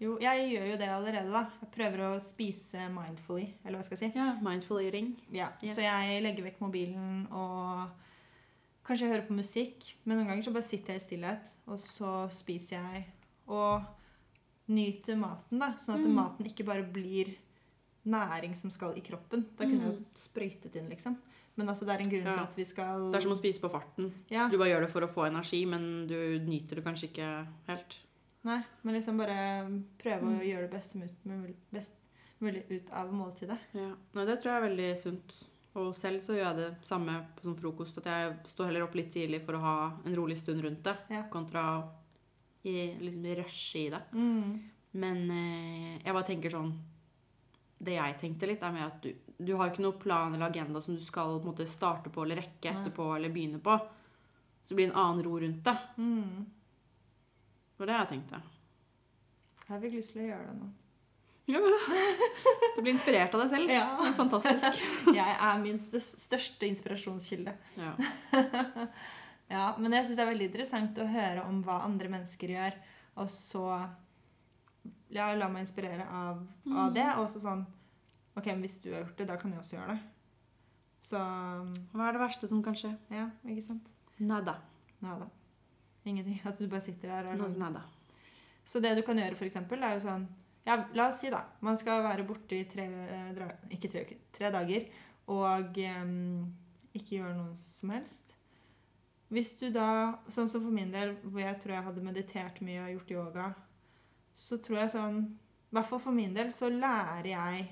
Jo, 0.00 0.16
jeg 0.18 0.46
gjør 0.50 0.66
jo 0.70 0.76
det 0.80 0.88
allerede, 0.88 1.30
da. 1.30 1.42
Jeg 1.60 1.70
prøver 1.74 2.00
å 2.06 2.20
spise 2.24 2.86
mindfully, 2.88 3.50
eller 3.64 3.76
hva 3.78 3.84
skal 3.84 3.98
jeg 3.98 4.12
si. 4.12 4.18
Ja. 4.18 4.30
Mindful 4.40 4.80
eating. 4.80 5.10
Ja, 5.30 5.50
Yes. 5.62 5.74
Så 5.76 5.82
jeg 5.84 6.22
legger 6.24 6.42
vekk 6.46 6.60
mobilen 6.62 7.26
og 7.30 7.90
Kanskje 8.90 9.06
jeg 9.06 9.12
hører 9.14 9.26
på 9.28 9.34
musikk, 9.38 9.84
men 10.04 10.18
noen 10.18 10.26
ganger 10.32 10.42
så 10.48 10.52
bare 10.52 10.66
sitter 10.66 10.96
jeg 10.96 10.98
i 10.98 11.04
stillhet, 11.04 11.50
og 11.70 11.76
så 11.78 12.24
spiser 12.34 12.80
jeg 12.82 13.04
og 13.46 13.84
nyter 14.74 15.14
maten, 15.18 15.60
da. 15.62 15.68
Sånn 15.78 16.00
at 16.00 16.06
Mm. 16.08 16.14
maten 16.16 16.46
ikke 16.46 16.64
bare 16.66 16.82
blir 16.82 17.36
næring 18.04 18.56
som 18.56 18.68
skal 18.70 18.96
i 18.98 19.00
kroppen. 19.00 19.44
Da 19.56 19.62
kunne 19.64 19.78
jeg 19.78 19.92
Mm. 19.92 19.98
jo 19.98 20.04
sprøytet 20.14 20.74
inn, 20.74 20.88
liksom. 20.90 21.16
Men 21.56 21.68
at 21.68 21.78
det 21.78 21.88
er 21.88 22.00
en 22.00 22.10
grunn 22.10 22.22
til 22.34 22.42
at 22.42 22.56
vi 22.56 22.64
skal 22.64 23.10
Det 23.12 23.14
er 23.18 23.20
som 23.28 23.32
å 23.32 23.36
spise 23.40 23.60
på 23.60 23.70
farten. 23.70 24.12
Ja. 24.28 24.48
Du 24.48 24.58
bare 24.58 24.70
gjør 24.70 24.80
det 24.80 24.90
for 24.90 25.00
å 25.02 25.08
få 25.08 25.26
energi, 25.30 25.64
men 25.66 26.08
du 26.08 26.38
nyter 26.40 26.74
det 26.76 26.84
kanskje 26.84 27.10
ikke 27.12 27.46
helt. 27.68 27.98
Nei, 28.42 28.64
men 28.82 28.94
liksom 28.94 29.16
bare 29.18 29.66
prøve 29.98 30.22
Mm. 30.22 30.40
å 30.40 30.42
gjøre 30.42 30.70
det 30.70 31.16
mulig, 31.26 31.54
best 31.72 31.92
mulig 32.40 32.64
ut 32.70 32.90
av 32.90 33.12
måltidet. 33.12 33.58
Ja. 33.72 33.94
Nei, 34.14 34.24
det 34.24 34.42
tror 34.42 34.44
jeg 34.50 34.62
er 34.62 34.68
veldig 34.68 34.96
sunt. 34.96 35.44
Og 35.78 35.92
selv 35.94 36.18
så 36.24 36.34
gjør 36.34 36.48
jeg 36.48 36.56
det 36.56 36.70
samme 36.86 37.12
på 37.36 37.44
sånn 37.46 37.56
frokost, 37.60 37.98
at 37.98 38.06
jeg 38.10 38.36
står 38.50 38.66
heller 38.66 38.82
opp 38.88 38.94
litt 38.98 39.12
tidlig 39.14 39.38
for 39.44 39.54
å 39.54 39.60
ha 39.62 39.74
en 40.04 40.16
rolig 40.18 40.36
stund 40.38 40.62
rundt 40.64 40.82
det, 40.82 40.96
Ja. 41.10 41.22
kontra 41.30 41.60
å 41.78 41.88
i- 42.64 42.96
liksom 43.00 43.24
rushe 43.38 43.76
i 43.86 43.90
det. 43.90 44.02
Mm. 44.12 44.70
Men 44.94 45.30
eh, 45.30 45.98
jeg 46.04 46.12
bare 46.12 46.26
tenker 46.26 46.50
sånn 46.50 46.72
Det 47.82 47.94
jeg 47.94 48.18
tenkte 48.18 48.46
litt, 48.46 48.62
er 48.62 48.72
mer 48.72 48.86
at 48.90 49.00
du, 49.00 49.14
du 49.42 49.56
har 49.56 49.70
ikke 49.70 49.80
noe 49.80 49.92
plan 49.96 50.34
eller 50.34 50.50
agenda 50.50 50.82
som 50.82 50.94
du 50.96 51.00
skal 51.00 51.38
på 51.40 51.46
en 51.48 51.54
måte 51.54 51.66
starte 51.66 52.10
på 52.12 52.22
eller 52.26 52.36
rekke 52.36 52.68
Nei. 52.74 52.82
etterpå 52.82 53.16
eller 53.16 53.30
begynne 53.30 53.58
på. 53.64 53.80
Så 54.66 54.74
blir 54.74 54.88
det 54.88 54.92
en 54.92 55.00
annen 55.00 55.22
ro 55.24 55.38
rundt 55.40 55.62
det. 55.64 55.78
Mm. 55.96 56.44
Det 56.44 57.78
var 57.78 57.86
det 57.86 57.96
jeg 57.96 58.08
tenkte. 58.20 58.42
Jeg 59.70 59.80
fikk 59.80 59.92
lyst 59.96 60.12
til 60.12 60.22
å 60.22 60.28
gjøre 60.28 60.46
det 60.50 60.58
nå. 60.60 60.68
Du 62.76 62.82
blir 62.82 62.92
inspirert 62.94 63.34
av 63.34 63.42
deg 63.42 63.50
selv. 63.52 63.72
Ja. 63.72 63.86
Det 63.98 64.10
er 64.10 64.16
fantastisk. 64.18 64.82
Jeg 65.20 65.36
er 65.36 65.58
min 65.62 65.80
største 65.82 66.68
inspirasjonskilde. 66.70 67.56
Ja. 67.80 67.94
Ja, 69.50 69.72
Men 69.82 69.90
jeg 69.90 70.06
syns 70.06 70.14
det 70.14 70.22
er 70.22 70.28
veldig 70.30 70.46
interessant 70.46 70.98
å 71.02 71.08
høre 71.10 71.42
om 71.50 71.56
hva 71.66 71.80
andre 71.82 72.06
mennesker 72.12 72.52
gjør, 72.52 72.76
og 73.18 73.26
så 73.34 73.64
ja, 75.10 75.24
la 75.34 75.48
meg 75.50 75.64
inspirere 75.64 76.06
av, 76.06 76.44
av 76.70 76.92
det. 76.94 77.08
Og 77.18 77.26
så 77.32 77.42
sånn 77.42 77.64
Ok, 78.38 78.46
men 78.46 78.62
hvis 78.62 78.76
du 78.78 78.92
har 78.92 79.02
gjort 79.02 79.18
det, 79.18 79.26
da 79.26 79.34
kan 79.40 79.50
jeg 79.50 79.58
også 79.58 79.74
gjøre 79.74 79.96
det. 79.96 80.04
Så 81.02 81.18
Hva 81.18 82.06
er 82.06 82.14
det 82.14 82.22
verste 82.22 82.46
som 82.46 82.60
kan 82.62 82.78
skje? 82.78 82.92
ja, 83.10 83.26
ikke 83.42 83.64
sant? 83.66 83.90
Nada. 84.22 84.54
Nada. 85.02 85.26
Ingenting. 86.06 86.38
At 86.46 86.62
du 86.62 86.68
bare 86.70 86.84
sitter 86.86 87.10
der 87.10 87.32
og 87.32 87.40
Noe 87.40 87.50
sånn. 87.50 87.58
Nada. 87.60 87.82
Så 88.64 88.78
det 88.84 88.94
du 88.96 89.02
kan 89.02 89.18
gjøre, 89.18 89.34
for 89.34 89.48
eksempel, 89.50 89.82
er 89.82 89.98
jo 89.98 90.04
sånn 90.06 90.28
Ja, 90.66 90.76
la 90.94 91.08
oss 91.08 91.22
si, 91.22 91.30
da. 91.32 91.44
Man 91.64 91.78
skal 91.80 92.02
være 92.04 92.26
borte 92.28 92.58
i 92.58 92.66
tre, 92.68 92.84
eh, 92.84 93.46
ikke 93.72 93.88
tre 93.92 94.04
uker, 94.04 94.18
tre 94.36 94.50
dager 94.52 94.90
og 95.30 95.78
um, 96.02 96.46
ikke 96.96 97.20
gjøre 97.20 97.36
noe 97.36 97.56
som 97.58 97.92
helst. 97.94 98.34
Hvis 99.30 99.52
du 99.60 99.68
da, 99.70 100.20
sånn 100.32 100.50
som 100.50 100.64
for 100.64 100.74
min 100.74 100.90
del, 100.90 101.14
hvor 101.22 101.42
jeg 101.44 101.58
tror 101.62 101.76
jeg 101.76 101.86
hadde 101.86 102.02
meditert 102.06 102.58
mye 102.66 102.82
og 102.82 102.94
gjort 102.96 103.12
yoga, 103.14 103.50
så 104.34 104.58
tror 104.62 104.82
jeg 104.82 104.94
sånn 104.94 105.20
I 105.70 105.76
hvert 105.76 105.86
fall 105.90 106.02
for 106.02 106.14
min 106.14 106.34
del 106.34 106.50
så 106.54 106.68
lærer 106.70 107.28
jeg 107.32 107.68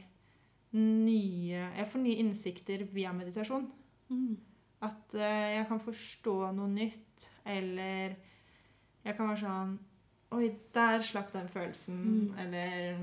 nye 0.74 1.60
Jeg 1.78 1.86
får 1.88 2.02
nye 2.02 2.22
innsikter 2.22 2.82
via 2.92 3.10
meditasjon. 3.16 3.66
Mm. 4.12 4.36
At 4.84 5.16
uh, 5.16 5.46
jeg 5.56 5.66
kan 5.70 5.82
forstå 5.82 6.36
noe 6.54 6.70
nytt, 6.70 7.28
eller 7.48 8.14
jeg 9.02 9.16
kan 9.16 9.30
være 9.32 9.42
sånn 9.42 9.78
Oi, 10.30 10.50
der 10.74 11.00
slapp 11.02 11.32
den 11.32 11.48
følelsen. 11.48 11.96
Mm. 12.04 12.38
Eller 12.38 12.98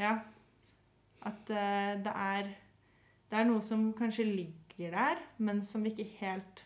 Ja. 0.00 0.18
At 1.22 1.50
uh, 1.50 2.02
det 2.04 2.12
er 2.14 2.42
Det 3.30 3.38
er 3.38 3.44
noe 3.44 3.60
som 3.62 3.92
kanskje 3.94 4.24
ligger 4.24 4.90
der, 4.90 5.16
men 5.38 5.62
som 5.64 5.84
vi 5.84 5.90
ikke 5.92 6.06
helt 6.20 6.64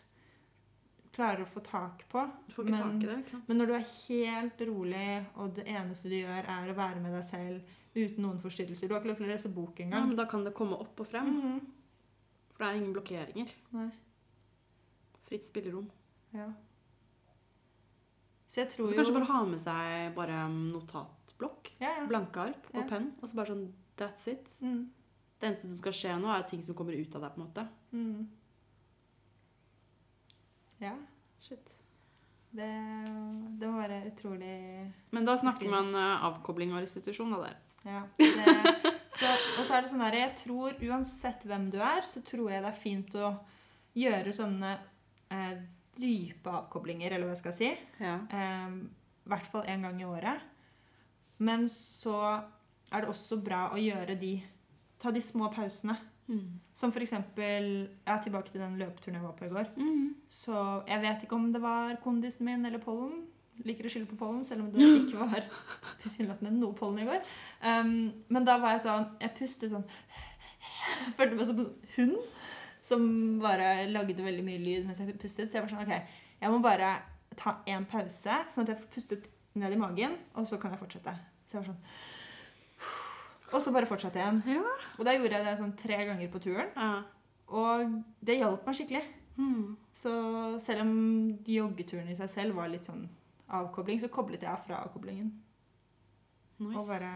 klarer 1.13 1.43
å 1.43 1.47
få 1.47 1.59
tak 1.63 2.01
på. 2.09 2.23
Du 2.47 2.53
får 2.53 2.63
ikke 2.65 2.71
Men- 2.71 2.81
tak 2.81 3.03
i 3.03 3.07
det, 3.11 3.17
ikke 3.19 3.31
sant? 3.31 3.47
Men 3.49 3.57
når 3.57 3.65
du 3.67 3.73
er 3.73 3.85
helt 4.07 4.61
rolig, 4.69 5.25
og 5.35 5.53
det 5.55 5.65
eneste 5.67 6.09
du 6.09 6.15
gjør, 6.15 6.43
er 6.49 6.71
å 6.71 6.75
være 6.75 7.01
med 7.01 7.13
deg 7.13 7.23
selv 7.23 7.61
uten 7.95 8.23
noen 8.25 8.39
forstyrrelser 8.39 8.87
Du 8.87 8.93
har 8.93 9.01
ikke 9.01 9.07
lov 9.13 9.17
til 9.17 9.25
å 9.25 9.29
lese 9.31 9.49
bok 9.53 9.79
Ja, 9.79 9.85
engang. 9.85 10.07
men 10.07 10.15
da 10.17 10.25
kan 10.25 10.43
det 10.43 10.53
komme 10.53 10.75
opp 10.79 10.99
og 10.99 11.07
frem. 11.07 11.25
Mhm. 11.27 11.59
For 12.55 12.63
det 12.63 12.67
er 12.67 12.77
ingen 12.81 12.93
blokkeringer. 12.93 13.49
Nei. 13.71 13.89
Fritt 15.27 15.45
spillerom. 15.45 15.89
Ja. 16.33 16.49
Så 18.55 18.61
jeg 18.61 18.69
tror 18.71 18.87
så 18.87 18.93
jo 18.93 19.01
kanskje 19.01 19.13
bare 19.17 19.27
ha 19.27 19.39
med 19.49 19.59
seg 19.59 20.13
bare 20.15 20.35
notatblokk, 20.47 21.73
ja, 21.81 21.89
ja. 21.97 22.05
blanke 22.07 22.39
ark 22.39 22.69
og 22.71 22.77
Ja. 22.79 22.85
penn. 22.87 23.09
Og 23.19 23.27
så 23.27 23.35
bare 23.35 23.51
sånn 23.51 23.65
That's 23.99 24.27
it. 24.31 24.47
Mm. 24.63 24.85
Det 25.39 25.47
eneste 25.49 25.67
som 25.67 25.77
skal 25.81 25.95
skje 25.95 26.13
nå, 26.21 26.29
er 26.31 26.43
ting 26.47 26.61
som 26.63 26.75
kommer 26.75 26.95
ut 26.95 27.15
av 27.15 27.21
deg, 27.25 27.33
på 27.35 27.41
en 27.41 27.45
måte. 27.45 27.67
Mm. 27.91 28.29
Ja. 30.83 30.93
Shit. 31.43 31.73
Det, 32.55 32.71
det 33.59 33.67
må 33.67 33.81
være 33.81 34.05
utrolig 34.07 34.55
Men 35.11 35.27
da 35.27 35.35
snakker 35.35 35.67
man 35.71 35.91
uh, 35.95 36.23
avkobling 36.29 36.71
og 36.71 36.79
restitusjon, 36.83 37.35
da 37.35 37.49
der. 37.49 37.57
Ja. 37.85 38.03
Det 38.15 38.93
Så, 39.15 39.27
og 39.59 39.63
så 39.63 39.77
er 39.77 39.83
det 39.83 39.91
sånn 39.93 40.03
her, 40.03 40.15
jeg 40.19 40.31
tror 40.41 40.73
uansett 40.83 41.45
hvem 41.47 41.69
du 41.71 41.77
er, 41.79 42.03
så 42.03 42.19
tror 42.27 42.49
jeg 42.51 42.63
det 42.65 42.71
er 42.71 42.81
fint 42.81 43.13
å 43.15 43.29
gjøre 43.95 44.33
sånne 44.35 44.73
eh, 45.31 45.53
dype 45.95 46.51
avkoblinger, 46.51 47.13
eller 47.13 47.29
hva 47.29 47.35
jeg 47.35 47.43
skal 47.43 47.55
si. 47.55 47.71
Ja. 48.01 48.17
Eh, 48.29 48.75
I 49.25 49.31
hvert 49.31 49.47
fall 49.51 49.69
én 49.71 49.85
gang 49.85 50.01
i 50.01 50.07
året. 50.09 50.43
Men 51.37 51.67
så 51.71 52.17
er 52.91 53.03
det 53.03 53.11
også 53.11 53.39
bra 53.43 53.69
å 53.73 53.79
gjøre 53.81 54.19
de 54.19 54.35
Ta 54.95 55.11
de 55.11 55.21
små 55.21 55.49
pausene. 55.53 55.97
Mm. 56.25 56.59
Som 56.73 56.89
for 56.91 57.03
eksempel 57.03 57.89
Ja, 58.07 58.15
tilbake 58.23 58.49
til 58.49 58.61
den 58.63 58.77
løpeturen 58.79 59.19
jeg 59.19 59.25
var 59.25 59.33
på 59.37 59.45
i 59.45 59.51
går. 59.51 59.67
Mm. 59.77 60.15
Så 60.27 60.55
jeg 60.87 61.01
vet 61.03 61.23
ikke 61.23 61.35
om 61.35 61.51
det 61.53 61.61
var 61.61 61.97
kondisen 62.03 62.47
min 62.47 62.65
eller 62.65 62.81
pollen. 62.81 63.25
Liker 63.63 63.85
å 63.87 63.91
skylde 63.91 64.09
på 64.09 64.17
pollen, 64.19 64.41
selv 64.43 64.65
om 64.65 64.71
det 64.71 64.87
ikke 65.03 65.27
var 65.27 65.45
tilsynelatende 66.01 66.55
noe 66.55 66.73
pollen 66.75 67.03
i 67.03 67.09
går. 67.09 67.21
Um, 67.61 67.93
men 68.29 68.47
da 68.47 68.57
var 68.63 68.75
jeg 68.75 68.85
sånn 68.87 69.05
Jeg 69.21 69.35
pustet 69.37 69.75
sånn 69.75 69.85
Følte 71.19 71.35
meg 71.37 71.45
som 71.45 71.61
en 71.61 71.69
hund 71.95 72.17
som 72.85 73.05
bare 73.41 73.87
lagde 73.89 74.21
veldig 74.21 74.43
mye 74.45 74.61
lyd 74.61 74.85
mens 74.85 74.99
jeg 75.01 75.15
pustet. 75.17 75.49
Så 75.49 75.57
jeg 75.57 75.65
var 75.65 75.71
sånn 75.73 75.85
OK, 75.85 76.19
jeg 76.41 76.53
må 76.53 76.59
bare 76.63 76.91
ta 77.35 77.57
en 77.71 77.87
pause, 77.89 78.37
sånn 78.53 78.67
at 78.67 78.73
jeg 78.75 78.81
får 78.83 78.91
pustet 78.93 79.25
ned 79.57 79.73
i 79.73 79.79
magen, 79.79 80.13
og 80.35 80.45
så 80.47 80.59
kan 80.61 80.73
jeg 80.75 80.81
fortsette. 80.83 81.15
Så 81.47 81.57
jeg 81.57 81.63
var 81.63 81.73
sånn 81.73 81.83
Og 83.55 83.61
så 83.61 83.71
bare 83.71 83.87
fortsatte 83.87 84.19
jeg 84.19 84.25
igjen. 84.25 84.57
Ja. 84.57 84.71
Og 84.97 85.05
da 85.07 85.13
gjorde 85.15 85.37
jeg 85.37 85.45
det 85.45 85.57
sånn 85.61 85.75
tre 85.79 85.99
ganger 86.07 86.31
på 86.33 86.41
turen. 86.43 86.71
ja. 86.75 87.03
Og 87.45 87.91
det 88.25 88.39
hjalp 88.39 88.63
meg 88.65 88.73
skikkelig. 88.73 89.03
Mm. 89.37 89.75
Så 89.93 90.11
selv 90.63 90.81
om 90.81 90.93
joggeturen 91.45 92.07
i 92.09 92.15
seg 92.17 92.31
selv 92.31 92.55
var 92.57 92.71
litt 92.71 92.87
sånn 92.89 93.03
avkobling, 93.53 93.99
så 94.01 94.09
koblet 94.09 94.41
jeg 94.41 94.49
av 94.49 94.63
fra 94.65 94.79
avkoblingen. 94.87 95.29
Nice. 96.57 96.79
Og 96.79 96.87
bare 96.89 97.11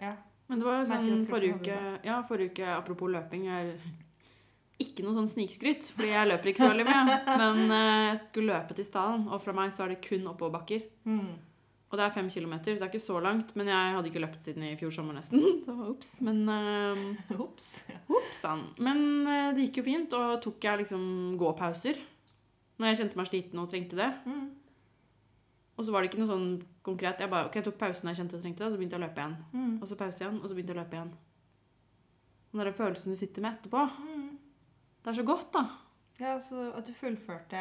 Ja. 0.00 0.16
Men 0.48 0.58
det 0.58 0.66
var 0.66 0.80
jo 0.80 0.88
sånn 0.90 1.26
forrige 1.30 1.60
uke, 1.60 1.76
ja, 2.04 2.18
forrige 2.28 2.50
uke, 2.50 2.66
apropos 2.66 3.08
løping 3.08 3.46
er 3.48 3.70
Ikke 4.82 5.04
noe 5.06 5.14
sånn 5.14 5.28
snikskryt, 5.30 5.86
fordi 5.94 6.08
jeg 6.10 6.28
løper 6.28 6.50
ikke 6.50 6.64
så 6.64 6.70
veldig 6.72 6.84
mye. 6.88 7.16
Men 7.38 7.60
eh, 7.70 8.04
jeg 8.10 8.20
skulle 8.24 8.54
løpe 8.56 8.74
til 8.74 8.86
staden, 8.88 9.28
og 9.30 9.42
fra 9.44 9.54
meg 9.54 9.70
så 9.74 9.84
er 9.84 9.92
det 9.94 10.00
kun 10.02 10.24
oppoverbakker. 10.32 10.82
Mm. 11.06 11.28
Og 11.92 11.98
det 12.00 12.02
er 12.08 12.14
fem 12.16 12.26
kilometer, 12.32 12.74
så 12.74 12.82
det 12.82 12.86
er 12.88 12.90
ikke 12.90 13.04
så 13.04 13.20
langt. 13.22 13.52
Men 13.54 13.68
jeg 13.70 13.92
hadde 13.94 14.10
ikke 14.10 14.22
løpt 14.24 14.42
siden 14.42 14.64
i 14.66 14.72
fjor 14.80 14.90
sommer, 14.96 15.14
nesten. 15.14 15.38
Det 15.62 15.76
var 15.78 15.92
ups, 15.92 16.16
Men 16.26 16.40
uh, 16.50 17.38
Ups. 17.44 17.68
Opsann. 18.10 18.64
Men 18.82 19.04
uh, 19.28 19.52
det 19.54 19.68
gikk 19.68 19.78
jo 19.78 19.86
fint, 19.86 20.16
og 20.18 20.40
tok 20.42 20.66
jeg 20.66 20.82
liksom 20.82 21.04
gåpauser 21.38 22.00
når 22.82 22.88
jeg 22.90 22.98
kjente 23.04 23.18
meg 23.20 23.28
sliten 23.30 23.60
og 23.62 23.68
trengte 23.70 23.94
det. 24.00 24.08
Mm. 24.26 24.48
Og 25.78 25.86
så 25.86 25.92
var 25.94 26.02
det 26.02 26.08
ikke 26.10 26.18
noe 26.24 26.30
sånn 26.32 26.48
konkret. 26.86 27.22
Jeg 27.22 27.30
bare, 27.30 27.46
ok, 27.46 27.60
jeg 27.60 27.66
tok 27.68 27.78
pause 27.78 28.02
når 28.02 28.10
jeg 28.16 28.18
kjente 28.24 28.36
jeg 28.40 28.42
trengte 28.48 28.64
det, 28.64 28.72
så 28.74 28.80
begynte 28.80 28.98
jeg 28.98 29.02
å 29.02 29.06
løpe 29.06 29.22
igjen. 29.22 29.36
Mm. 29.54 29.70
Og 29.78 29.86
så 29.90 29.98
pause 30.02 30.22
igjen, 30.24 30.36
og 30.42 30.50
så 30.50 30.56
begynte 30.58 30.74
jeg 30.74 30.78
å 30.78 30.82
løpe 30.82 30.98
igjen. 30.98 31.14
Og 32.50 32.58
den 32.58 32.66
der 32.68 32.76
følelsen 32.78 33.14
du 33.14 33.18
sitter 33.22 33.42
med 33.46 33.56
etterpå, 33.56 33.84
Mm. 34.02 34.13
Det 35.04 35.10
er 35.12 35.18
så 35.20 35.24
godt, 35.28 35.50
da. 35.52 35.64
Ja, 36.20 36.38
så 36.40 36.70
at 36.78 36.86
du 36.88 36.94
fullførte 36.96 37.60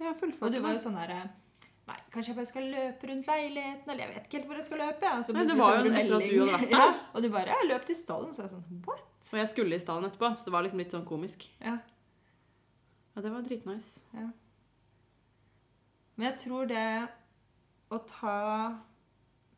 Ja, 0.00 0.12
fullførte. 0.18 0.44
Og 0.44 0.52
du 0.52 0.60
var 0.60 0.74
jo 0.76 0.82
sånn 0.82 0.96
derre 0.98 1.22
Nei, 1.84 1.98
kanskje 2.12 2.30
jeg 2.32 2.36
bare 2.38 2.48
skal 2.48 2.68
løpe 2.72 3.08
rundt 3.10 3.26
leiligheten, 3.28 3.90
eller 3.92 4.06
jeg 4.06 4.12
vet 4.14 4.24
ikke 4.24 4.38
helt 4.38 4.46
hvor 4.48 4.56
jeg 4.56 4.64
skal 4.64 4.78
løpe. 4.80 5.04
Ja. 5.04 5.18
så 5.20 5.34
Nei, 5.36 5.42
det 5.44 5.56
var 5.58 5.74
jo 5.76 5.90
etter 5.92 6.14
at 6.16 6.22
du 6.24 6.38
hadde 6.40 6.52
vært 6.54 6.70
der. 6.70 6.78
Ja, 6.78 6.86
og 7.12 7.22
du 7.24 7.28
bare 7.34 7.56
Jeg 7.58 7.68
løp 7.68 7.84
til 7.90 7.98
stallen, 7.98 8.30
så 8.32 8.44
jeg 8.46 8.52
sånn 8.54 8.78
What? 8.86 9.02
Og 9.34 9.40
jeg 9.40 9.50
skulle 9.50 9.76
i 9.76 9.82
stallen 9.82 10.06
etterpå, 10.08 10.30
så 10.38 10.48
det 10.48 10.54
var 10.54 10.64
liksom 10.64 10.80
litt 10.80 10.94
sånn 10.96 11.04
komisk. 11.08 11.44
Ja. 11.60 11.74
Ja, 13.14 13.22
det 13.24 13.32
var 13.34 13.44
dritnice. 13.44 14.00
Men 16.14 16.26
jeg 16.28 16.38
tror 16.44 16.68
det 16.70 16.86
å 17.92 17.98
ta 18.08 18.38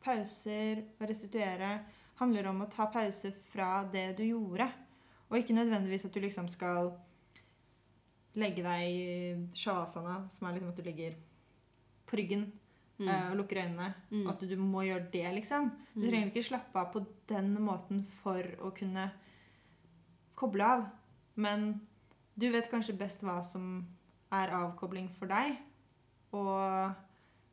pauser 0.03 0.83
og 0.99 1.07
restituere 1.09 1.71
handler 2.19 2.49
om 2.51 2.63
å 2.65 2.69
ta 2.71 2.87
pause 2.91 3.31
fra 3.51 3.83
det 3.93 4.09
du 4.19 4.23
gjorde. 4.27 4.67
Og 5.29 5.39
ikke 5.39 5.55
nødvendigvis 5.57 6.07
at 6.07 6.15
du 6.15 6.19
liksom 6.23 6.47
skal 6.51 6.91
legge 8.37 8.63
deg 8.63 8.87
i 8.87 9.47
shavasana, 9.57 10.27
som 10.29 10.47
er 10.47 10.53
liksom 10.57 10.69
at 10.69 10.79
du 10.79 10.83
ligger 10.87 11.15
på 12.07 12.17
ryggen 12.21 12.51
Mm. 12.99 13.07
eh, 13.09 13.29
og 13.31 13.35
lukker 13.37 13.59
øynene. 13.61 13.93
Mm. 14.09 14.23
Og 14.25 14.29
at 14.33 14.39
du 14.49 14.55
må 14.57 14.81
gjøre 14.81 15.11
det, 15.11 15.25
liksom. 15.35 15.67
Du 15.93 15.99
Mm. 16.01 16.09
trenger 16.09 16.31
ikke 16.31 16.43
slappe 16.49 16.75
av 16.79 16.91
på 16.93 17.05
den 17.29 17.51
måten 17.61 18.03
for 18.23 18.41
å 18.59 18.71
kunne 18.73 19.11
koble 20.35 20.63
av. 20.63 20.85
Men 21.35 21.79
du 22.37 22.49
vet 22.51 22.69
kanskje 22.71 22.97
best 22.97 23.21
hva 23.21 23.43
som 23.45 23.85
er 24.31 24.49
avkobling 24.49 25.09
for 25.17 25.27
deg. 25.27 25.57
Og 26.33 26.95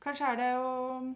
kanskje 0.01 0.33
er 0.33 0.37
det 0.37 0.51
å 0.57 1.15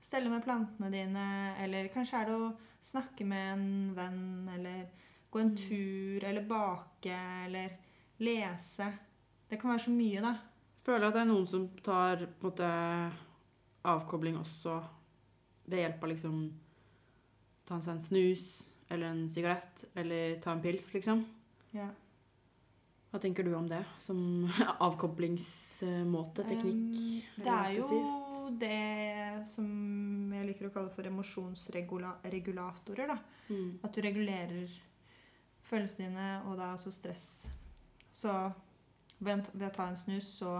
stelle 0.00 0.28
med 0.28 0.44
plantene 0.44 0.90
dine, 0.90 1.56
eller 1.58 1.88
kanskje 1.88 2.20
er 2.20 2.26
det 2.26 2.34
å 2.34 2.56
snakke 2.82 3.24
med 3.24 3.52
en 3.54 3.94
venn, 3.94 4.48
eller 4.54 4.86
gå 5.32 5.40
en 5.40 5.50
Mm. 5.50 5.56
tur, 5.56 6.24
eller 6.28 6.42
bake, 6.44 7.46
eller 7.46 7.70
lese. 8.22 8.88
Det 9.48 9.58
kan 9.60 9.74
være 9.74 9.84
så 9.86 9.92
mye, 9.94 10.22
da. 10.24 10.32
Føler 10.82 11.06
at 11.08 11.14
det 11.14 11.22
er 11.22 11.30
noen 11.30 11.46
som 11.46 11.68
tar 11.84 12.26
måte 12.42 12.68
avkobling 13.86 14.36
også 14.38 14.78
ved 15.66 15.78
hjelp 15.82 16.02
av 16.02 16.10
liksom 16.10 16.36
ta 17.68 17.78
seg 17.82 17.94
en 17.96 18.02
snus 18.02 18.44
eller 18.92 19.06
en 19.12 19.28
sigarett 19.30 19.84
eller 19.94 20.40
ta 20.42 20.52
en 20.52 20.62
pils, 20.62 20.94
liksom. 20.94 21.24
Ja. 21.72 21.88
Hva 23.12 23.18
tenker 23.20 23.44
du 23.44 23.54
om 23.56 23.68
det 23.68 23.84
som 24.00 24.48
avkoblingsmåte, 24.88 26.44
teknikk? 26.48 26.96
Um, 27.36 27.42
det 27.44 27.52
er 27.52 27.72
jo 27.76 27.84
si? 27.88 28.00
det 28.62 29.46
som 29.48 29.66
jeg 30.34 30.46
liker 30.48 30.66
å 30.68 30.74
kalle 30.74 30.90
for 30.92 31.04
emosjonsregulatorer. 31.08 33.06
da. 33.12 33.18
Mm. 33.48 33.70
At 33.84 33.92
du 33.94 34.00
regulerer 34.04 34.68
følelsene 35.68 36.08
dine, 36.08 36.28
og 36.48 36.52
da 36.60 36.72
også 36.74 36.90
stress. 36.92 37.26
Så 38.12 38.32
ved, 39.18 39.46
ved 39.52 39.68
å 39.68 39.74
ta 39.74 39.88
en 39.88 39.96
snus, 39.98 40.28
så 40.40 40.58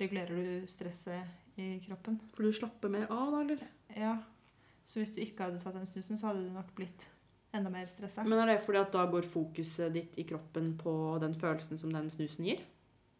regulerer 0.00 0.34
du 0.34 0.66
stresset 0.70 1.58
i 1.58 1.76
kroppen. 1.84 2.18
For 2.34 2.46
du 2.46 2.54
slapper 2.54 2.92
mer 2.92 3.06
av, 3.10 3.32
da, 3.34 3.44
eller? 3.44 3.62
Ja. 3.96 4.16
Så 4.88 5.02
hvis 5.02 5.12
du 5.14 5.20
ikke 5.22 5.48
hadde 5.48 5.60
tatt 5.62 5.76
den 5.76 5.88
snusen, 5.88 6.18
så 6.18 6.30
hadde 6.30 6.46
du 6.46 6.52
nok 6.54 6.70
blitt 6.78 7.08
enda 7.54 7.70
mer 7.72 7.88
stressa. 7.90 8.24
Men 8.24 8.42
er 8.42 8.54
det 8.54 8.62
fordi 8.64 8.80
at 8.80 8.94
da 8.94 9.04
går 9.10 9.26
fokuset 9.28 9.92
ditt 9.94 10.16
i 10.20 10.24
kroppen 10.28 10.74
på 10.80 10.92
den 11.22 11.34
følelsen 11.38 11.80
som 11.80 11.92
den 11.92 12.10
snusen 12.12 12.46
gir? 12.48 12.62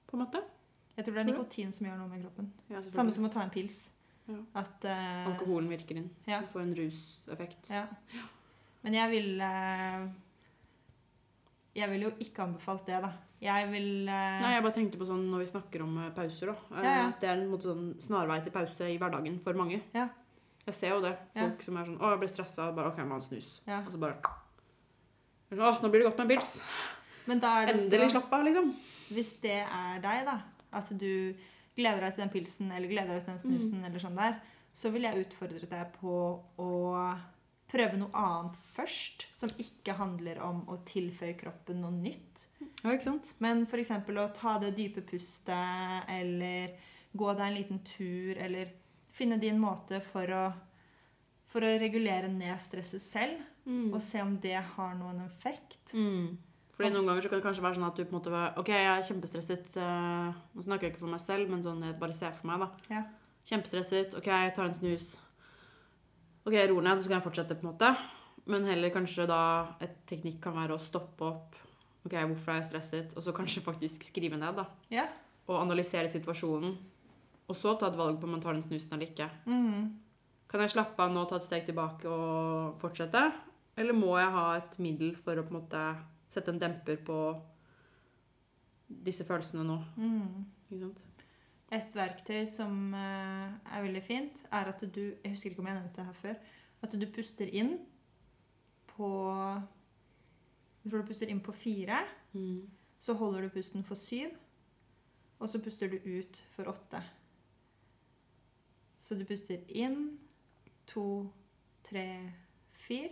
På 0.09 0.17
en 0.17 0.25
måte? 0.25 0.43
Jeg 0.97 1.07
tror 1.07 1.15
det 1.15 1.23
er 1.23 1.29
Tror 1.29 1.37
nikotin 1.37 1.73
som 1.75 1.87
gjør 1.87 2.01
noe 2.01 2.11
med 2.11 2.25
kroppen. 2.25 2.51
Ja, 2.73 2.83
Samme 2.83 3.15
som 3.15 3.29
å 3.29 3.33
ta 3.33 3.45
en 3.45 3.53
pils. 3.55 3.85
Ja. 4.29 4.39
At 4.61 4.85
uh, 4.85 5.29
Alkoholen 5.31 5.71
virker 5.73 6.01
inn. 6.01 6.09
ja. 6.29 6.41
Du 6.45 6.51
får 6.53 6.65
en 6.65 6.75
ruseffekt. 6.77 7.71
Ja. 7.73 7.87
Men 8.83 8.95
jeg 8.95 9.11
vil 9.11 9.41
eh, 9.43 10.09
Jeg 11.79 11.91
vil 11.93 12.05
jo 12.09 12.11
ikke 12.25 12.43
anbefalt 12.45 12.85
det, 12.91 12.99
da. 13.05 13.13
Jeg 13.41 13.69
vil 13.71 14.09
uh... 14.11 14.41
Nei, 14.43 14.53
jeg 14.57 14.63
bare 14.65 14.75
tenkte 14.75 14.99
på 14.99 15.07
sånn 15.07 15.29
når 15.31 15.45
vi 15.45 15.51
snakker 15.53 15.83
om 15.85 15.93
eh, 16.03 16.09
pauser, 16.17 16.51
da. 16.51 16.57
eh, 16.75 16.83
Ja, 16.89 16.95
ja. 17.05 17.11
Det 17.23 17.29
er 17.31 17.37
en 17.39 17.51
måte 17.53 17.69
sånn 17.71 17.85
snarvei 18.03 18.41
til 18.43 18.55
pause 18.57 18.89
i 18.91 18.97
hverdagen 18.99 19.37
for 19.45 19.55
mange. 19.61 19.79
Ja. 19.95 20.09
Jeg 20.67 20.75
ser 20.75 20.91
jo 20.97 21.01
det. 21.05 21.15
Folk 21.37 21.63
som 21.65 21.77
er 21.79 21.87
sånn 21.87 21.99
'Å, 22.01 22.11
jeg 22.13 22.19
ble 22.25 22.29
stressa.' 22.29 22.75
Bare 22.77 22.91
'OK, 22.91 22.99
jeg 22.99 23.07
må 23.07 23.15
ha 23.17 23.21
en 23.23 23.29
snus'. 23.29 23.61
ja. 23.67 23.79
Og 23.87 23.93
så 23.95 23.99
bare 24.03 24.19
'Å, 25.53 25.81
nå 25.83 25.89
blir 25.91 26.03
det 26.03 26.09
godt 26.11 26.19
med 26.19 26.31
en 26.31 26.37
pils'. 26.37 26.63
Men 27.29 27.41
da 27.41 27.55
er 27.63 27.67
det 27.67 27.75
Endelig 27.79 28.11
slapp 28.13 28.33
av, 28.33 28.45
liksom. 28.45 28.75
Hvis 29.13 29.33
det 29.41 29.63
er 29.65 30.01
deg, 30.05 30.25
da, 30.29 30.37
at 30.73 30.89
du 30.99 31.35
gleder 31.77 32.01
deg 32.05 32.15
til 32.17 32.23
den 32.25 32.33
pilsen 32.35 32.73
eller 32.73 32.89
gleder 32.91 33.15
deg 33.17 33.25
til 33.25 33.33
den 33.33 33.39
Mm. 33.39 33.61
snusen, 33.61 33.85
eller 33.85 33.99
sånn 34.03 34.17
der, 34.17 34.41
så 34.75 34.91
vil 34.93 35.03
jeg 35.03 35.25
utfordre 35.27 35.61
deg 35.69 35.93
på 36.01 36.43
å 36.59 37.19
prøve 37.69 37.99
noe 38.01 38.11
annet 38.17 38.57
først, 38.75 39.27
som 39.37 39.51
ikke 39.61 39.95
handler 39.99 40.39
om 40.45 40.63
å 40.73 40.79
tilføye 40.89 41.37
kroppen 41.37 41.83
noe 41.85 41.93
nytt. 41.93 42.47
Ja, 42.85 42.93
ikke 42.95 43.05
sant? 43.11 43.35
Men 43.45 43.67
f.eks. 43.69 43.91
å 43.93 44.29
ta 44.35 44.59
det 44.63 44.75
dype 44.79 45.03
pustet, 45.05 46.09
eller 46.09 46.73
gå 47.19 47.29
deg 47.35 47.45
en 47.47 47.57
liten 47.59 47.81
tur, 47.85 48.37
eller 48.41 48.71
finne 49.13 49.39
din 49.43 49.59
måte 49.61 50.01
for 50.05 50.31
å, 50.33 50.43
for 51.51 51.65
å 51.67 51.79
regulere 51.81 52.29
ned 52.33 52.59
stresset 52.61 53.03
selv, 53.05 53.45
Mm. 53.69 53.91
og 53.93 54.01
se 54.01 54.23
om 54.23 54.31
det 54.41 54.55
har 54.57 54.95
noen 54.97 55.19
effekt. 55.27 55.91
Mm. 55.93 56.39
Fordi 56.73 56.89
Noen 56.95 57.05
ganger 57.11 57.21
så 57.27 57.29
kan 57.29 57.39
det 57.41 57.45
kanskje 57.45 57.61
være 57.67 57.77
sånn 57.77 57.87
at 57.91 57.97
du 57.99 58.05
på 58.07 58.15
en 58.15 58.17
måte 58.17 58.31
var, 58.33 58.55
OK, 58.57 58.69
jeg 58.73 58.87
er 58.87 59.03
kjempestresset. 59.05 59.77
eh, 59.77 60.33
nå 60.55 60.63
snakker 60.65 60.87
jeg 60.87 60.93
ikke 60.95 61.03
for 61.03 61.13
meg 61.13 61.21
selv, 61.21 61.51
men 61.51 61.61
sånn 61.63 61.83
jeg 61.85 61.99
bare 62.01 62.15
ser 62.17 62.31
for 62.33 62.47
meg, 62.49 62.61
da. 62.65 62.69
Ja. 62.95 63.03
Kjempestresset. 63.45 64.15
OK, 64.17 64.25
jeg 64.25 64.55
tar 64.57 64.65
en 64.71 64.73
snus. 64.79 65.19
OK, 66.49 66.57
roer 66.57 66.87
ned, 66.87 67.03
så 67.03 67.11
kan 67.11 67.19
jeg 67.19 67.27
fortsette, 67.27 67.57
på 67.59 67.67
en 67.67 67.73
måte. 67.75 67.93
Men 68.49 68.65
heller 68.65 68.93
kanskje 68.95 69.27
da 69.29 69.41
et 69.85 69.99
teknikk 70.09 70.41
kan 70.47 70.57
være 70.57 70.79
å 70.79 70.81
stoppe 70.81 71.27
opp. 71.27 71.59
OK, 72.09 72.15
hvorfor 72.17 72.55
er 72.55 72.63
jeg 72.63 72.71
stresset? 72.71 73.17
Og 73.19 73.25
så 73.25 73.35
kanskje 73.37 73.65
faktisk 73.67 74.07
skrive 74.09 74.39
ned, 74.41 74.57
da. 74.57 74.65
Ja. 74.93 75.05
Og 75.49 75.59
analysere 75.61 76.09
situasjonen. 76.09 76.73
Og 77.49 77.57
så 77.57 77.75
ta 77.77 77.91
et 77.91 77.99
valg 78.01 78.17
på 78.21 78.29
om 78.29 78.35
man 78.37 78.45
tar 78.45 78.57
den 78.57 78.65
snusen 78.65 78.97
eller 78.97 79.11
ikke. 79.11 79.29
Mhm. 79.49 79.89
Kan 80.49 80.63
jeg 80.65 80.73
slappe 80.73 81.05
av 81.05 81.13
nå, 81.13 81.27
ta 81.29 81.37
et 81.37 81.45
steg 81.45 81.67
tilbake 81.67 82.09
og 82.09 82.79
fortsette? 82.81 83.21
Eller 83.77 83.93
må 83.93 84.15
jeg 84.17 84.33
ha 84.33 84.47
et 84.57 84.79
middel 84.81 85.13
for 85.17 85.37
å 85.37 85.45
på 85.45 85.53
en 85.53 85.61
måte 85.61 85.83
sette 86.33 86.55
en 86.55 86.61
demper 86.63 86.97
på 87.05 87.19
disse 88.89 89.27
følelsene 89.29 89.67
nå? 89.69 89.77
Mm. 90.01 90.47
Ikke 90.71 90.81
sant? 90.87 91.05
Et 91.73 91.95
verktøy 91.95 92.47
som 92.49 92.95
eh, 92.97 93.51
er 93.77 93.83
veldig 93.85 94.03
fint, 94.03 94.45
er 94.53 94.71
at 94.73 94.81
du 94.95 95.01
Jeg 95.01 95.31
husker 95.31 95.51
ikke 95.51 95.61
om 95.61 95.67
jeg 95.67 95.77
nevnte 95.77 95.97
det 95.97 96.07
her 96.07 96.13
før. 96.13 96.35
At 96.83 96.93
du 96.93 97.07
puster 97.15 97.47
inn, 97.47 97.79
på 98.87 99.09
Jeg 100.85 100.91
tror 100.91 101.03
du 101.03 101.07
puster 101.07 101.27
inn 101.29 101.41
på 101.41 101.53
fire. 101.53 102.05
Mm. 102.33 102.71
Så 102.99 103.15
holder 103.15 103.41
du 103.41 103.49
pusten 103.49 103.85
for 103.85 103.95
syv. 103.95 104.31
Og 105.39 105.49
så 105.49 105.63
puster 105.63 105.89
du 105.89 105.97
ut 105.97 106.45
for 106.51 106.65
åtte. 106.65 107.03
Så 108.99 109.15
du 109.15 109.25
puster 109.25 109.59
inn 109.69 110.19
to, 110.87 111.33
tre, 111.85 112.33
fire. 112.73 113.11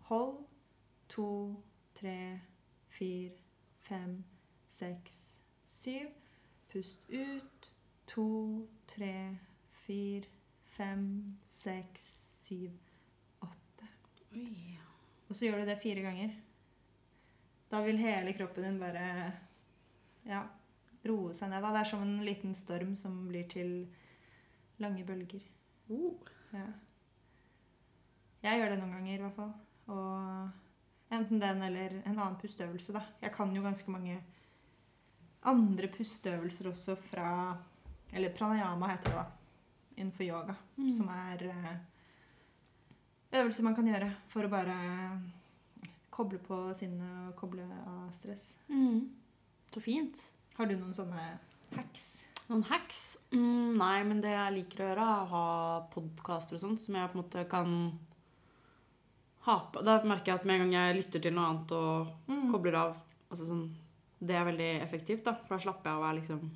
Hold 0.00 0.44
to, 1.08 1.54
tre, 1.94 2.40
fire, 2.88 3.30
fem, 3.78 4.24
seks, 4.68 5.32
syv. 5.64 6.10
Pust 6.72 7.10
ut 7.10 7.55
to, 8.10 8.66
tre, 8.90 9.36
fire, 9.86 10.28
fem, 10.76 11.36
seks, 11.62 12.08
syv, 12.46 12.72
åtte. 13.44 13.88
Oi. 14.32 14.78
Og 15.28 15.34
så 15.34 15.46
gjør 15.48 15.62
du 15.62 15.70
det 15.70 15.80
fire 15.82 16.04
ganger. 16.04 16.34
Da 17.70 17.82
vil 17.82 17.98
hele 17.98 18.34
kroppen 18.36 18.68
din 18.68 18.78
bare 18.78 19.06
ja, 20.26 20.44
roe 21.06 21.34
seg 21.34 21.50
ned. 21.50 21.62
Da. 21.64 21.72
Det 21.74 21.82
er 21.82 21.90
som 21.90 22.04
en 22.04 22.18
liten 22.26 22.54
storm 22.58 22.94
som 22.98 23.24
blir 23.28 23.48
til 23.50 23.72
lange 24.82 25.04
bølger. 25.06 25.42
Oh. 25.90 26.14
Ja. 26.54 26.68
Jeg 28.46 28.60
gjør 28.60 28.72
det 28.72 28.78
noen 28.78 28.94
ganger, 28.94 29.16
i 29.16 29.22
hvert 29.24 29.38
fall. 29.38 29.52
Og 29.90 31.14
enten 31.16 31.42
den 31.42 31.62
eller 31.66 32.00
en 32.04 32.18
annen 32.18 32.38
pusteøvelse, 32.38 32.94
da. 32.94 33.02
Jeg 33.22 33.34
kan 33.34 33.54
jo 33.54 33.64
ganske 33.64 33.90
mange 33.90 34.20
andre 35.46 35.88
pusteøvelser 35.94 36.70
også 36.70 36.96
fra 37.10 37.30
Eller 38.12 38.32
pranayama 38.36 38.88
heter 38.92 39.10
det, 39.10 39.16
da. 39.16 39.26
Innenfor 39.96 40.26
yoga. 40.26 40.54
Mm. 40.78 40.90
Som 40.92 41.08
er 41.08 41.42
eh, 41.50 41.76
øvelser 43.40 43.64
man 43.64 43.74
kan 43.76 43.86
gjøre 43.88 44.10
for 44.28 44.44
å 44.46 44.52
bare 44.52 44.76
koble 46.16 46.38
på 46.40 46.58
sinnet 46.76 47.28
og 47.30 47.36
koble 47.36 47.64
av 47.66 48.06
stress. 48.16 48.50
Mm. 48.70 49.08
Så 49.72 49.80
fint. 49.84 50.20
Har 50.56 50.66
du 50.70 50.76
noen 50.78 50.94
sånne 50.96 51.24
hacks? 51.76 52.04
Noen 52.48 52.62
hacks? 52.70 53.00
Mm, 53.34 53.74
nei, 53.76 53.96
men 54.06 54.20
det 54.24 54.30
jeg 54.32 54.54
liker 54.54 54.80
å 54.84 54.88
gjøre, 54.90 55.06
er 55.06 55.24
å 55.24 55.30
ha 55.32 55.46
podkaster 55.92 56.56
og 56.56 56.62
sånt 56.62 56.80
som 56.80 56.94
jeg 56.96 57.10
på 57.12 57.18
en 57.18 57.24
måte 57.24 57.42
kan 57.50 57.72
ha 59.46 59.56
på. 59.72 59.82
Da 59.84 59.98
merker 60.06 60.32
jeg 60.32 60.40
at 60.40 60.46
med 60.48 60.60
en 60.60 60.64
gang 60.70 60.76
jeg 60.78 60.96
lytter 61.02 61.22
til 61.26 61.34
noe 61.36 61.50
annet 61.50 61.72
og 61.76 62.14
Mm. 62.30 62.50
kobler 62.52 62.74
av 62.74 62.96
altså 63.30 63.46
sånn, 63.46 63.66
Det 64.18 64.34
er 64.34 64.44
veldig 64.46 64.80
effektivt, 64.82 65.24
da. 65.24 65.34
For 65.34 65.56
da 65.58 65.62
slapper 65.62 65.90
jeg 65.90 65.92
av 65.92 66.00
å 66.00 66.04
være 66.06 66.20
liksom 66.22 66.50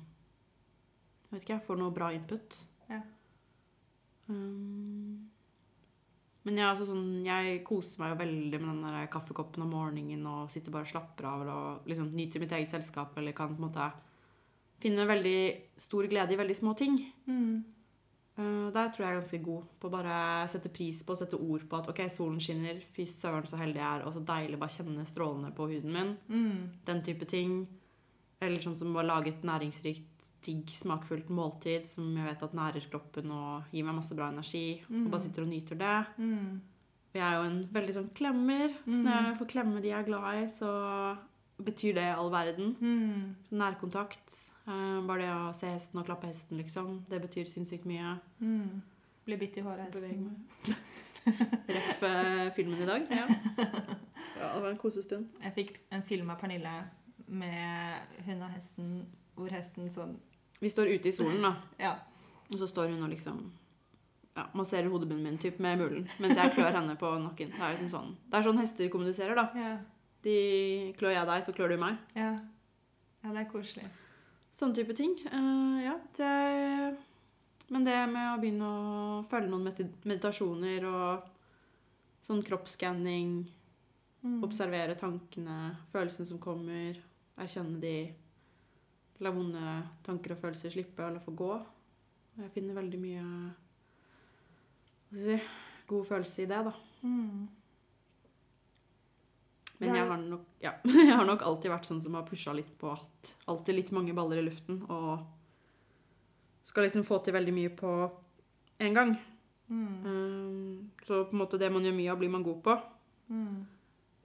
vet 1.31 1.43
ikke, 1.43 1.57
jeg 1.57 1.65
får 1.67 1.79
noe 1.79 1.95
bra 1.95 2.11
input. 2.15 2.57
Ja. 2.91 3.01
Um, 4.27 5.31
men 6.41 6.57
jeg, 6.57 6.65
altså 6.65 6.87
sånn, 6.89 7.21
jeg 7.25 7.59
koser 7.67 8.01
meg 8.01 8.13
jo 8.13 8.21
veldig 8.23 8.61
med 8.61 8.69
den 8.71 8.85
der 8.87 9.09
kaffekoppen 9.13 9.65
om 9.65 9.75
morgenen 9.75 10.23
og 10.29 10.49
sitter 10.53 10.73
bare 10.73 10.87
og 10.87 10.93
slapper 10.93 11.27
av 11.29 11.43
og 11.45 11.89
liksom 11.89 12.09
nyter 12.17 12.41
mitt 12.41 12.55
eget 12.57 12.71
selskap 12.71 13.13
eller 13.21 13.35
kan 13.37 13.53
på 13.53 13.61
en 13.61 13.67
måte 13.67 13.91
finne 14.81 15.05
veldig 15.05 15.41
stor 15.77 16.07
glede 16.09 16.33
i 16.33 16.39
veldig 16.39 16.57
små 16.57 16.73
ting. 16.79 16.97
Mm. 17.27 17.61
Uh, 18.39 18.71
der 18.73 18.89
tror 18.89 19.05
jeg 19.05 19.11
er 19.11 19.19
ganske 19.19 19.41
god 19.45 19.67
på 19.77 19.89
å 19.89 19.93
bare 19.93 20.15
sette 20.49 20.71
pris 20.73 21.03
på 21.05 21.13
og 21.13 21.19
sette 21.19 21.37
ord 21.37 21.67
på 21.69 21.77
at 21.77 21.91
ok, 21.91 22.01
solen 22.09 22.41
skinner, 22.41 22.79
fy 22.95 23.05
søren 23.05 23.45
så 23.45 23.59
heldig 23.59 23.81
jeg 23.81 23.89
er, 23.91 24.07
og 24.07 24.15
så 24.15 24.23
deilig 24.25 24.57
bare 24.61 24.73
kjenne 24.73 25.05
strålene 25.05 25.51
på 25.53 25.67
huden 25.69 25.93
min. 25.93 26.15
Mm. 26.31 26.61
Den 26.87 27.03
type 27.05 27.27
ting. 27.29 27.59
Eller 28.41 28.57
sånn 28.63 28.75
som 28.79 28.95
å 28.97 29.03
lage 29.05 29.27
et 29.29 29.43
næringsrikt, 29.45 30.29
digg, 30.41 30.65
smakfullt 30.73 31.27
måltid 31.29 31.83
som 31.85 32.07
jeg 32.17 32.25
vet 32.25 32.41
at 32.47 32.53
nærer 32.57 32.87
kroppen 32.89 33.29
og 33.31 33.63
gir 33.71 33.83
meg 33.85 33.93
masse 33.99 34.15
bra 34.17 34.31
energi. 34.33 34.81
Mm. 34.89 35.03
Og 35.05 35.11
bare 35.13 35.21
sitter 35.27 35.43
og 35.45 35.51
nyter 35.51 35.77
det. 35.77 35.97
Mm. 36.17 36.61
Jeg 37.13 37.21
er 37.27 37.35
jo 37.37 37.43
en 37.49 37.59
veldig 37.75 37.93
sånn 37.99 38.09
klemmer, 38.17 38.73
så 38.87 38.97
Mm. 38.97 39.03
når 39.05 39.27
jeg 39.29 39.37
får 39.41 39.47
klemme 39.53 39.81
de 39.81 39.87
jeg 39.89 39.99
er 39.99 40.07
glad 40.07 40.27
i, 40.39 40.47
så 40.57 40.71
betyr 41.61 41.93
det 41.93 42.07
all 42.17 42.31
verden. 42.31 42.75
Mm. 42.81 43.35
Nærkontakt. 43.51 44.51
eh, 44.67 45.01
bare 45.05 45.19
det 45.21 45.29
å 45.29 45.53
se 45.53 45.67
hesten 45.67 45.99
og 45.99 46.05
klappe 46.07 46.25
hesten, 46.27 46.57
liksom. 46.57 47.03
Det 47.09 47.21
betyr 47.21 47.45
sinnssykt 47.45 47.85
mye. 47.85 48.19
Mm. 48.41 48.81
Blir 49.25 49.37
bitt 49.37 49.57
i 49.57 49.61
håret. 49.61 49.93
av 49.95 50.01
hesten. 50.01 50.45
Ref 51.67 52.03
eh, 52.03 52.49
filmen 52.55 52.81
i 52.81 52.85
dag. 52.85 53.05
Ja. 53.11 53.27
ja, 54.47 54.53
det 54.55 54.61
var 54.63 54.71
en 54.71 54.77
kosestund. 54.81 55.27
Jeg 55.43 55.53
fikk 55.53 55.75
en 55.91 56.01
film 56.07 56.29
av 56.33 56.39
Pernille 56.41 56.71
med 57.31 58.21
hun 58.27 58.41
og 58.43 58.51
hesten, 58.51 58.91
hvor 59.37 59.49
hesten 59.55 59.87
sånn 59.93 60.17
Vi 60.61 60.69
står 60.69 60.91
ute 60.93 61.09
i 61.09 61.15
solen, 61.15 61.41
da. 61.41 61.53
Ja. 61.87 61.95
Og 62.51 62.59
så 62.59 62.67
står 62.67 62.91
hun 62.91 63.03
og 63.05 63.09
liksom 63.13 63.39
ja, 64.35 64.45
masserer 64.55 64.89
hodebunnen 64.91 65.23
min 65.23 65.37
typ, 65.41 65.57
med 65.63 65.79
mulen, 65.79 66.05
mens 66.19 66.37
jeg 66.39 66.51
klør 66.55 66.75
henne 66.75 66.93
på 66.99 67.09
nakken. 67.23 67.49
Det 67.55 67.63
er 67.63 67.73
liksom 67.75 67.89
sånn 67.91 68.11
Det 68.29 68.37
er 68.39 68.45
sånn 68.47 68.59
hester 68.61 68.91
kommuniserer, 68.93 69.35
da. 69.39 69.47
Ja. 69.55 69.71
De 70.23 70.35
klør 70.99 71.15
jeg 71.15 71.27
deg, 71.31 71.43
så 71.47 71.53
klør 71.55 71.73
du 71.73 71.77
meg. 71.81 71.97
ja. 72.15 72.35
Ja, 73.21 73.29
det 73.35 73.43
er 73.43 73.49
koselig. 73.51 73.83
Sånn 74.51 74.71
type 74.73 74.95
ting. 74.97 75.11
Uh, 75.29 75.77
ja, 75.83 75.91
det 76.17 76.97
Men 77.69 77.83
det 77.85 77.93
med 78.09 78.31
å 78.33 78.39
begynne 78.41 78.65
å 78.65 79.19
følge 79.29 79.51
noen 79.51 79.67
meditasjoner 80.09 80.87
og 80.89 81.27
sånn 82.25 82.43
kroppsskanning, 82.45 83.47
Mm. 84.21 84.43
observere 84.45 84.93
tankene, 84.93 85.75
følelsene 85.89 86.27
som 86.29 86.37
kommer, 86.37 86.93
erkjenne 87.41 87.79
de, 87.81 87.95
la 89.21 89.31
vonde 89.33 89.61
tanker 90.05 90.35
og 90.35 90.41
følelser 90.41 90.73
slippe 90.73 91.05
og 91.05 91.15
la 91.15 91.23
få 91.23 91.33
gå. 91.37 91.51
Jeg 92.41 92.53
finner 92.53 92.77
veldig 92.77 92.99
mye 93.01 93.25
si, 95.11 95.39
god 95.89 96.07
følelse 96.07 96.45
i 96.45 96.49
det, 96.49 96.61
da. 96.69 96.73
Mm. 97.01 97.49
Men 99.81 99.95
jeg 99.97 100.07
har, 100.07 100.17
nok, 100.21 100.45
ja, 100.61 100.75
jeg 101.09 101.15
har 101.17 101.25
nok 101.25 101.43
alltid 101.45 101.73
vært 101.73 101.87
sånn 101.89 102.01
som 102.05 102.15
har 102.17 102.25
pusha 102.27 102.53
litt 102.53 102.71
på 102.81 102.93
at 102.93 103.35
alltid 103.49 103.77
litt 103.77 103.93
mange 103.95 104.13
baller 104.17 104.41
i 104.41 104.45
luften, 104.45 104.83
og 104.93 105.25
skal 106.65 106.85
liksom 106.85 107.05
få 107.07 107.17
til 107.25 107.33
veldig 107.33 107.53
mye 107.55 107.71
på 107.73 107.91
en 108.85 108.97
gang. 108.97 109.15
Mm. 109.71 110.05
Um, 110.05 110.91
så 111.05 111.23
på 111.25 111.33
en 111.33 111.41
måte 111.41 111.57
det 111.61 111.71
man 111.73 111.85
gjør 111.85 111.97
mye 111.97 112.11
av, 112.13 112.19
blir 112.21 112.33
man 112.33 112.45
god 112.45 112.61
på. 112.65 112.77
Mm. 113.33 113.63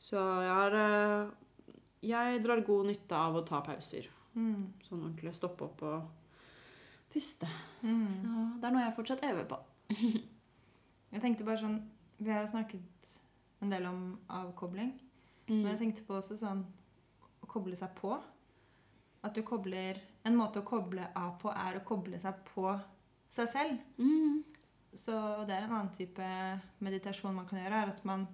Så 0.03 0.21
jeg 0.45 0.53
har 0.53 0.77
eh, 0.77 1.31
Jeg 2.05 2.43
drar 2.45 2.63
god 2.67 2.91
nytte 2.91 3.17
av 3.17 3.39
å 3.39 3.45
ta 3.47 3.63
pauser. 3.65 4.09
Mm. 4.37 4.73
Sånn 4.85 5.01
ordentlig 5.01 5.33
stoppe 5.37 5.65
opp 5.65 5.83
og 5.87 7.07
puste. 7.13 7.49
Mm. 7.83 8.09
Så 8.13 8.47
det 8.61 8.69
er 8.69 8.75
noe 8.75 8.85
jeg 8.85 8.97
fortsatt 8.99 9.25
øver 9.31 9.49
på. 9.51 9.61
Jeg 11.15 11.23
tenkte 11.23 11.45
bare 11.47 11.61
sånn 11.61 11.77
Vi 12.19 12.33
har 12.33 12.41
jo 12.43 12.49
snakket 12.51 13.13
en 13.63 13.71
del 13.71 13.85
om 13.89 14.01
avkobling. 14.29 14.91
Mm. 15.47 15.61
Men 15.61 15.69
jeg 15.71 15.79
tenkte 15.79 16.05
på 16.09 16.17
også 16.19 16.35
sånn 16.41 16.65
å 17.41 17.49
koble 17.49 17.77
seg 17.79 17.93
på. 17.97 18.17
At 19.25 19.37
du 19.39 19.45
kobler 19.47 20.01
En 20.27 20.37
måte 20.37 20.61
å 20.61 20.67
koble 20.67 21.07
av 21.15 21.37
på 21.41 21.53
er 21.55 21.79
å 21.79 21.85
koble 21.87 22.19
seg 22.19 22.43
på 22.51 22.67
seg 23.33 23.49
selv. 23.53 23.79
Mm. 24.03 24.43
Så 24.97 25.15
det 25.47 25.55
er 25.55 25.69
en 25.69 25.77
annen 25.77 25.93
type 25.95 26.27
meditasjon 26.83 27.37
man 27.37 27.47
kan 27.47 27.61
gjøre, 27.61 27.83
er 27.85 27.93
at 27.93 28.03
man 28.09 28.25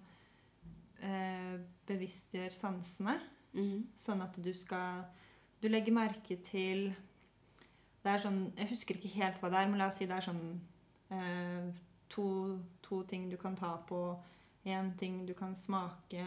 eh, 1.03 1.59
bevisstgjør 1.89 2.55
sansene. 2.57 3.19
Mm. 3.55 3.87
Sånn 3.97 4.23
at 4.25 4.37
du 4.43 4.53
skal 4.57 5.03
Du 5.63 5.69
legger 5.69 5.93
merke 5.93 6.37
til 6.43 6.87
Det 8.03 8.11
er 8.15 8.19
sånn 8.23 8.53
Jeg 8.57 8.71
husker 8.71 8.97
ikke 8.97 9.11
helt 9.19 9.41
hva 9.43 9.51
det 9.53 9.59
er, 9.61 9.69
men 9.69 9.79
la 9.79 9.89
oss 9.91 9.99
si 10.01 10.07
det 10.09 10.17
er 10.17 10.25
sånn 10.25 10.61
eh, 11.13 11.67
to, 12.09 12.25
to 12.83 13.03
ting 13.09 13.29
du 13.31 13.37
kan 13.37 13.55
ta 13.57 13.75
på, 13.89 13.99
én 14.65 14.91
ting 14.99 15.27
du 15.27 15.35
kan 15.35 15.55
smake, 15.55 16.25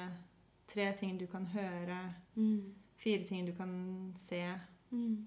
tre 0.67 0.85
ting 0.97 1.17
du 1.17 1.25
kan 1.27 1.45
høre, 1.45 2.13
Mm. 2.35 2.73
fire 2.97 3.25
ting 3.25 3.45
du 3.45 3.53
kan 3.53 4.13
se, 4.17 4.43
Mm. 4.91 5.25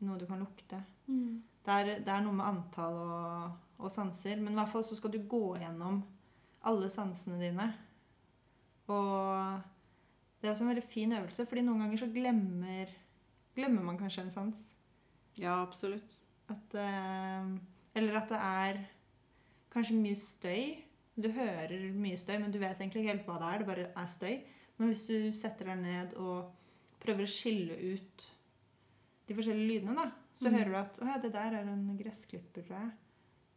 noe 0.00 0.18
du 0.18 0.26
kan 0.26 0.38
lukte. 0.40 0.82
Mm. 1.08 1.42
Det 1.64 1.72
er, 1.72 1.84
det 2.00 2.08
er 2.08 2.20
noe 2.24 2.32
med 2.32 2.46
antall 2.46 2.94
og, 2.94 3.50
og 3.78 3.90
sanser, 3.92 4.36
men 4.40 4.52
i 4.52 4.56
hvert 4.60 4.72
fall 4.72 4.84
så 4.84 4.96
skal 4.96 5.10
du 5.12 5.18
gå 5.28 5.56
gjennom 5.58 6.02
alle 6.64 6.88
sansene 6.90 7.38
dine. 7.40 7.72
Og 8.88 9.60
det 10.40 10.48
er 10.48 10.54
også 10.54 10.64
en 10.64 10.72
veldig 10.72 10.86
fin 10.88 11.12
øvelse, 11.12 11.46
fordi 11.46 11.64
noen 11.66 11.84
ganger 11.84 12.00
så 12.00 12.08
glemmer, 12.12 12.92
glemmer 13.56 13.84
man 13.84 13.98
kanskje 14.00 14.24
en 14.24 14.32
sans. 14.32 14.62
Ja, 15.36 15.58
absolutt. 15.60 16.16
At, 16.48 16.74
eh, 16.74 17.50
eller 17.94 18.16
at 18.22 18.32
det 18.32 18.38
er 18.40 18.80
kanskje 19.72 19.98
mye 20.00 20.16
støy. 20.16 20.80
Du 21.20 21.28
hører 21.34 21.92
mye 21.92 22.16
støy, 22.16 22.38
men 22.40 22.50
du 22.52 22.58
vet 22.58 22.80
egentlig 22.80 23.04
ikke 23.04 23.12
helt 23.12 23.28
hva 23.28 23.36
det 23.38 23.50
er. 23.50 23.58
Det 23.58 23.68
bare 23.68 23.86
er 24.02 24.08
støy. 24.08 24.40
Men 24.78 24.88
hvis 24.88 25.04
du 25.10 25.30
setter 25.36 25.68
deg 25.68 25.82
ned 25.82 26.16
og 26.16 26.50
prøver 27.02 27.26
å 27.26 27.30
skille 27.30 27.76
ut 27.92 28.26
de 29.28 29.36
forskjellige 29.36 29.68
lydene, 29.68 29.94
da, 29.94 30.08
så 30.34 30.48
mm. 30.48 30.56
hører 30.56 30.72
du 30.72 30.78
at 30.80 31.00
å 31.00 31.08
ja, 31.10 31.20
det 31.20 31.32
der 31.36 31.56
er 31.60 31.68
en 31.68 31.84
gressklipper, 31.98 32.64
tror 32.64 32.78
jeg. 32.78 32.90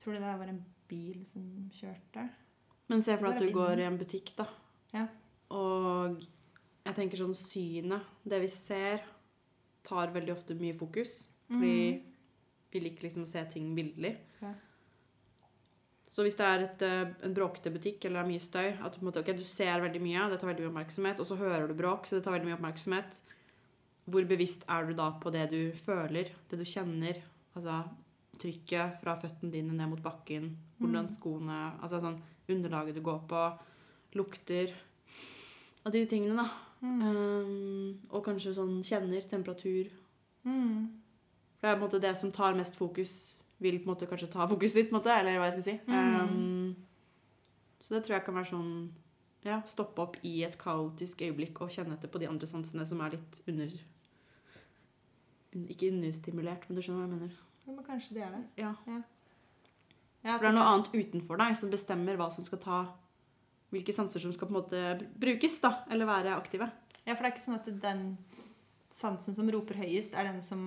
Tror 0.03 0.17
det 0.17 0.25
der 0.25 0.39
var 0.41 0.51
en 0.51 0.63
bil 0.91 1.23
som 1.25 1.47
kjørte. 1.73 2.27
Men 2.91 3.01
se 3.01 3.15
for 3.15 3.29
deg 3.29 3.39
at 3.39 3.47
du 3.47 3.55
går 3.55 3.81
i 3.81 3.88
en 3.88 3.97
butikk, 3.97 4.34
da. 4.38 4.49
Ja. 4.93 5.07
Og 5.55 6.19
jeg 6.84 6.97
tenker 6.97 7.19
sånn 7.19 7.38
synet, 7.38 8.09
det 8.27 8.41
vi 8.43 8.49
ser, 8.51 9.03
tar 9.84 10.11
veldig 10.15 10.34
ofte 10.36 10.55
mye 10.59 10.75
fokus. 10.75 11.23
Fordi 11.47 11.77
mm. 11.93 12.03
vi 12.73 12.84
liker 12.84 13.07
liksom 13.07 13.25
å 13.25 13.29
se 13.29 13.43
ting 13.51 13.71
bildelig. 13.75 14.13
Ja. 14.41 14.53
Så 16.13 16.25
hvis 16.25 16.38
det 16.38 16.45
er 16.45 16.63
et, 16.67 16.84
eh, 16.86 17.13
en 17.25 17.34
bråkete 17.34 17.71
butikk 17.73 18.05
eller 18.05 18.21
det 18.21 18.23
er 18.23 18.31
mye 18.31 18.43
støy, 18.43 18.67
at 18.75 18.93
du, 18.93 18.99
på 18.99 19.03
en 19.03 19.09
måte, 19.09 19.23
ok, 19.23 19.31
du 19.34 19.45
ser 19.47 19.81
veldig 19.81 20.01
mye, 20.03 20.27
det 20.29 20.38
tar 20.41 20.51
veldig 20.51 20.65
mye 20.65 20.73
oppmerksomhet, 20.73 21.23
og 21.23 21.29
så 21.29 21.38
hører 21.39 21.65
du 21.67 21.73
bråk, 21.79 22.05
så 22.05 22.19
det 22.19 22.25
tar 22.27 22.36
veldig 22.36 22.51
mye 22.51 22.57
oppmerksomhet. 22.59 23.21
Hvor 24.13 24.27
bevisst 24.29 24.65
er 24.69 24.86
du 24.86 24.93
da 24.97 25.07
på 25.23 25.31
det 25.34 25.47
du 25.49 25.61
føler, 25.79 26.29
det 26.51 26.59
du 26.59 26.65
kjenner? 26.67 27.21
Altså 27.57 27.79
trykket 28.41 28.99
fra 29.01 29.15
føttene 29.19 29.53
dine 29.53 29.75
ned 29.77 29.89
mot 29.89 30.01
bakken, 30.03 30.51
hvordan 30.81 31.07
Mm. 31.07 31.15
skoene 31.15 31.59
Altså 31.81 32.01
sånn 32.01 32.21
underlaget 32.49 32.95
du 32.95 33.01
går 33.01 33.21
på, 33.29 33.59
lukter 34.15 34.73
Og 35.86 35.91
de 35.91 36.05
tingene, 36.05 36.36
da. 36.36 36.47
Mm. 36.84 37.03
Um, 37.07 37.99
og 38.11 38.25
kanskje 38.25 38.55
sånn 38.57 38.81
kjenner, 38.84 39.23
temperatur. 39.29 39.91
Mm. 40.43 40.89
For 41.55 41.67
det 41.67 41.71
er 41.71 41.77
på 41.77 41.79
en 41.79 41.86
måte 41.86 42.01
det 42.03 42.11
som 42.19 42.34
tar 42.36 42.57
mest 42.59 42.75
fokus, 42.75 43.13
vil 43.63 43.79
på 43.79 43.88
en 43.88 43.93
måte 43.93 44.09
kanskje 44.09 44.31
ta 44.34 44.47
fokuset 44.51 44.81
ditt, 44.81 44.89
på 44.89 44.97
en 44.97 44.99
måte, 44.99 45.13
eller 45.15 45.39
hva 45.39 45.47
jeg 45.47 45.55
skal 45.55 45.67
si. 45.69 45.77
Um, 45.88 46.75
så 47.84 47.95
det 47.95 48.03
tror 48.03 48.17
jeg 48.17 48.25
kan 48.27 48.36
være 48.36 48.51
sånn 48.51 48.73
ja, 49.43 49.61
stoppe 49.67 50.03
opp 50.03 50.19
i 50.23 50.38
et 50.47 50.55
kaotisk 50.59 51.23
øyeblikk 51.25 51.63
og 51.63 51.71
kjenne 51.71 51.97
etter 51.97 52.11
på 52.11 52.21
de 52.21 52.29
andre 52.31 52.47
sansene 52.47 52.86
som 52.88 53.01
er 53.03 53.17
litt 53.17 53.41
under 53.51 53.73
Ikke 55.69 55.89
understimulert, 55.91 56.63
men 56.67 56.77
du 56.77 56.81
skjønner 56.81 57.03
hva 57.03 57.07
jeg 57.09 57.15
mener. 57.17 57.41
Ja, 57.63 57.73
men 57.73 57.86
kanskje 57.86 58.15
det 58.15 58.23
er 58.25 58.31
det. 58.34 58.43
Ja. 58.59 58.71
Ja, 60.23 60.38
For 60.38 60.45
det 60.45 60.49
er 60.49 60.55
noe 60.55 60.69
annet 60.71 60.93
utenfor 60.95 61.39
deg 61.39 61.57
som 61.59 61.71
bestemmer 61.71 62.17
hva 62.19 62.29
som 62.31 62.47
skal 62.47 62.61
ta 62.63 62.79
Hvilke 63.74 63.95
sanser 63.95 64.21
som 64.21 64.34
skal 64.36 64.49
på 64.49 64.53
en 64.53 64.59
måte 64.59 64.84
brukes, 65.19 65.57
da, 65.63 65.80
eller 65.91 66.09
være 66.09 66.36
aktive. 66.38 66.69
Ja, 67.03 67.15
for 67.15 67.24
det 67.24 67.32
er 67.32 67.34
ikke 67.34 67.45
sånn 67.47 67.59
at 67.59 67.71
den 67.84 68.05
sansen 68.93 69.36
som 69.36 69.49
roper 69.51 69.82
høyest, 69.82 70.13
er 70.13 70.30
den 70.30 70.39
som 70.45 70.63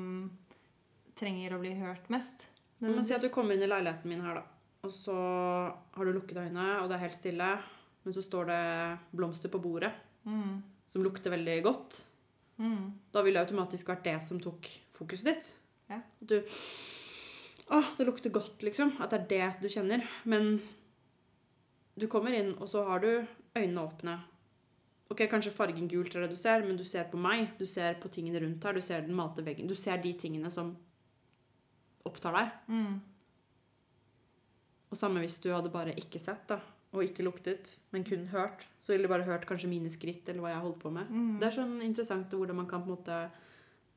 trenger 1.17 1.55
å 1.57 1.63
bli 1.63 1.73
hørt 1.79 2.11
mest. 2.13 2.49
Men 2.83 3.05
Si 3.07 3.15
at 3.17 3.25
du 3.25 3.31
kommer 3.33 3.57
inn 3.57 3.65
i 3.65 3.71
leiligheten 3.71 4.11
min 4.11 4.25
her, 4.25 4.43
da. 4.43 4.45
Og 4.85 4.93
så 4.93 5.17
har 5.17 6.07
du 6.07 6.13
lukket 6.13 6.39
øynene, 6.39 6.83
og 6.83 6.91
det 6.91 6.99
er 6.99 7.07
helt 7.07 7.19
stille. 7.19 7.49
Men 8.05 8.15
så 8.15 8.23
står 8.23 8.51
det 8.51 8.65
blomster 9.19 9.51
på 9.51 9.59
bordet 9.59 9.91
mm. 10.29 10.51
som 10.93 11.03
lukter 11.03 11.33
veldig 11.35 11.57
godt. 11.67 11.97
Mm. 12.63 12.93
Da 13.13 13.23
ville 13.27 13.41
det 13.41 13.49
automatisk 13.49 13.91
vært 13.91 14.05
det 14.07 14.19
som 14.23 14.39
tok 14.43 14.69
fokuset 14.95 15.27
ditt. 15.33 15.49
Ja. 15.91 16.03
At 16.03 16.31
du 16.31 16.39
Å, 17.67 17.81
det 17.99 18.05
lukter 18.07 18.31
godt, 18.31 18.63
liksom. 18.63 18.93
At 19.03 19.11
det 19.11 19.19
er 19.25 19.31
det 19.33 19.65
du 19.65 19.67
kjenner. 19.73 20.05
Men 20.23 20.61
du 21.97 22.07
kommer 22.13 22.35
inn, 22.37 22.53
og 22.61 22.69
så 22.69 22.85
har 22.89 23.01
du 23.03 23.11
øynene 23.57 23.83
åpne. 23.83 24.17
Ok, 25.13 25.23
Kanskje 25.31 25.55
fargen 25.55 25.87
gult 25.89 26.17
er 26.17 26.25
det 26.25 26.35
du 26.35 26.39
ser, 26.39 26.65
men 26.67 26.79
du 26.79 26.85
ser 26.85 27.07
på 27.11 27.19
meg. 27.21 27.53
Du 27.59 27.67
ser 27.67 27.95
på 28.03 28.11
tingene 28.13 28.43
rundt 28.43 28.65
her. 28.67 28.75
Du 28.75 28.83
ser 28.83 29.05
den 29.07 29.15
malte 29.17 29.45
veggen. 29.47 29.69
Du 29.71 29.77
ser 29.79 30.01
de 30.03 30.13
tingene 30.19 30.51
som 30.51 30.75
opptar 32.07 32.35
deg. 32.35 32.57
Mm. 32.71 32.97
Og 34.91 34.99
samme 34.99 35.23
hvis 35.23 35.39
du 35.43 35.53
hadde 35.55 35.73
bare 35.73 35.95
ikke 35.99 36.21
sett, 36.23 36.45
da. 36.51 36.59
Og 36.95 37.05
ikke 37.05 37.25
luktet, 37.27 37.77
men 37.93 38.05
kun 38.07 38.27
hørt. 38.33 38.67
Så 38.83 38.93
ville 38.93 39.07
du 39.07 39.13
bare 39.13 39.27
hørt 39.27 39.47
kanskje 39.47 39.71
mine 39.71 39.91
skritt, 39.93 40.29
eller 40.29 40.43
hva 40.43 40.55
jeg 40.55 40.65
holdt 40.65 40.83
på 40.83 40.93
med. 40.95 41.11
Mm. 41.11 41.35
Det 41.41 41.49
er 41.49 41.59
sånn 41.59 41.75
interessant 41.87 42.37
hvordan 42.37 42.61
man 42.63 42.71
kan 42.71 42.83
på 42.85 42.91
en 42.91 42.97
måte 42.97 43.21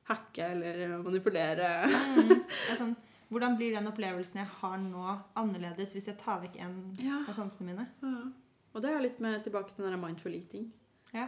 hacke 0.09 0.45
eller 0.55 0.97
manipulere. 1.05 1.69
Mm. 1.89 2.33
Det 2.33 2.73
er 2.73 2.79
sånn, 2.79 2.95
hvordan 3.29 3.57
blir 3.57 3.75
den 3.75 3.87
opplevelsen 3.87 4.39
jeg 4.41 4.47
har 4.61 4.77
nå, 4.81 5.17
annerledes 5.37 5.91
hvis 5.93 6.07
jeg 6.09 6.17
tar 6.17 6.41
vekk 6.41 6.55
en 6.65 6.77
Ja. 6.99 7.23
av 7.27 7.35
sansene 7.37 7.67
mine? 7.71 7.87
Ja. 8.01 8.31
Og 8.73 8.81
det 8.81 8.91
er 8.91 9.01
litt 9.01 9.19
med 9.19 9.43
tilbake 9.43 9.73
til 9.75 9.83
den 9.85 9.91
der 9.93 10.07
mindful 10.07 10.33
eating. 10.33 10.71
Ja. 11.13 11.27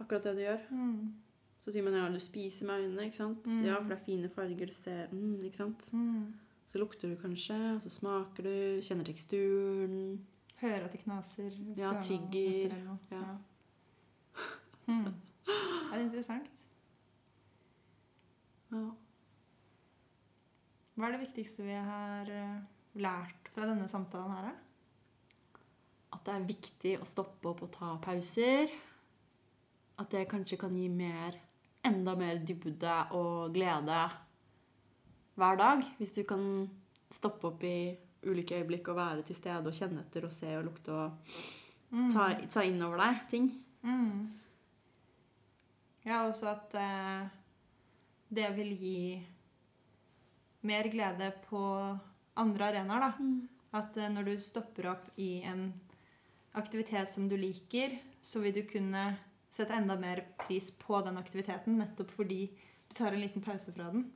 Akkurat 0.00 0.22
det 0.22 0.36
du 0.36 0.42
gjør. 0.42 0.60
Mm. 0.70 1.14
Så 1.60 1.72
sier 1.72 1.82
man 1.82 1.94
ja, 1.94 2.08
du 2.08 2.20
spiser 2.22 2.66
med 2.66 2.84
øynene, 2.84 3.04
ikke 3.06 3.16
sant? 3.16 3.46
Mm. 3.46 3.64
Ja, 3.66 3.76
for 3.80 3.88
det 3.90 3.98
er 3.98 4.04
fine 4.04 4.28
farger, 4.28 4.66
du 4.66 4.72
ser 4.72 5.08
mm, 5.12 5.40
Ikke 5.44 5.56
sant? 5.56 5.92
Mm. 5.92 6.34
Så 6.66 6.78
lukter 6.78 7.08
du 7.08 7.16
kanskje, 7.16 7.56
og 7.74 7.82
så 7.82 7.90
smaker 7.90 8.42
du, 8.44 8.80
kjenner 8.84 9.04
teksturen. 9.04 10.20
Hører 10.60 10.84
at 10.84 10.92
det 10.92 11.00
knaser. 11.00 11.50
Ja, 11.76 11.92
tygger. 12.02 12.74
Ja. 12.76 12.96
Ja. 13.16 13.36
Mm. 14.86 15.04
Det 15.46 15.94
er 15.94 16.00
interessant. 16.04 16.64
Ja. 18.72 18.82
Hva 20.98 21.06
er 21.06 21.14
det 21.14 21.22
viktigste 21.28 21.62
vi 21.62 21.76
har 21.78 22.30
eh, 22.34 22.56
lært 22.98 23.50
fra 23.54 23.68
denne 23.70 23.86
samtalen 23.90 24.32
her, 24.34 24.48
da? 24.48 24.54
At 26.16 26.24
det 26.26 26.34
er 26.34 26.48
viktig 26.48 26.94
å 26.98 27.06
stoppe 27.06 27.50
opp 27.52 27.62
og 27.66 27.70
ta 27.76 27.92
pauser. 28.02 28.72
At 29.98 30.10
det 30.14 30.24
kanskje 30.30 30.58
kan 30.58 30.74
gi 30.78 30.88
mer, 30.90 31.36
enda 31.86 32.14
mer 32.18 32.40
dybde 32.46 32.96
og 33.14 33.52
glede 33.54 34.00
hver 35.38 35.60
dag. 35.60 35.84
Hvis 36.00 36.16
du 36.16 36.22
kan 36.26 36.42
stoppe 37.14 37.52
opp 37.52 37.62
i 37.64 37.76
ulike 38.26 38.58
øyeblikk 38.58 38.90
og 38.90 38.98
være 38.98 39.22
til 39.28 39.38
stede 39.38 39.70
og 39.70 39.76
kjenne 39.78 40.02
etter 40.02 40.26
og 40.26 40.32
se 40.34 40.50
og 40.58 40.66
lukte 40.72 40.92
og 40.98 41.32
Mm. 41.88 42.10
ta, 42.12 42.26
ta 42.52 42.60
inn 42.68 42.82
over 42.84 42.98
deg 43.00 43.20
ting. 43.32 43.46
Mm. 43.80 44.26
Ja, 46.04 46.18
også 46.28 46.50
at 46.50 46.74
eh, 46.76 47.30
det 48.28 48.50
vil 48.58 48.74
gi 48.76 48.98
mer 50.66 50.88
glede 50.90 51.30
på 51.48 51.60
andre 52.38 52.72
arenaer, 52.72 53.08
da. 53.08 53.78
At 53.78 53.96
eh, 54.00 54.10
når 54.12 54.30
du 54.30 54.34
stopper 54.42 54.90
opp 54.94 55.08
i 55.20 55.42
en 55.46 55.72
aktivitet 56.58 57.10
som 57.12 57.28
du 57.28 57.36
liker, 57.38 57.98
så 58.24 58.42
vil 58.42 58.56
du 58.56 58.62
kunne 58.68 59.10
sette 59.52 59.74
enda 59.76 59.96
mer 59.98 60.24
pris 60.40 60.70
på 60.76 61.00
den 61.04 61.18
aktiviteten, 61.20 61.78
nettopp 61.80 62.10
fordi 62.12 62.46
du 62.88 62.96
tar 62.96 63.14
en 63.14 63.22
liten 63.22 63.44
pause 63.44 63.72
fra 63.74 63.90
den. 63.92 64.08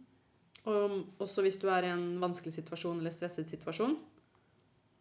Og 0.68 1.22
også 1.22 1.42
hvis 1.42 1.58
du 1.58 1.66
er 1.72 1.86
i 1.86 1.92
en 1.92 2.20
vanskelig 2.22 2.54
situasjon 2.54 3.00
eller 3.00 3.14
stresset 3.14 3.50
situasjon. 3.50 3.96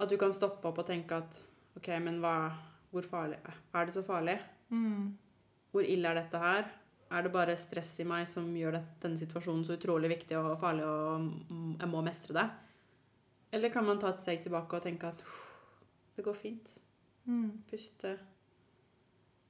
At 0.01 0.09
du 0.09 0.17
kan 0.17 0.33
stoppe 0.33 0.65
opp 0.67 0.79
og 0.81 0.87
tenke 0.87 1.19
at 1.21 1.37
OK, 1.77 1.87
men 2.01 2.17
hva, 2.23 2.51
hvor 2.91 3.05
farlig 3.05 3.37
er 3.45 3.85
det 3.85 3.93
så 3.93 4.01
farlig? 4.05 4.39
Mm. 4.73 5.11
Hvor 5.71 5.85
ille 5.85 6.09
er 6.09 6.17
dette 6.17 6.41
her? 6.41 6.71
Er 7.11 7.25
det 7.25 7.33
bare 7.33 7.57
stress 7.59 7.91
i 7.99 8.07
meg 8.07 8.23
som 8.29 8.45
gjør 8.55 8.77
det, 8.77 8.81
denne 9.03 9.19
situasjonen 9.19 9.65
så 9.67 9.75
utrolig 9.75 10.13
viktig 10.13 10.37
og 10.39 10.53
farlig, 10.61 10.85
og 10.87 11.25
jeg 11.81 11.89
må 11.91 12.03
mestre 12.05 12.37
det? 12.37 12.45
Eller 13.51 13.73
kan 13.73 13.83
man 13.83 13.99
ta 13.99 14.13
et 14.13 14.21
steg 14.21 14.39
tilbake 14.45 14.77
og 14.77 14.85
tenke 14.85 15.09
at 15.11 15.23
det 16.15 16.23
går 16.23 16.37
fint. 16.39 16.71
Mm. 17.27 17.63
Puste. 17.67 18.13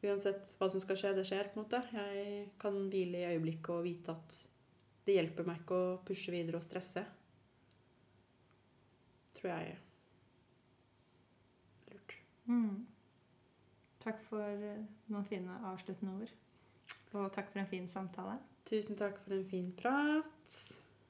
Uansett 0.02 0.56
hva 0.58 0.70
som 0.74 0.82
skal 0.82 0.98
skje, 0.98 1.14
det 1.14 1.28
skjer. 1.30 1.52
på 1.52 1.60
en 1.60 1.66
måte. 1.66 1.84
Jeg 1.94 2.48
kan 2.62 2.80
hvile 2.90 3.22
i 3.22 3.36
øyeblikket 3.36 3.70
og 3.76 3.86
vite 3.86 4.16
at 4.16 4.40
det 5.06 5.18
hjelper 5.18 5.46
meg 5.46 5.62
ikke 5.62 5.78
å 5.78 5.98
pushe 6.06 6.34
videre 6.34 6.58
og 6.58 6.66
stresse. 6.66 7.06
Tror 9.38 9.52
jeg 9.54 9.76
er 9.76 9.80
lurt. 11.94 12.18
Mm. 12.50 12.88
Takk 14.02 14.22
for 14.30 14.42
eh, 14.42 14.86
noen 15.14 15.30
fine 15.30 15.62
avsluttende 15.70 16.18
ord. 16.24 16.34
Og 17.14 17.32
takk 17.36 17.52
for 17.52 17.60
en 17.60 17.68
fin 17.68 17.90
samtale. 17.92 18.38
Tusen 18.68 18.96
takk 19.00 19.18
for 19.24 19.36
en 19.36 19.48
fin 19.50 19.72
prat. 19.76 20.58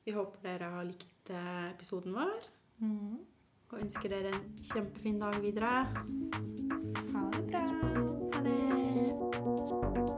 Vi 0.06 0.16
håper 0.16 0.46
dere 0.46 0.72
har 0.74 0.88
likt 0.88 1.30
eh, 1.30 1.68
episoden 1.70 2.16
vår. 2.18 2.48
Mm. 2.82 3.20
Og 3.72 3.78
ønsker 3.84 4.10
dere 4.10 4.34
en 4.34 4.48
kjempefin 4.72 5.22
dag 5.22 5.38
videre. 5.44 5.86
Ha 7.14 7.28
det 7.38 7.46
bra. 7.52 7.66
Ha 8.34 8.44
det. 8.48 10.11